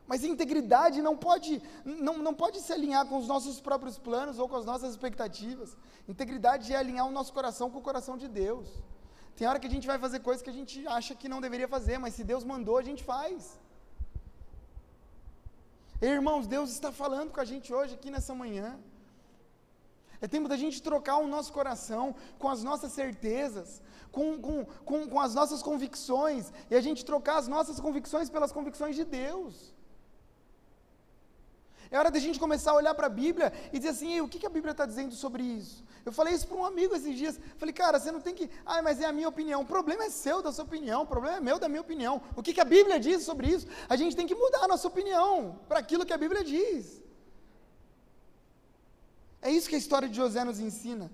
Mas 0.08 0.24
integridade 0.24 1.02
não 1.02 1.16
pode, 1.18 1.62
não, 1.84 2.18
não 2.18 2.34
pode 2.34 2.62
se 2.62 2.72
alinhar 2.72 3.06
com 3.06 3.18
os 3.18 3.28
nossos 3.28 3.60
próprios 3.60 3.98
planos 4.00 4.40
ou 4.40 4.48
com 4.48 4.56
as 4.56 4.66
nossas 4.66 4.92
expectativas. 4.92 5.76
Integridade 6.08 6.74
é 6.74 6.78
alinhar 6.78 7.06
o 7.06 7.12
nosso 7.12 7.34
coração 7.34 7.70
com 7.70 7.80
o 7.80 7.88
coração 7.90 8.18
de 8.18 8.28
Deus. 8.28 8.68
Tem 9.36 9.48
hora 9.48 9.60
que 9.60 9.68
a 9.68 9.70
gente 9.70 9.86
vai 9.86 10.00
fazer 10.00 10.20
coisas 10.22 10.42
que 10.42 10.50
a 10.50 10.58
gente 10.60 10.88
acha 10.88 11.14
que 11.14 11.28
não 11.28 11.42
deveria 11.42 11.68
fazer, 11.68 11.98
mas 11.98 12.14
se 12.16 12.24
Deus 12.24 12.44
mandou, 12.44 12.78
a 12.78 12.82
gente 12.90 13.04
faz. 13.04 13.60
irmãos, 16.02 16.48
Deus 16.48 16.72
está 16.72 16.92
falando 16.92 17.32
com 17.32 17.42
a 17.42 17.46
gente 17.46 17.74
hoje 17.74 17.94
aqui 17.96 18.10
nessa 18.10 18.34
manhã. 18.34 18.80
É 20.22 20.28
tempo 20.28 20.48
da 20.48 20.58
gente 20.58 20.82
trocar 20.82 21.18
o 21.18 21.28
nosso 21.28 21.52
coração 21.54 22.16
com 22.40 22.50
as 22.50 22.64
nossas 22.64 22.94
certezas, 22.94 23.82
com, 24.12 24.42
com, 24.42 24.66
com, 24.86 25.08
com 25.08 25.20
as 25.20 25.36
nossas 25.36 25.62
convicções, 25.62 26.52
e 26.72 26.76
a 26.76 26.82
gente 26.82 27.06
trocar 27.06 27.38
as 27.38 27.48
nossas 27.48 27.80
convicções 27.80 28.30
pelas 28.30 28.52
convicções 28.52 28.96
de 28.96 29.04
Deus. 29.04 29.77
É 31.90 31.98
hora 31.98 32.12
da 32.12 32.20
gente 32.20 32.40
começar 32.40 32.72
a 32.72 32.76
olhar 32.76 32.94
para 32.94 33.08
a 33.08 33.10
Bíblia 33.10 33.52
e 33.72 33.78
dizer 33.78 33.90
assim: 33.90 34.20
o 34.22 34.28
que, 34.28 34.40
que 34.40 34.46
a 34.46 34.50
Bíblia 34.50 34.72
está 34.72 34.86
dizendo 34.86 35.14
sobre 35.16 35.44
isso? 35.44 35.84
Eu 36.06 36.12
falei 36.12 36.34
isso 36.34 36.48
para 36.48 36.58
um 36.58 36.66
amigo 36.66 36.96
esses 36.96 37.16
dias. 37.18 37.40
Falei, 37.58 37.74
cara, 37.74 38.00
você 38.00 38.12
não 38.12 38.22
tem 38.22 38.34
que. 38.34 38.50
Ah, 38.66 38.82
mas 38.82 39.02
é 39.02 39.06
a 39.06 39.12
minha 39.12 39.30
opinião. 39.30 39.62
O 39.62 39.66
problema 39.66 40.04
é 40.04 40.10
seu, 40.10 40.42
da 40.42 40.52
sua 40.52 40.66
opinião. 40.66 41.04
O 41.04 41.08
problema 41.08 41.38
é 41.38 41.40
meu, 41.40 41.60
da 41.60 41.70
minha 41.70 41.82
opinião. 41.82 42.22
O 42.36 42.44
que, 42.44 42.54
que 42.54 42.62
a 42.62 42.66
Bíblia 42.66 43.00
diz 43.00 43.24
sobre 43.24 43.48
isso? 43.48 43.68
A 43.88 43.96
gente 43.96 44.16
tem 44.16 44.28
que 44.28 44.36
mudar 44.36 44.64
a 44.64 44.68
nossa 44.68 44.88
opinião 44.88 45.60
para 45.68 45.80
aquilo 45.80 46.06
que 46.06 46.14
a 46.14 46.18
Bíblia 46.18 46.44
diz. 46.44 47.02
É 49.42 49.52
isso 49.52 49.70
que 49.70 49.76
a 49.76 49.78
história 49.78 50.10
de 50.10 50.16
José 50.16 50.44
nos 50.44 50.60
ensina. 50.60 51.12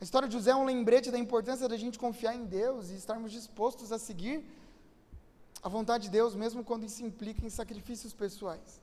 A 0.00 0.04
história 0.04 0.28
de 0.28 0.34
José 0.34 0.50
é 0.50 0.56
um 0.56 0.64
lembrete 0.64 1.10
da 1.10 1.18
importância 1.18 1.68
da 1.68 1.76
gente 1.76 1.98
confiar 1.98 2.34
em 2.34 2.44
Deus 2.44 2.90
e 2.90 2.96
estarmos 2.96 3.30
dispostos 3.30 3.92
a 3.92 3.98
seguir 3.98 4.44
a 5.62 5.68
vontade 5.68 6.04
de 6.04 6.10
Deus, 6.10 6.34
mesmo 6.34 6.64
quando 6.64 6.84
isso 6.84 7.04
implica 7.04 7.46
em 7.46 7.48
sacrifícios 7.48 8.12
pessoais. 8.12 8.80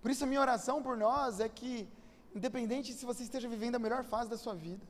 Por 0.00 0.10
isso, 0.10 0.24
a 0.24 0.26
minha 0.26 0.40
oração 0.40 0.82
por 0.82 0.96
nós 0.96 1.40
é 1.40 1.48
que, 1.48 1.88
independente 2.34 2.92
se 2.92 3.04
você 3.04 3.22
esteja 3.22 3.48
vivendo 3.48 3.76
a 3.76 3.78
melhor 3.78 4.02
fase 4.04 4.30
da 4.30 4.38
sua 4.44 4.54
vida, 4.54 4.84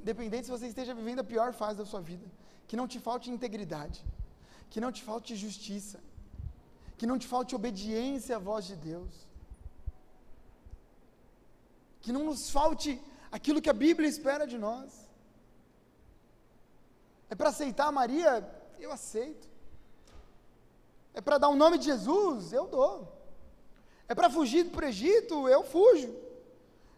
independente 0.00 0.46
se 0.46 0.50
você 0.50 0.66
esteja 0.66 0.94
vivendo 0.94 1.20
a 1.20 1.24
pior 1.24 1.52
fase 1.52 1.78
da 1.78 1.86
sua 1.86 2.00
vida, 2.00 2.26
que 2.68 2.76
não 2.76 2.86
te 2.92 2.98
falte 2.98 3.30
integridade, 3.30 4.04
que 4.70 4.80
não 4.80 4.90
te 4.90 5.02
falte 5.02 5.36
justiça, 5.36 6.00
que 6.98 7.06
não 7.06 7.18
te 7.18 7.26
falte 7.26 7.54
obediência 7.54 8.36
à 8.36 8.38
voz 8.38 8.64
de 8.64 8.76
Deus, 8.76 9.12
que 12.00 12.12
não 12.12 12.24
nos 12.24 12.50
falte 12.50 13.00
aquilo 13.30 13.62
que 13.62 13.70
a 13.70 13.78
Bíblia 13.84 14.08
espera 14.08 14.46
de 14.46 14.58
nós. 14.58 14.90
É 17.30 17.34
para 17.34 17.48
aceitar 17.48 17.90
Maria? 17.90 18.32
Eu 18.78 18.92
aceito. 18.92 19.48
É 21.14 21.20
para 21.20 21.38
dar 21.38 21.48
o 21.48 21.56
nome 21.56 21.78
de 21.78 21.84
Jesus? 21.84 22.52
Eu 22.52 22.66
dou. 22.66 23.21
É 24.12 24.14
para 24.14 24.28
fugir 24.28 24.66
para 24.66 24.84
o 24.84 24.88
Egito? 24.90 25.48
Eu 25.48 25.64
fujo. 25.64 26.14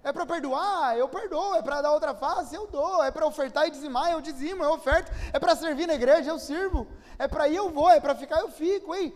É 0.03 0.13
para 0.13 0.27
perdoar? 0.27 0.99
Eu 0.99 1.09
perdoo. 1.09 1.55
É 1.55 1.63
para 1.63 1.81
dar 1.81 1.93
outra 1.93 2.13
face? 2.13 2.57
Eu 2.57 2.67
dou. 2.67 3.05
É 3.05 3.13
para 3.13 3.25
ofertar 3.25 3.69
e 3.69 3.71
dizimar? 3.71 4.11
Eu 4.11 4.21
dizimo, 4.21 4.65
eu 4.65 4.73
oferto. 4.73 5.13
É 5.33 5.39
para 5.39 5.55
servir 5.55 5.87
na 5.87 5.95
igreja? 5.95 6.31
Eu 6.31 6.41
sirvo. 6.41 6.89
É 7.17 7.29
para 7.29 7.47
ir? 7.47 7.55
Eu 7.55 7.71
vou. 7.71 7.89
É 7.89 8.01
para 8.01 8.17
ficar? 8.17 8.41
Eu 8.41 8.49
fico. 8.49 8.93
Ei, 8.93 9.15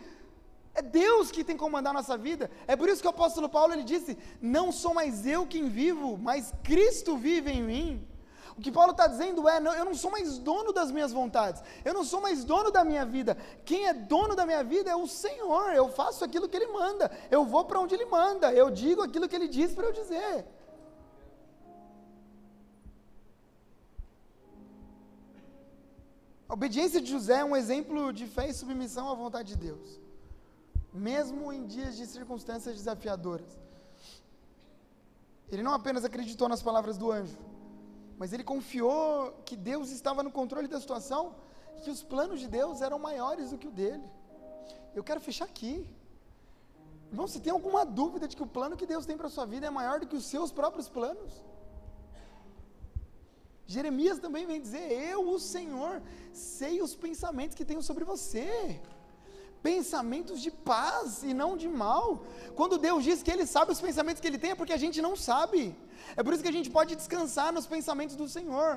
é 0.77 0.81
Deus 0.81 1.33
que 1.33 1.43
tem 1.43 1.57
que 1.57 1.61
comandar 1.61 1.91
a 1.91 1.99
nossa 1.99 2.17
vida. 2.17 2.49
É 2.69 2.77
por 2.77 2.89
isso 2.89 3.01
que 3.03 3.09
o 3.09 3.11
apóstolo 3.11 3.49
Paulo 3.49 3.73
ele 3.73 3.83
disse: 3.83 4.17
Não 4.41 4.71
sou 4.71 4.95
mais 4.95 5.27
eu 5.27 5.45
quem 5.45 5.69
vivo, 5.69 6.17
mas 6.17 6.55
Cristo 6.63 7.17
vive 7.17 7.51
em 7.51 7.65
mim. 7.65 8.08
O 8.57 8.61
que 8.61 8.73
Paulo 8.73 8.93
está 8.93 9.07
dizendo 9.07 9.49
é: 9.49 9.61
não, 9.61 9.75
eu 9.75 9.85
não 9.85 9.95
sou 9.95 10.11
mais 10.11 10.39
dono 10.39 10.73
das 10.73 10.91
minhas 10.91 11.13
vontades, 11.13 11.63
eu 11.85 11.93
não 11.93 12.05
sou 12.05 12.21
mais 12.21 12.45
dono 12.45 12.71
da 12.71 12.85
minha 12.85 13.05
vida. 13.05 13.37
Quem 13.65 13.87
é 13.87 13.95
dono 13.95 14.35
da 14.35 14.47
minha 14.47 14.63
vida 14.65 14.91
é 14.91 14.97
o 14.97 15.07
Senhor. 15.07 15.73
Eu 15.75 15.89
faço 15.89 16.25
aquilo 16.25 16.49
que 16.49 16.57
Ele 16.57 16.69
manda, 16.69 17.11
eu 17.31 17.45
vou 17.45 17.65
para 17.65 17.81
onde 17.81 17.95
Ele 17.95 18.07
manda, 18.07 18.53
eu 18.53 18.71
digo 18.71 19.03
aquilo 19.03 19.29
que 19.29 19.37
Ele 19.37 19.49
diz 19.49 19.75
para 19.75 19.87
eu 19.87 19.93
dizer. 19.93 20.47
A 26.49 26.55
obediência 26.55 27.01
de 27.01 27.11
José 27.11 27.41
é 27.41 27.45
um 27.45 27.55
exemplo 27.55 28.13
de 28.13 28.27
fé 28.27 28.49
e 28.49 28.55
submissão 28.55 29.11
à 29.11 29.15
vontade 29.15 29.49
de 29.49 29.57
Deus 29.57 30.09
mesmo 30.93 31.53
em 31.53 31.67
dias 31.67 31.97
de 31.97 32.07
circunstâncias 32.07 32.77
desafiadoras. 32.77 33.59
Ele 35.51 35.63
não 35.63 35.73
apenas 35.73 36.05
acreditou 36.05 36.49
nas 36.49 36.63
palavras 36.63 36.99
do 36.99 37.11
anjo, 37.11 37.39
mas 38.19 38.33
ele 38.33 38.45
confiou 38.53 39.33
que 39.47 39.57
Deus 39.57 39.91
estava 39.91 40.23
no 40.23 40.33
controle 40.39 40.69
da 40.69 40.81
situação 40.81 41.23
que 41.83 41.91
os 41.91 42.03
planos 42.03 42.41
de 42.41 42.49
Deus 42.49 42.81
eram 42.81 42.99
maiores 42.99 43.51
do 43.51 43.59
que 43.59 43.69
o 43.69 43.71
dele. 43.71 44.07
Eu 44.95 45.05
quero 45.05 45.21
fechar 45.21 45.45
aqui. 45.45 45.89
Irmão, 47.11 47.27
se 47.27 47.41
tem 47.41 47.53
alguma 47.53 47.87
dúvida 47.87 48.27
de 48.27 48.37
que 48.37 48.43
o 48.43 48.53
plano 48.57 48.77
que 48.77 48.85
Deus 48.85 49.07
tem 49.07 49.17
para 49.17 49.29
a 49.29 49.31
sua 49.31 49.47
vida 49.47 49.67
é 49.67 49.71
maior 49.71 50.01
do 50.01 50.07
que 50.07 50.17
os 50.17 50.27
seus 50.27 50.51
próprios 50.51 50.89
planos? 50.89 51.33
Jeremias 53.67 54.19
também 54.19 54.47
vem 54.47 54.61
dizer: 54.61 54.91
Eu, 54.91 55.21
o 55.31 55.39
Senhor, 55.39 56.03
sei 56.33 56.83
os 56.83 56.95
pensamentos 56.97 57.55
que 57.55 57.65
tenho 57.65 57.83
sobre 57.83 58.05
você 58.05 58.81
pensamentos 59.63 60.41
de 60.41 60.51
paz 60.51 61.23
e 61.23 61.33
não 61.35 61.57
de 61.63 61.69
mal. 61.69 62.05
Quando 62.59 62.79
Deus 62.87 63.03
diz 63.05 63.23
que 63.23 63.31
Ele 63.31 63.47
sabe 63.47 63.73
os 63.73 63.81
pensamentos 63.81 64.21
que 64.21 64.29
Ele 64.31 64.39
tem, 64.45 64.53
é 64.53 64.61
porque 64.61 64.77
a 64.79 64.83
gente 64.85 65.01
não 65.07 65.15
sabe. 65.17 65.61
É 66.17 66.23
por 66.23 66.33
isso 66.33 66.43
que 66.43 66.53
a 66.55 66.57
gente 66.59 66.71
pode 66.71 66.97
descansar 66.97 67.53
nos 67.53 67.67
pensamentos 67.67 68.17
do 68.17 68.29
Senhor. 68.37 68.71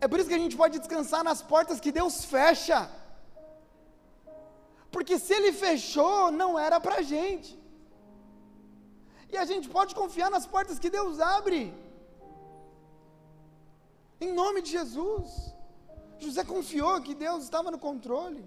É 0.00 0.08
por 0.08 0.18
isso 0.18 0.28
que 0.28 0.38
a 0.40 0.44
gente 0.44 0.56
pode 0.56 0.78
descansar 0.78 1.22
nas 1.28 1.42
portas 1.42 1.80
que 1.80 1.92
Deus 2.00 2.24
fecha. 2.24 2.80
Porque 4.94 5.18
se 5.18 5.32
Ele 5.38 5.52
fechou, 5.52 6.30
não 6.30 6.58
era 6.58 6.78
para 6.80 6.96
a 7.00 7.02
gente. 7.14 7.50
E 9.32 9.36
a 9.36 9.44
gente 9.50 9.68
pode 9.68 9.94
confiar 9.94 10.30
nas 10.36 10.46
portas 10.54 10.78
que 10.82 10.90
Deus 10.98 11.20
abre. 11.36 11.60
Em 14.20 14.32
nome 14.32 14.60
de 14.62 14.70
Jesus. 14.78 15.30
José 16.26 16.44
confiou 16.44 17.00
que 17.00 17.14
Deus 17.14 17.44
estava 17.44 17.70
no 17.70 17.78
controle. 17.78 18.44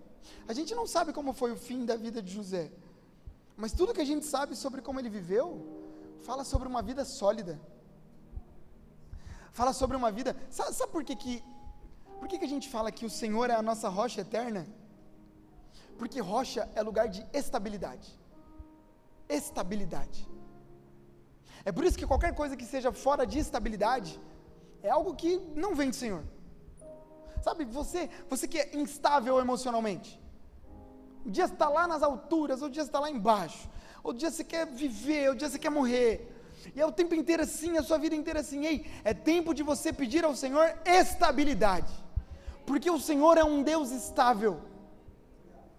A 0.48 0.54
gente 0.54 0.74
não 0.80 0.86
sabe 0.88 1.14
como 1.14 1.34
foi 1.34 1.52
o 1.52 1.56
fim 1.56 1.86
da 1.86 1.96
vida 1.96 2.22
de 2.22 2.32
José, 2.32 2.72
mas 3.56 3.74
tudo 3.74 3.94
que 3.94 4.02
a 4.02 4.10
gente 4.12 4.26
sabe 4.26 4.56
sobre 4.56 4.82
como 4.82 5.00
ele 5.00 5.10
viveu, 5.10 5.46
fala 6.28 6.44
sobre 6.44 6.68
uma 6.68 6.82
vida 6.82 7.04
sólida. 7.06 7.60
Fala 9.52 9.74
sobre 9.74 9.96
uma 9.96 10.12
vida. 10.12 10.36
Sabe, 10.50 10.74
sabe 10.74 10.92
por 10.92 11.04
que, 11.04 11.16
que, 11.16 11.44
por 12.20 12.28
que, 12.28 12.40
que 12.40 12.46
a 12.46 12.54
gente 12.56 12.68
fala 12.70 12.92
que 12.92 13.06
o 13.06 13.10
Senhor 13.10 13.50
é 13.50 13.56
a 13.56 13.62
nossa 13.62 13.88
rocha 13.88 14.22
eterna? 14.22 14.66
Porque 15.98 16.20
rocha 16.20 16.68
é 16.74 16.82
lugar 16.82 17.08
de 17.08 17.26
estabilidade. 17.32 18.20
Estabilidade. 19.30 20.28
É 21.64 21.72
por 21.72 21.84
isso 21.86 21.98
que 21.98 22.08
qualquer 22.08 22.34
coisa 22.34 22.58
que 22.58 22.66
seja 22.66 22.92
fora 22.92 23.26
de 23.26 23.38
estabilidade 23.40 24.20
é 24.82 24.90
algo 24.90 25.16
que 25.16 25.38
não 25.56 25.76
vem 25.76 25.92
do 25.92 25.96
Senhor. 25.96 26.24
Sabe, 27.44 27.66
você, 27.66 28.10
você 28.30 28.48
que 28.48 28.58
é 28.58 28.70
instável 28.74 29.38
emocionalmente. 29.38 30.20
Um 31.26 31.30
dia 31.30 31.46
está 31.46 31.68
lá 31.68 31.86
nas 31.86 32.02
alturas, 32.02 32.62
outro 32.62 32.74
dia 32.74 32.84
está 32.84 33.00
lá 33.02 33.10
embaixo. 33.10 33.70
Outro 34.02 34.20
dia 34.20 34.32
você 34.32 34.46
quer 34.46 34.66
viver, 34.66 35.24
outro 35.28 35.40
dia 35.40 35.50
você 35.50 35.60
quer 35.60 35.70
morrer. 35.70 36.12
E 36.74 36.80
é 36.80 36.86
o 36.86 36.92
tempo 36.92 37.14
inteiro 37.14 37.44
assim, 37.44 37.78
a 37.78 37.84
sua 37.84 37.98
vida 37.98 38.16
inteira 38.16 38.40
assim. 38.40 38.66
Ei, 38.66 38.90
é 39.04 39.14
tempo 39.14 39.54
de 39.54 39.62
você 39.62 39.92
pedir 39.92 40.24
ao 40.24 40.36
Senhor 40.36 40.74
estabilidade. 40.86 41.94
Porque 42.66 42.90
o 42.90 43.00
Senhor 43.00 43.38
é 43.38 43.44
um 43.44 43.62
Deus 43.62 43.92
estável. 43.92 44.62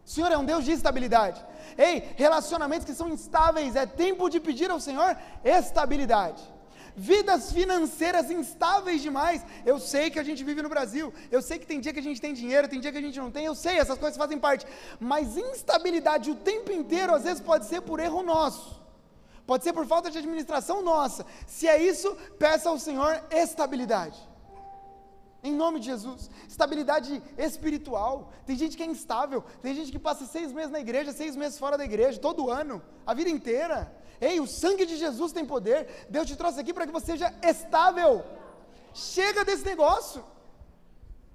O 0.04 0.08
Senhor 0.08 0.30
é 0.30 0.36
um 0.36 0.44
Deus 0.44 0.66
de 0.66 0.72
estabilidade. 0.72 1.42
Ei, 1.78 2.12
relacionamentos 2.14 2.84
que 2.84 2.94
são 2.94 3.08
instáveis, 3.08 3.74
é 3.74 3.86
tempo 3.86 4.28
de 4.28 4.38
pedir 4.38 4.70
ao 4.70 4.78
Senhor 4.78 5.16
estabilidade. 5.42 6.42
Vidas 6.96 7.50
financeiras 7.50 8.30
instáveis 8.30 9.02
demais. 9.02 9.44
Eu 9.66 9.80
sei 9.80 10.10
que 10.10 10.18
a 10.18 10.22
gente 10.22 10.44
vive 10.44 10.62
no 10.62 10.68
Brasil. 10.68 11.12
Eu 11.30 11.42
sei 11.42 11.58
que 11.58 11.66
tem 11.66 11.80
dia 11.80 11.92
que 11.92 11.98
a 11.98 12.02
gente 12.02 12.20
tem 12.20 12.32
dinheiro, 12.32 12.68
tem 12.68 12.80
dia 12.80 12.92
que 12.92 12.98
a 12.98 13.02
gente 13.02 13.18
não 13.18 13.30
tem. 13.30 13.44
Eu 13.46 13.54
sei, 13.54 13.78
essas 13.78 13.98
coisas 13.98 14.16
fazem 14.16 14.38
parte. 14.38 14.66
Mas 15.00 15.36
instabilidade 15.36 16.30
o 16.30 16.36
tempo 16.36 16.70
inteiro, 16.70 17.14
às 17.14 17.24
vezes, 17.24 17.40
pode 17.40 17.66
ser 17.66 17.80
por 17.80 17.98
erro 17.98 18.22
nosso. 18.22 18.80
Pode 19.46 19.64
ser 19.64 19.72
por 19.72 19.86
falta 19.86 20.10
de 20.10 20.18
administração 20.18 20.82
nossa. 20.82 21.26
Se 21.46 21.66
é 21.66 21.82
isso, 21.82 22.16
peça 22.38 22.68
ao 22.68 22.78
Senhor 22.78 23.22
estabilidade. 23.30 24.33
Em 25.48 25.52
nome 25.52 25.78
de 25.78 25.86
Jesus. 25.86 26.30
Estabilidade 26.48 27.22
espiritual. 27.36 28.32
Tem 28.46 28.56
gente 28.56 28.78
que 28.78 28.82
é 28.82 28.86
instável. 28.86 29.44
Tem 29.60 29.74
gente 29.74 29.92
que 29.92 29.98
passa 29.98 30.24
seis 30.24 30.50
meses 30.50 30.70
na 30.70 30.80
igreja, 30.80 31.12
seis 31.12 31.36
meses 31.36 31.58
fora 31.58 31.76
da 31.76 31.84
igreja, 31.84 32.18
todo 32.18 32.50
ano, 32.50 32.82
a 33.06 33.12
vida 33.12 33.28
inteira. 33.28 33.94
Ei, 34.18 34.40
o 34.40 34.46
sangue 34.46 34.86
de 34.86 34.96
Jesus 34.96 35.32
tem 35.32 35.44
poder. 35.44 36.06
Deus 36.08 36.26
te 36.26 36.34
trouxe 36.34 36.58
aqui 36.60 36.72
para 36.72 36.86
que 36.86 36.92
você 36.92 37.12
seja 37.12 37.34
estável. 37.42 38.24
Chega 38.94 39.44
desse 39.44 39.66
negócio. 39.66 40.24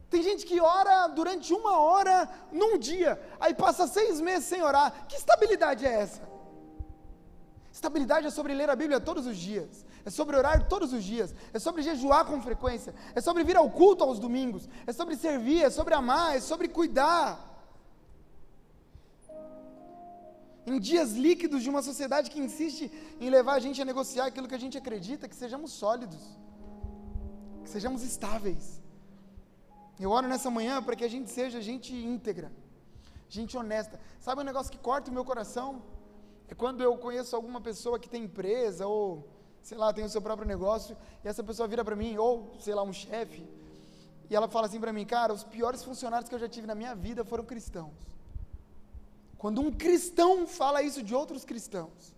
Tem 0.10 0.24
gente 0.24 0.44
que 0.44 0.60
ora 0.60 1.06
durante 1.08 1.54
uma 1.54 1.80
hora 1.80 2.28
num 2.52 2.80
dia, 2.80 3.22
aí 3.40 3.54
passa 3.54 3.86
seis 3.86 4.20
meses 4.20 4.46
sem 4.46 4.64
orar. 4.64 5.06
Que 5.08 5.18
estabilidade 5.18 5.86
é 5.86 5.94
essa? 6.02 6.39
Estabilidade 7.80 8.28
é 8.28 8.30
sobre 8.30 8.54
ler 8.54 8.70
a 8.70 8.76
Bíblia 8.76 9.00
todos 9.00 9.26
os 9.26 9.38
dias, 9.38 9.86
é 10.04 10.10
sobre 10.10 10.36
orar 10.36 10.68
todos 10.68 10.92
os 10.92 11.02
dias, 11.02 11.34
é 11.54 11.60
sobre 11.60 11.82
jejuar 11.82 12.26
com 12.26 12.42
frequência, 12.42 12.94
é 13.16 13.22
sobre 13.22 13.42
vir 13.50 13.56
ao 13.56 13.70
culto 13.72 14.04
aos 14.04 14.20
domingos, 14.20 14.68
é 14.86 14.92
sobre 14.92 15.16
servir, 15.16 15.62
é 15.64 15.70
sobre 15.70 15.94
amar, 15.94 16.36
é 16.36 16.42
sobre 16.42 16.68
cuidar. 16.68 17.30
Em 20.66 20.78
dias 20.78 21.14
líquidos 21.14 21.64
de 21.64 21.70
uma 21.70 21.82
sociedade 21.82 22.30
que 22.30 22.42
insiste 22.48 22.92
em 23.18 23.30
levar 23.30 23.54
a 23.54 23.60
gente 23.60 23.82
a 23.82 23.86
negociar 23.86 24.26
aquilo 24.26 24.50
que 24.50 24.56
a 24.56 24.64
gente 24.66 24.78
acredita, 24.78 25.30
que 25.30 25.36
sejamos 25.44 25.72
sólidos, 25.72 26.24
que 27.64 27.70
sejamos 27.70 28.04
estáveis. 28.04 28.82
Eu 29.98 30.12
oro 30.12 30.28
nessa 30.28 30.52
manhã 30.52 30.84
para 30.84 30.98
que 30.98 31.06
a 31.06 31.14
gente 31.16 31.30
seja 31.30 31.62
gente 31.62 31.96
íntegra, 31.96 32.52
gente 33.30 33.56
honesta. 33.56 33.98
Sabe 34.20 34.42
um 34.42 34.50
negócio 34.52 34.70
que 34.70 34.78
corta 34.90 35.10
o 35.10 35.14
meu 35.14 35.24
coração? 35.24 35.82
É 36.50 36.56
quando 36.56 36.84
eu 36.84 36.98
conheço 36.98 37.36
alguma 37.36 37.62
pessoa 37.62 38.00
que 38.00 38.10
tem 38.10 38.24
empresa 38.24 38.88
ou, 38.88 39.28
sei 39.62 39.78
lá, 39.78 39.94
tem 39.94 40.04
o 40.04 40.10
seu 40.10 40.22
próprio 40.22 40.48
negócio 40.48 40.98
e 41.24 41.28
essa 41.28 41.44
pessoa 41.44 41.68
vira 41.68 41.86
para 41.86 41.96
mim, 41.96 42.18
ou, 42.18 42.52
sei 42.60 42.74
lá, 42.74 42.82
um 42.82 42.92
chefe, 42.92 43.48
e 44.30 44.36
ela 44.36 44.48
fala 44.48 44.68
assim 44.68 44.80
para 44.80 44.94
mim, 44.94 45.06
cara, 45.06 45.34
os 45.34 45.44
piores 45.44 45.84
funcionários 45.84 46.30
que 46.30 46.36
eu 46.36 46.40
já 46.40 46.48
tive 46.48 46.68
na 46.68 46.76
minha 46.76 46.94
vida 46.94 47.24
foram 47.24 47.44
cristãos. 47.44 47.94
Quando 49.38 49.62
um 49.62 49.72
cristão 49.72 50.46
fala 50.46 50.82
isso 50.84 51.02
de 51.02 51.16
outros 51.16 51.44
cristãos. 51.46 52.16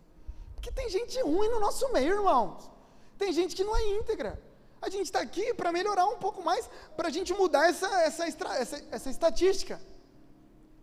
Porque 0.55 0.71
tem 0.71 0.89
gente 0.89 1.21
ruim 1.21 1.49
no 1.49 1.59
nosso 1.59 1.91
meio, 1.93 2.15
irmãos. 2.15 2.69
Tem 3.17 3.32
gente 3.32 3.55
que 3.55 3.63
não 3.63 3.75
é 3.75 3.84
íntegra. 3.97 4.41
A 4.82 4.89
gente 4.89 5.05
está 5.05 5.19
aqui 5.21 5.53
para 5.53 5.71
melhorar 5.71 6.07
um 6.07 6.17
pouco 6.17 6.43
mais, 6.43 6.69
para 6.97 7.07
a 7.07 7.11
gente 7.11 7.34
mudar 7.34 7.69
essa, 7.69 7.88
essa, 8.01 8.25
essa, 8.25 8.84
essa 8.91 9.09
estatística. 9.09 9.79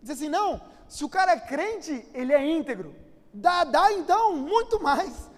Dizer 0.01 0.13
assim, 0.13 0.29
não, 0.29 0.61
se 0.87 1.03
o 1.03 1.09
cara 1.09 1.33
é 1.33 1.39
crente, 1.39 2.07
ele 2.13 2.33
é 2.33 2.43
íntegro. 2.43 2.95
Dá, 3.33 3.63
dá 3.63 3.93
então 3.93 4.35
muito 4.35 4.81
mais. 4.81 5.29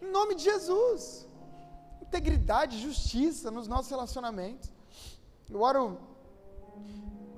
Em 0.00 0.10
nome 0.10 0.34
de 0.34 0.44
Jesus. 0.44 1.26
Integridade, 2.00 2.78
justiça 2.80 3.50
nos 3.50 3.66
nossos 3.66 3.90
relacionamentos. 3.90 4.72
Eu 5.50 5.60
oro, 5.60 5.98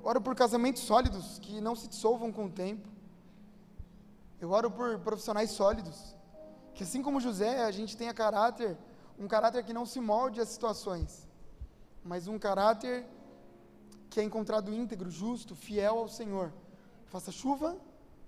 oro 0.03 0.21
por 0.21 0.35
casamentos 0.35 0.83
sólidos 0.83 1.39
que 1.39 1.59
não 1.59 1.75
se 1.75 1.87
dissolvam 1.87 2.31
com 2.31 2.45
o 2.45 2.51
tempo. 2.51 2.87
Eu 4.39 4.51
oro 4.51 4.69
por 4.69 4.99
profissionais 4.99 5.51
sólidos. 5.51 6.15
Que 6.73 6.83
assim 6.83 7.01
como 7.01 7.19
José, 7.19 7.63
a 7.63 7.71
gente 7.71 7.97
tenha 7.97 8.13
caráter, 8.13 8.77
um 9.17 9.27
caráter 9.27 9.63
que 9.63 9.73
não 9.73 9.85
se 9.85 9.99
molde 9.99 10.39
às 10.39 10.49
situações, 10.49 11.27
mas 12.03 12.27
um 12.27 12.39
caráter 12.39 13.05
que 14.09 14.19
é 14.19 14.23
encontrado 14.23 14.73
íntegro, 14.73 15.09
justo, 15.09 15.55
fiel 15.55 15.97
ao 15.97 16.07
Senhor. 16.07 16.53
Faça 17.07 17.31
chuva 17.31 17.75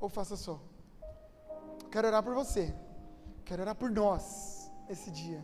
ou 0.01 0.09
faça 0.09 0.35
só. 0.35 0.59
Quero 1.91 2.07
orar 2.07 2.23
por 2.23 2.33
você. 2.33 2.73
Quero 3.45 3.61
orar 3.61 3.75
por 3.75 3.91
nós 3.91 4.25
esse 4.89 5.11
dia. 5.11 5.41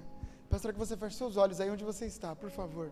Peço 0.49 0.63
para 0.63 0.73
que 0.73 0.79
você 0.79 0.97
feche 0.97 1.15
seus 1.15 1.37
olhos 1.37 1.61
aí 1.61 1.69
onde 1.69 1.83
você 1.83 2.05
está, 2.05 2.35
por 2.35 2.49
favor. 2.49 2.91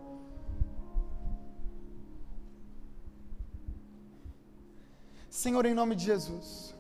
Senhor, 5.30 5.66
em 5.66 5.74
nome 5.74 5.96
de 5.96 6.06
Jesus. 6.06 6.76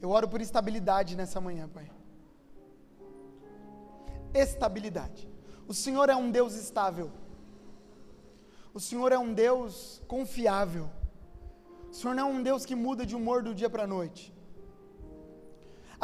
Eu 0.00 0.10
oro 0.10 0.28
por 0.28 0.40
estabilidade 0.40 1.16
nessa 1.16 1.40
manhã, 1.40 1.68
Pai. 1.68 1.90
Estabilidade. 4.34 5.28
O 5.68 5.74
Senhor 5.74 6.10
é 6.10 6.16
um 6.16 6.30
Deus 6.30 6.54
estável. 6.54 7.10
O 8.74 8.80
Senhor 8.80 9.12
é 9.12 9.18
um 9.18 9.32
Deus 9.32 10.02
confiável. 10.08 10.90
O 11.92 11.94
Senhor 11.94 12.14
não 12.18 12.28
é 12.28 12.32
um 12.36 12.42
Deus 12.48 12.64
que 12.68 12.76
muda 12.86 13.04
de 13.10 13.14
humor 13.18 13.38
do 13.46 13.54
dia 13.60 13.70
para 13.74 13.84
a 13.84 13.92
noite. 13.96 14.22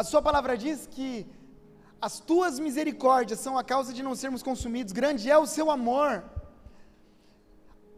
A 0.01 0.05
Sua 0.11 0.21
palavra 0.29 0.55
diz 0.65 0.87
que 0.95 1.11
as 2.07 2.21
tuas 2.21 2.59
misericórdias 2.67 3.41
são 3.45 3.55
a 3.59 3.65
causa 3.73 3.93
de 3.97 4.03
não 4.07 4.15
sermos 4.15 4.43
consumidos. 4.49 4.93
Grande 5.01 5.31
é 5.37 5.39
o 5.45 5.47
seu 5.55 5.67
amor. 5.71 6.13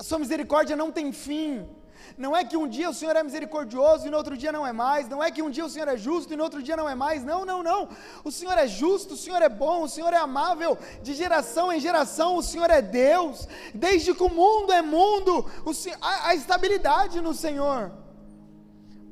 A 0.00 0.02
sua 0.02 0.18
misericórdia 0.18 0.74
não 0.82 0.90
tem 0.98 1.12
fim. 1.12 1.68
Não 2.16 2.36
é 2.36 2.44
que 2.44 2.56
um 2.56 2.68
dia 2.68 2.88
o 2.90 2.94
Senhor 2.94 3.16
é 3.16 3.22
misericordioso 3.22 4.06
e 4.06 4.10
no 4.10 4.16
outro 4.16 4.36
dia 4.36 4.52
não 4.52 4.66
é 4.66 4.72
mais. 4.72 5.08
Não 5.08 5.22
é 5.22 5.30
que 5.30 5.42
um 5.42 5.50
dia 5.50 5.64
o 5.64 5.70
Senhor 5.70 5.88
é 5.88 5.96
justo 5.96 6.32
e 6.32 6.36
no 6.36 6.44
outro 6.44 6.62
dia 6.62 6.76
não 6.76 6.88
é 6.88 6.94
mais. 6.94 7.24
Não, 7.24 7.44
não, 7.44 7.62
não. 7.62 7.88
O 8.24 8.30
Senhor 8.30 8.56
é 8.58 8.66
justo, 8.66 9.14
o 9.14 9.16
Senhor 9.16 9.40
é 9.42 9.48
bom, 9.48 9.82
o 9.82 9.88
Senhor 9.88 10.12
é 10.12 10.16
amável. 10.16 10.76
De 11.02 11.14
geração 11.14 11.72
em 11.72 11.80
geração, 11.80 12.36
o 12.36 12.42
Senhor 12.42 12.70
é 12.70 12.82
Deus. 12.82 13.46
Desde 13.74 14.14
que 14.14 14.22
o 14.22 14.28
mundo 14.28 14.72
é 14.72 14.82
mundo, 14.82 15.44
Senhor, 15.74 15.98
há 16.00 16.34
estabilidade 16.34 17.20
no 17.20 17.34
Senhor. 17.34 17.92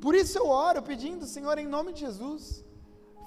Por 0.01 0.15
isso 0.15 0.39
eu 0.39 0.47
oro 0.47 0.81
pedindo, 0.83 1.27
Senhor, 1.27 1.59
em 1.59 1.67
nome 1.67 1.93
de 1.93 2.01
Jesus, 2.01 2.65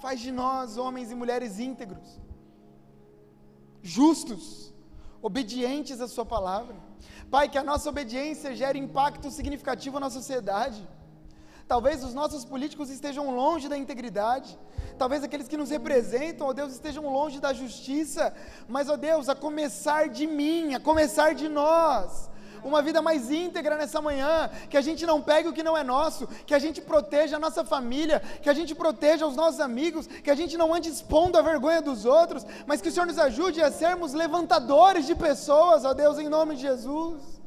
faz 0.01 0.20
de 0.20 0.32
nós 0.32 0.78
homens 0.78 1.12
e 1.12 1.16
mulheres 1.16 1.59
íntegros, 1.59 2.20
justos, 3.82 4.74
obedientes 5.22 5.99
à 5.99 6.07
Sua 6.07 6.26
palavra 6.26 6.76
Pai, 7.32 7.47
que 7.47 7.57
a 7.57 7.63
nossa 7.63 7.89
obediência 7.89 8.53
gere 8.53 8.77
impacto 8.77 9.32
significativo 9.32 10.01
na 10.01 10.09
sociedade. 10.09 10.86
Talvez 11.65 12.03
os 12.03 12.13
nossos 12.13 12.43
políticos 12.43 12.89
estejam 12.89 13.34
longe 13.34 13.69
da 13.69 13.77
integridade. 13.77 14.59
Talvez 14.97 15.23
aqueles 15.23 15.47
que 15.47 15.55
nos 15.55 15.69
representam, 15.69 16.47
ó 16.47 16.51
Deus, 16.51 16.73
estejam 16.73 17.07
longe 17.07 17.39
da 17.39 17.53
justiça. 17.53 18.34
Mas, 18.67 18.89
ó 18.89 18.97
Deus, 18.97 19.29
a 19.29 19.36
começar 19.36 20.09
de 20.09 20.27
mim, 20.27 20.75
a 20.75 20.79
começar 20.82 21.34
de 21.34 21.47
nós 21.47 22.29
uma 22.64 22.82
vida 22.82 23.01
mais 23.01 23.32
íntegra 23.32 23.76
nessa 23.78 24.01
manhã, 24.01 24.49
que 24.70 24.78
a 24.78 24.82
gente 24.82 25.05
não 25.05 25.22
pegue 25.22 25.49
o 25.49 25.53
que 25.53 25.64
não 25.64 25.78
é 25.78 25.84
nosso, 25.84 26.28
que 26.45 26.53
a 26.53 26.59
gente 26.59 26.82
proteja 26.82 27.36
a 27.38 27.39
nossa 27.39 27.64
família, 27.64 28.20
que 28.41 28.49
a 28.49 28.53
gente 28.53 28.74
proteja 28.76 29.26
os 29.26 29.36
nossos 29.36 29.59
amigos, 29.59 30.07
que 30.07 30.32
a 30.32 30.36
gente 30.36 30.57
não 30.57 30.74
ande 30.74 30.89
expondo 30.89 31.38
a 31.38 31.41
vergonha 31.41 31.82
dos 31.82 32.05
outros, 32.05 32.45
mas 32.66 32.82
que 32.82 32.89
o 32.89 32.91
Senhor 32.91 33.05
nos 33.05 33.20
ajude 33.20 33.62
a 33.62 33.72
sermos 33.72 34.14
levantadores 34.14 35.05
de 35.05 35.16
pessoas, 35.16 35.86
ó 35.86 35.93
Deus, 35.93 36.18
em 36.20 36.30
nome 36.30 36.55
de 36.55 36.62
Jesus. 36.62 37.41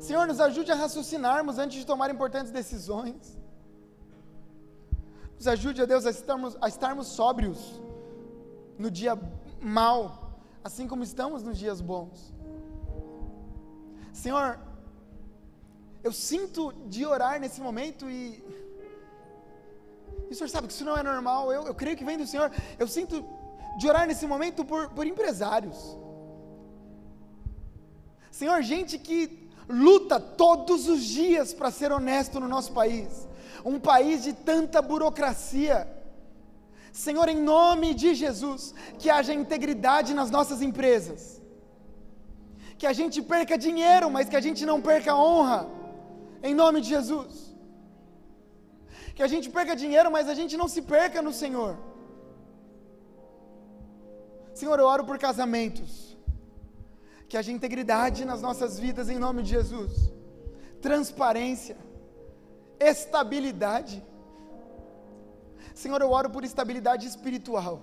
Senhor, 0.00 0.26
nos 0.26 0.40
ajude 0.40 0.70
a 0.70 0.74
raciocinarmos 0.74 1.58
antes 1.58 1.78
de 1.78 1.84
tomar 1.84 2.10
importantes 2.10 2.52
decisões. 2.52 3.36
Nos 5.36 5.46
ajude, 5.46 5.82
ó 5.82 5.86
Deus, 5.86 6.06
a 6.06 6.10
estarmos, 6.10 6.56
a 6.60 6.68
estarmos 6.68 7.08
sóbrios 7.08 7.80
no 8.78 8.90
dia 8.90 9.18
mal, 9.60 10.40
assim 10.62 10.86
como 10.86 11.02
estamos 11.02 11.42
nos 11.42 11.58
dias 11.58 11.80
bons. 11.80 12.32
Senhor, 14.22 14.58
eu 16.02 16.12
sinto 16.12 16.72
de 16.92 17.06
orar 17.06 17.38
nesse 17.42 17.60
momento 17.60 18.10
e. 18.10 18.42
E 20.28 20.32
o 20.32 20.34
Senhor 20.34 20.50
sabe 20.50 20.66
que 20.66 20.72
isso 20.72 20.84
não 20.84 20.96
é 20.96 21.02
normal, 21.02 21.52
eu, 21.52 21.62
eu 21.68 21.74
creio 21.74 21.96
que 21.96 22.04
vem 22.08 22.18
do 22.18 22.26
Senhor. 22.26 22.50
Eu 22.78 22.88
sinto 22.88 23.24
de 23.78 23.88
orar 23.88 24.06
nesse 24.08 24.26
momento 24.26 24.64
por, 24.64 24.90
por 24.90 25.06
empresários. 25.06 25.78
Senhor, 28.30 28.60
gente 28.62 28.98
que 28.98 29.48
luta 29.68 30.18
todos 30.18 30.88
os 30.88 31.02
dias 31.04 31.54
para 31.54 31.70
ser 31.70 31.92
honesto 31.92 32.40
no 32.40 32.48
nosso 32.48 32.72
país, 32.72 33.28
um 33.64 33.78
país 33.78 34.24
de 34.24 34.32
tanta 34.32 34.82
burocracia. 34.82 35.88
Senhor, 36.92 37.28
em 37.28 37.40
nome 37.40 37.94
de 37.94 38.14
Jesus, 38.14 38.74
que 38.98 39.08
haja 39.10 39.32
integridade 39.32 40.12
nas 40.12 40.30
nossas 40.30 40.60
empresas, 40.60 41.40
que 42.78 42.86
a 42.86 42.94
gente 42.98 43.18
perca 43.32 43.54
dinheiro, 43.66 44.06
mas 44.14 44.28
que 44.30 44.38
a 44.40 44.44
gente 44.46 44.64
não 44.70 44.78
perca 44.88 45.12
honra 45.26 45.60
em 46.48 46.54
nome 46.62 46.80
de 46.80 46.88
Jesus. 46.94 47.32
Que 49.16 49.22
a 49.26 49.30
gente 49.32 49.48
perca 49.56 49.74
dinheiro, 49.84 50.10
mas 50.16 50.28
a 50.28 50.36
gente 50.40 50.56
não 50.60 50.68
se 50.74 50.82
perca 50.94 51.20
no 51.20 51.32
Senhor. 51.32 51.72
Senhor, 54.60 54.78
eu 54.78 54.86
oro 54.86 55.04
por 55.08 55.18
casamentos. 55.26 56.16
Que 57.28 57.36
haja 57.36 57.52
integridade 57.56 58.24
nas 58.30 58.40
nossas 58.46 58.78
vidas 58.84 59.08
em 59.08 59.18
nome 59.26 59.42
de 59.42 59.50
Jesus. 59.56 59.92
Transparência, 60.80 61.76
estabilidade. 62.78 63.96
Senhor, 65.74 66.00
eu 66.00 66.10
oro 66.10 66.30
por 66.30 66.44
estabilidade 66.44 67.06
espiritual. 67.06 67.82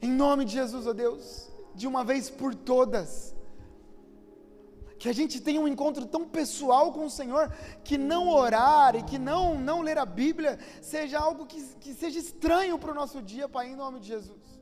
Em 0.00 0.10
nome 0.24 0.44
de 0.46 0.52
Jesus, 0.60 0.86
ó 0.86 0.90
oh 0.90 0.94
Deus, 0.94 1.51
de 1.74 1.86
uma 1.86 2.04
vez 2.04 2.30
por 2.30 2.54
todas 2.54 3.34
que 5.02 5.08
a 5.08 5.12
gente 5.12 5.40
tenha 5.40 5.60
um 5.60 5.66
encontro 5.66 6.06
tão 6.06 6.28
pessoal 6.28 6.92
com 6.92 7.06
o 7.06 7.10
Senhor, 7.10 7.52
que 7.82 7.98
não 7.98 8.28
orar 8.28 8.94
e 8.94 9.02
que 9.02 9.18
não, 9.18 9.58
não 9.58 9.82
ler 9.82 9.98
a 9.98 10.06
Bíblia 10.06 10.60
seja 10.80 11.18
algo 11.18 11.44
que, 11.44 11.60
que 11.80 11.92
seja 11.92 12.20
estranho 12.20 12.78
para 12.78 12.92
o 12.92 12.94
nosso 12.94 13.20
dia, 13.20 13.48
Pai, 13.48 13.66
em 13.72 13.74
nome 13.74 13.98
de 13.98 14.06
Jesus. 14.06 14.60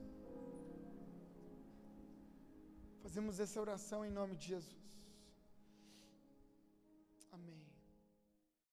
Fazemos 3.03 3.39
essa 3.39 3.61
oração 3.61 4.03
em 4.03 4.09
nome 4.09 4.35
de 4.35 4.47
Jesus. 4.47 4.80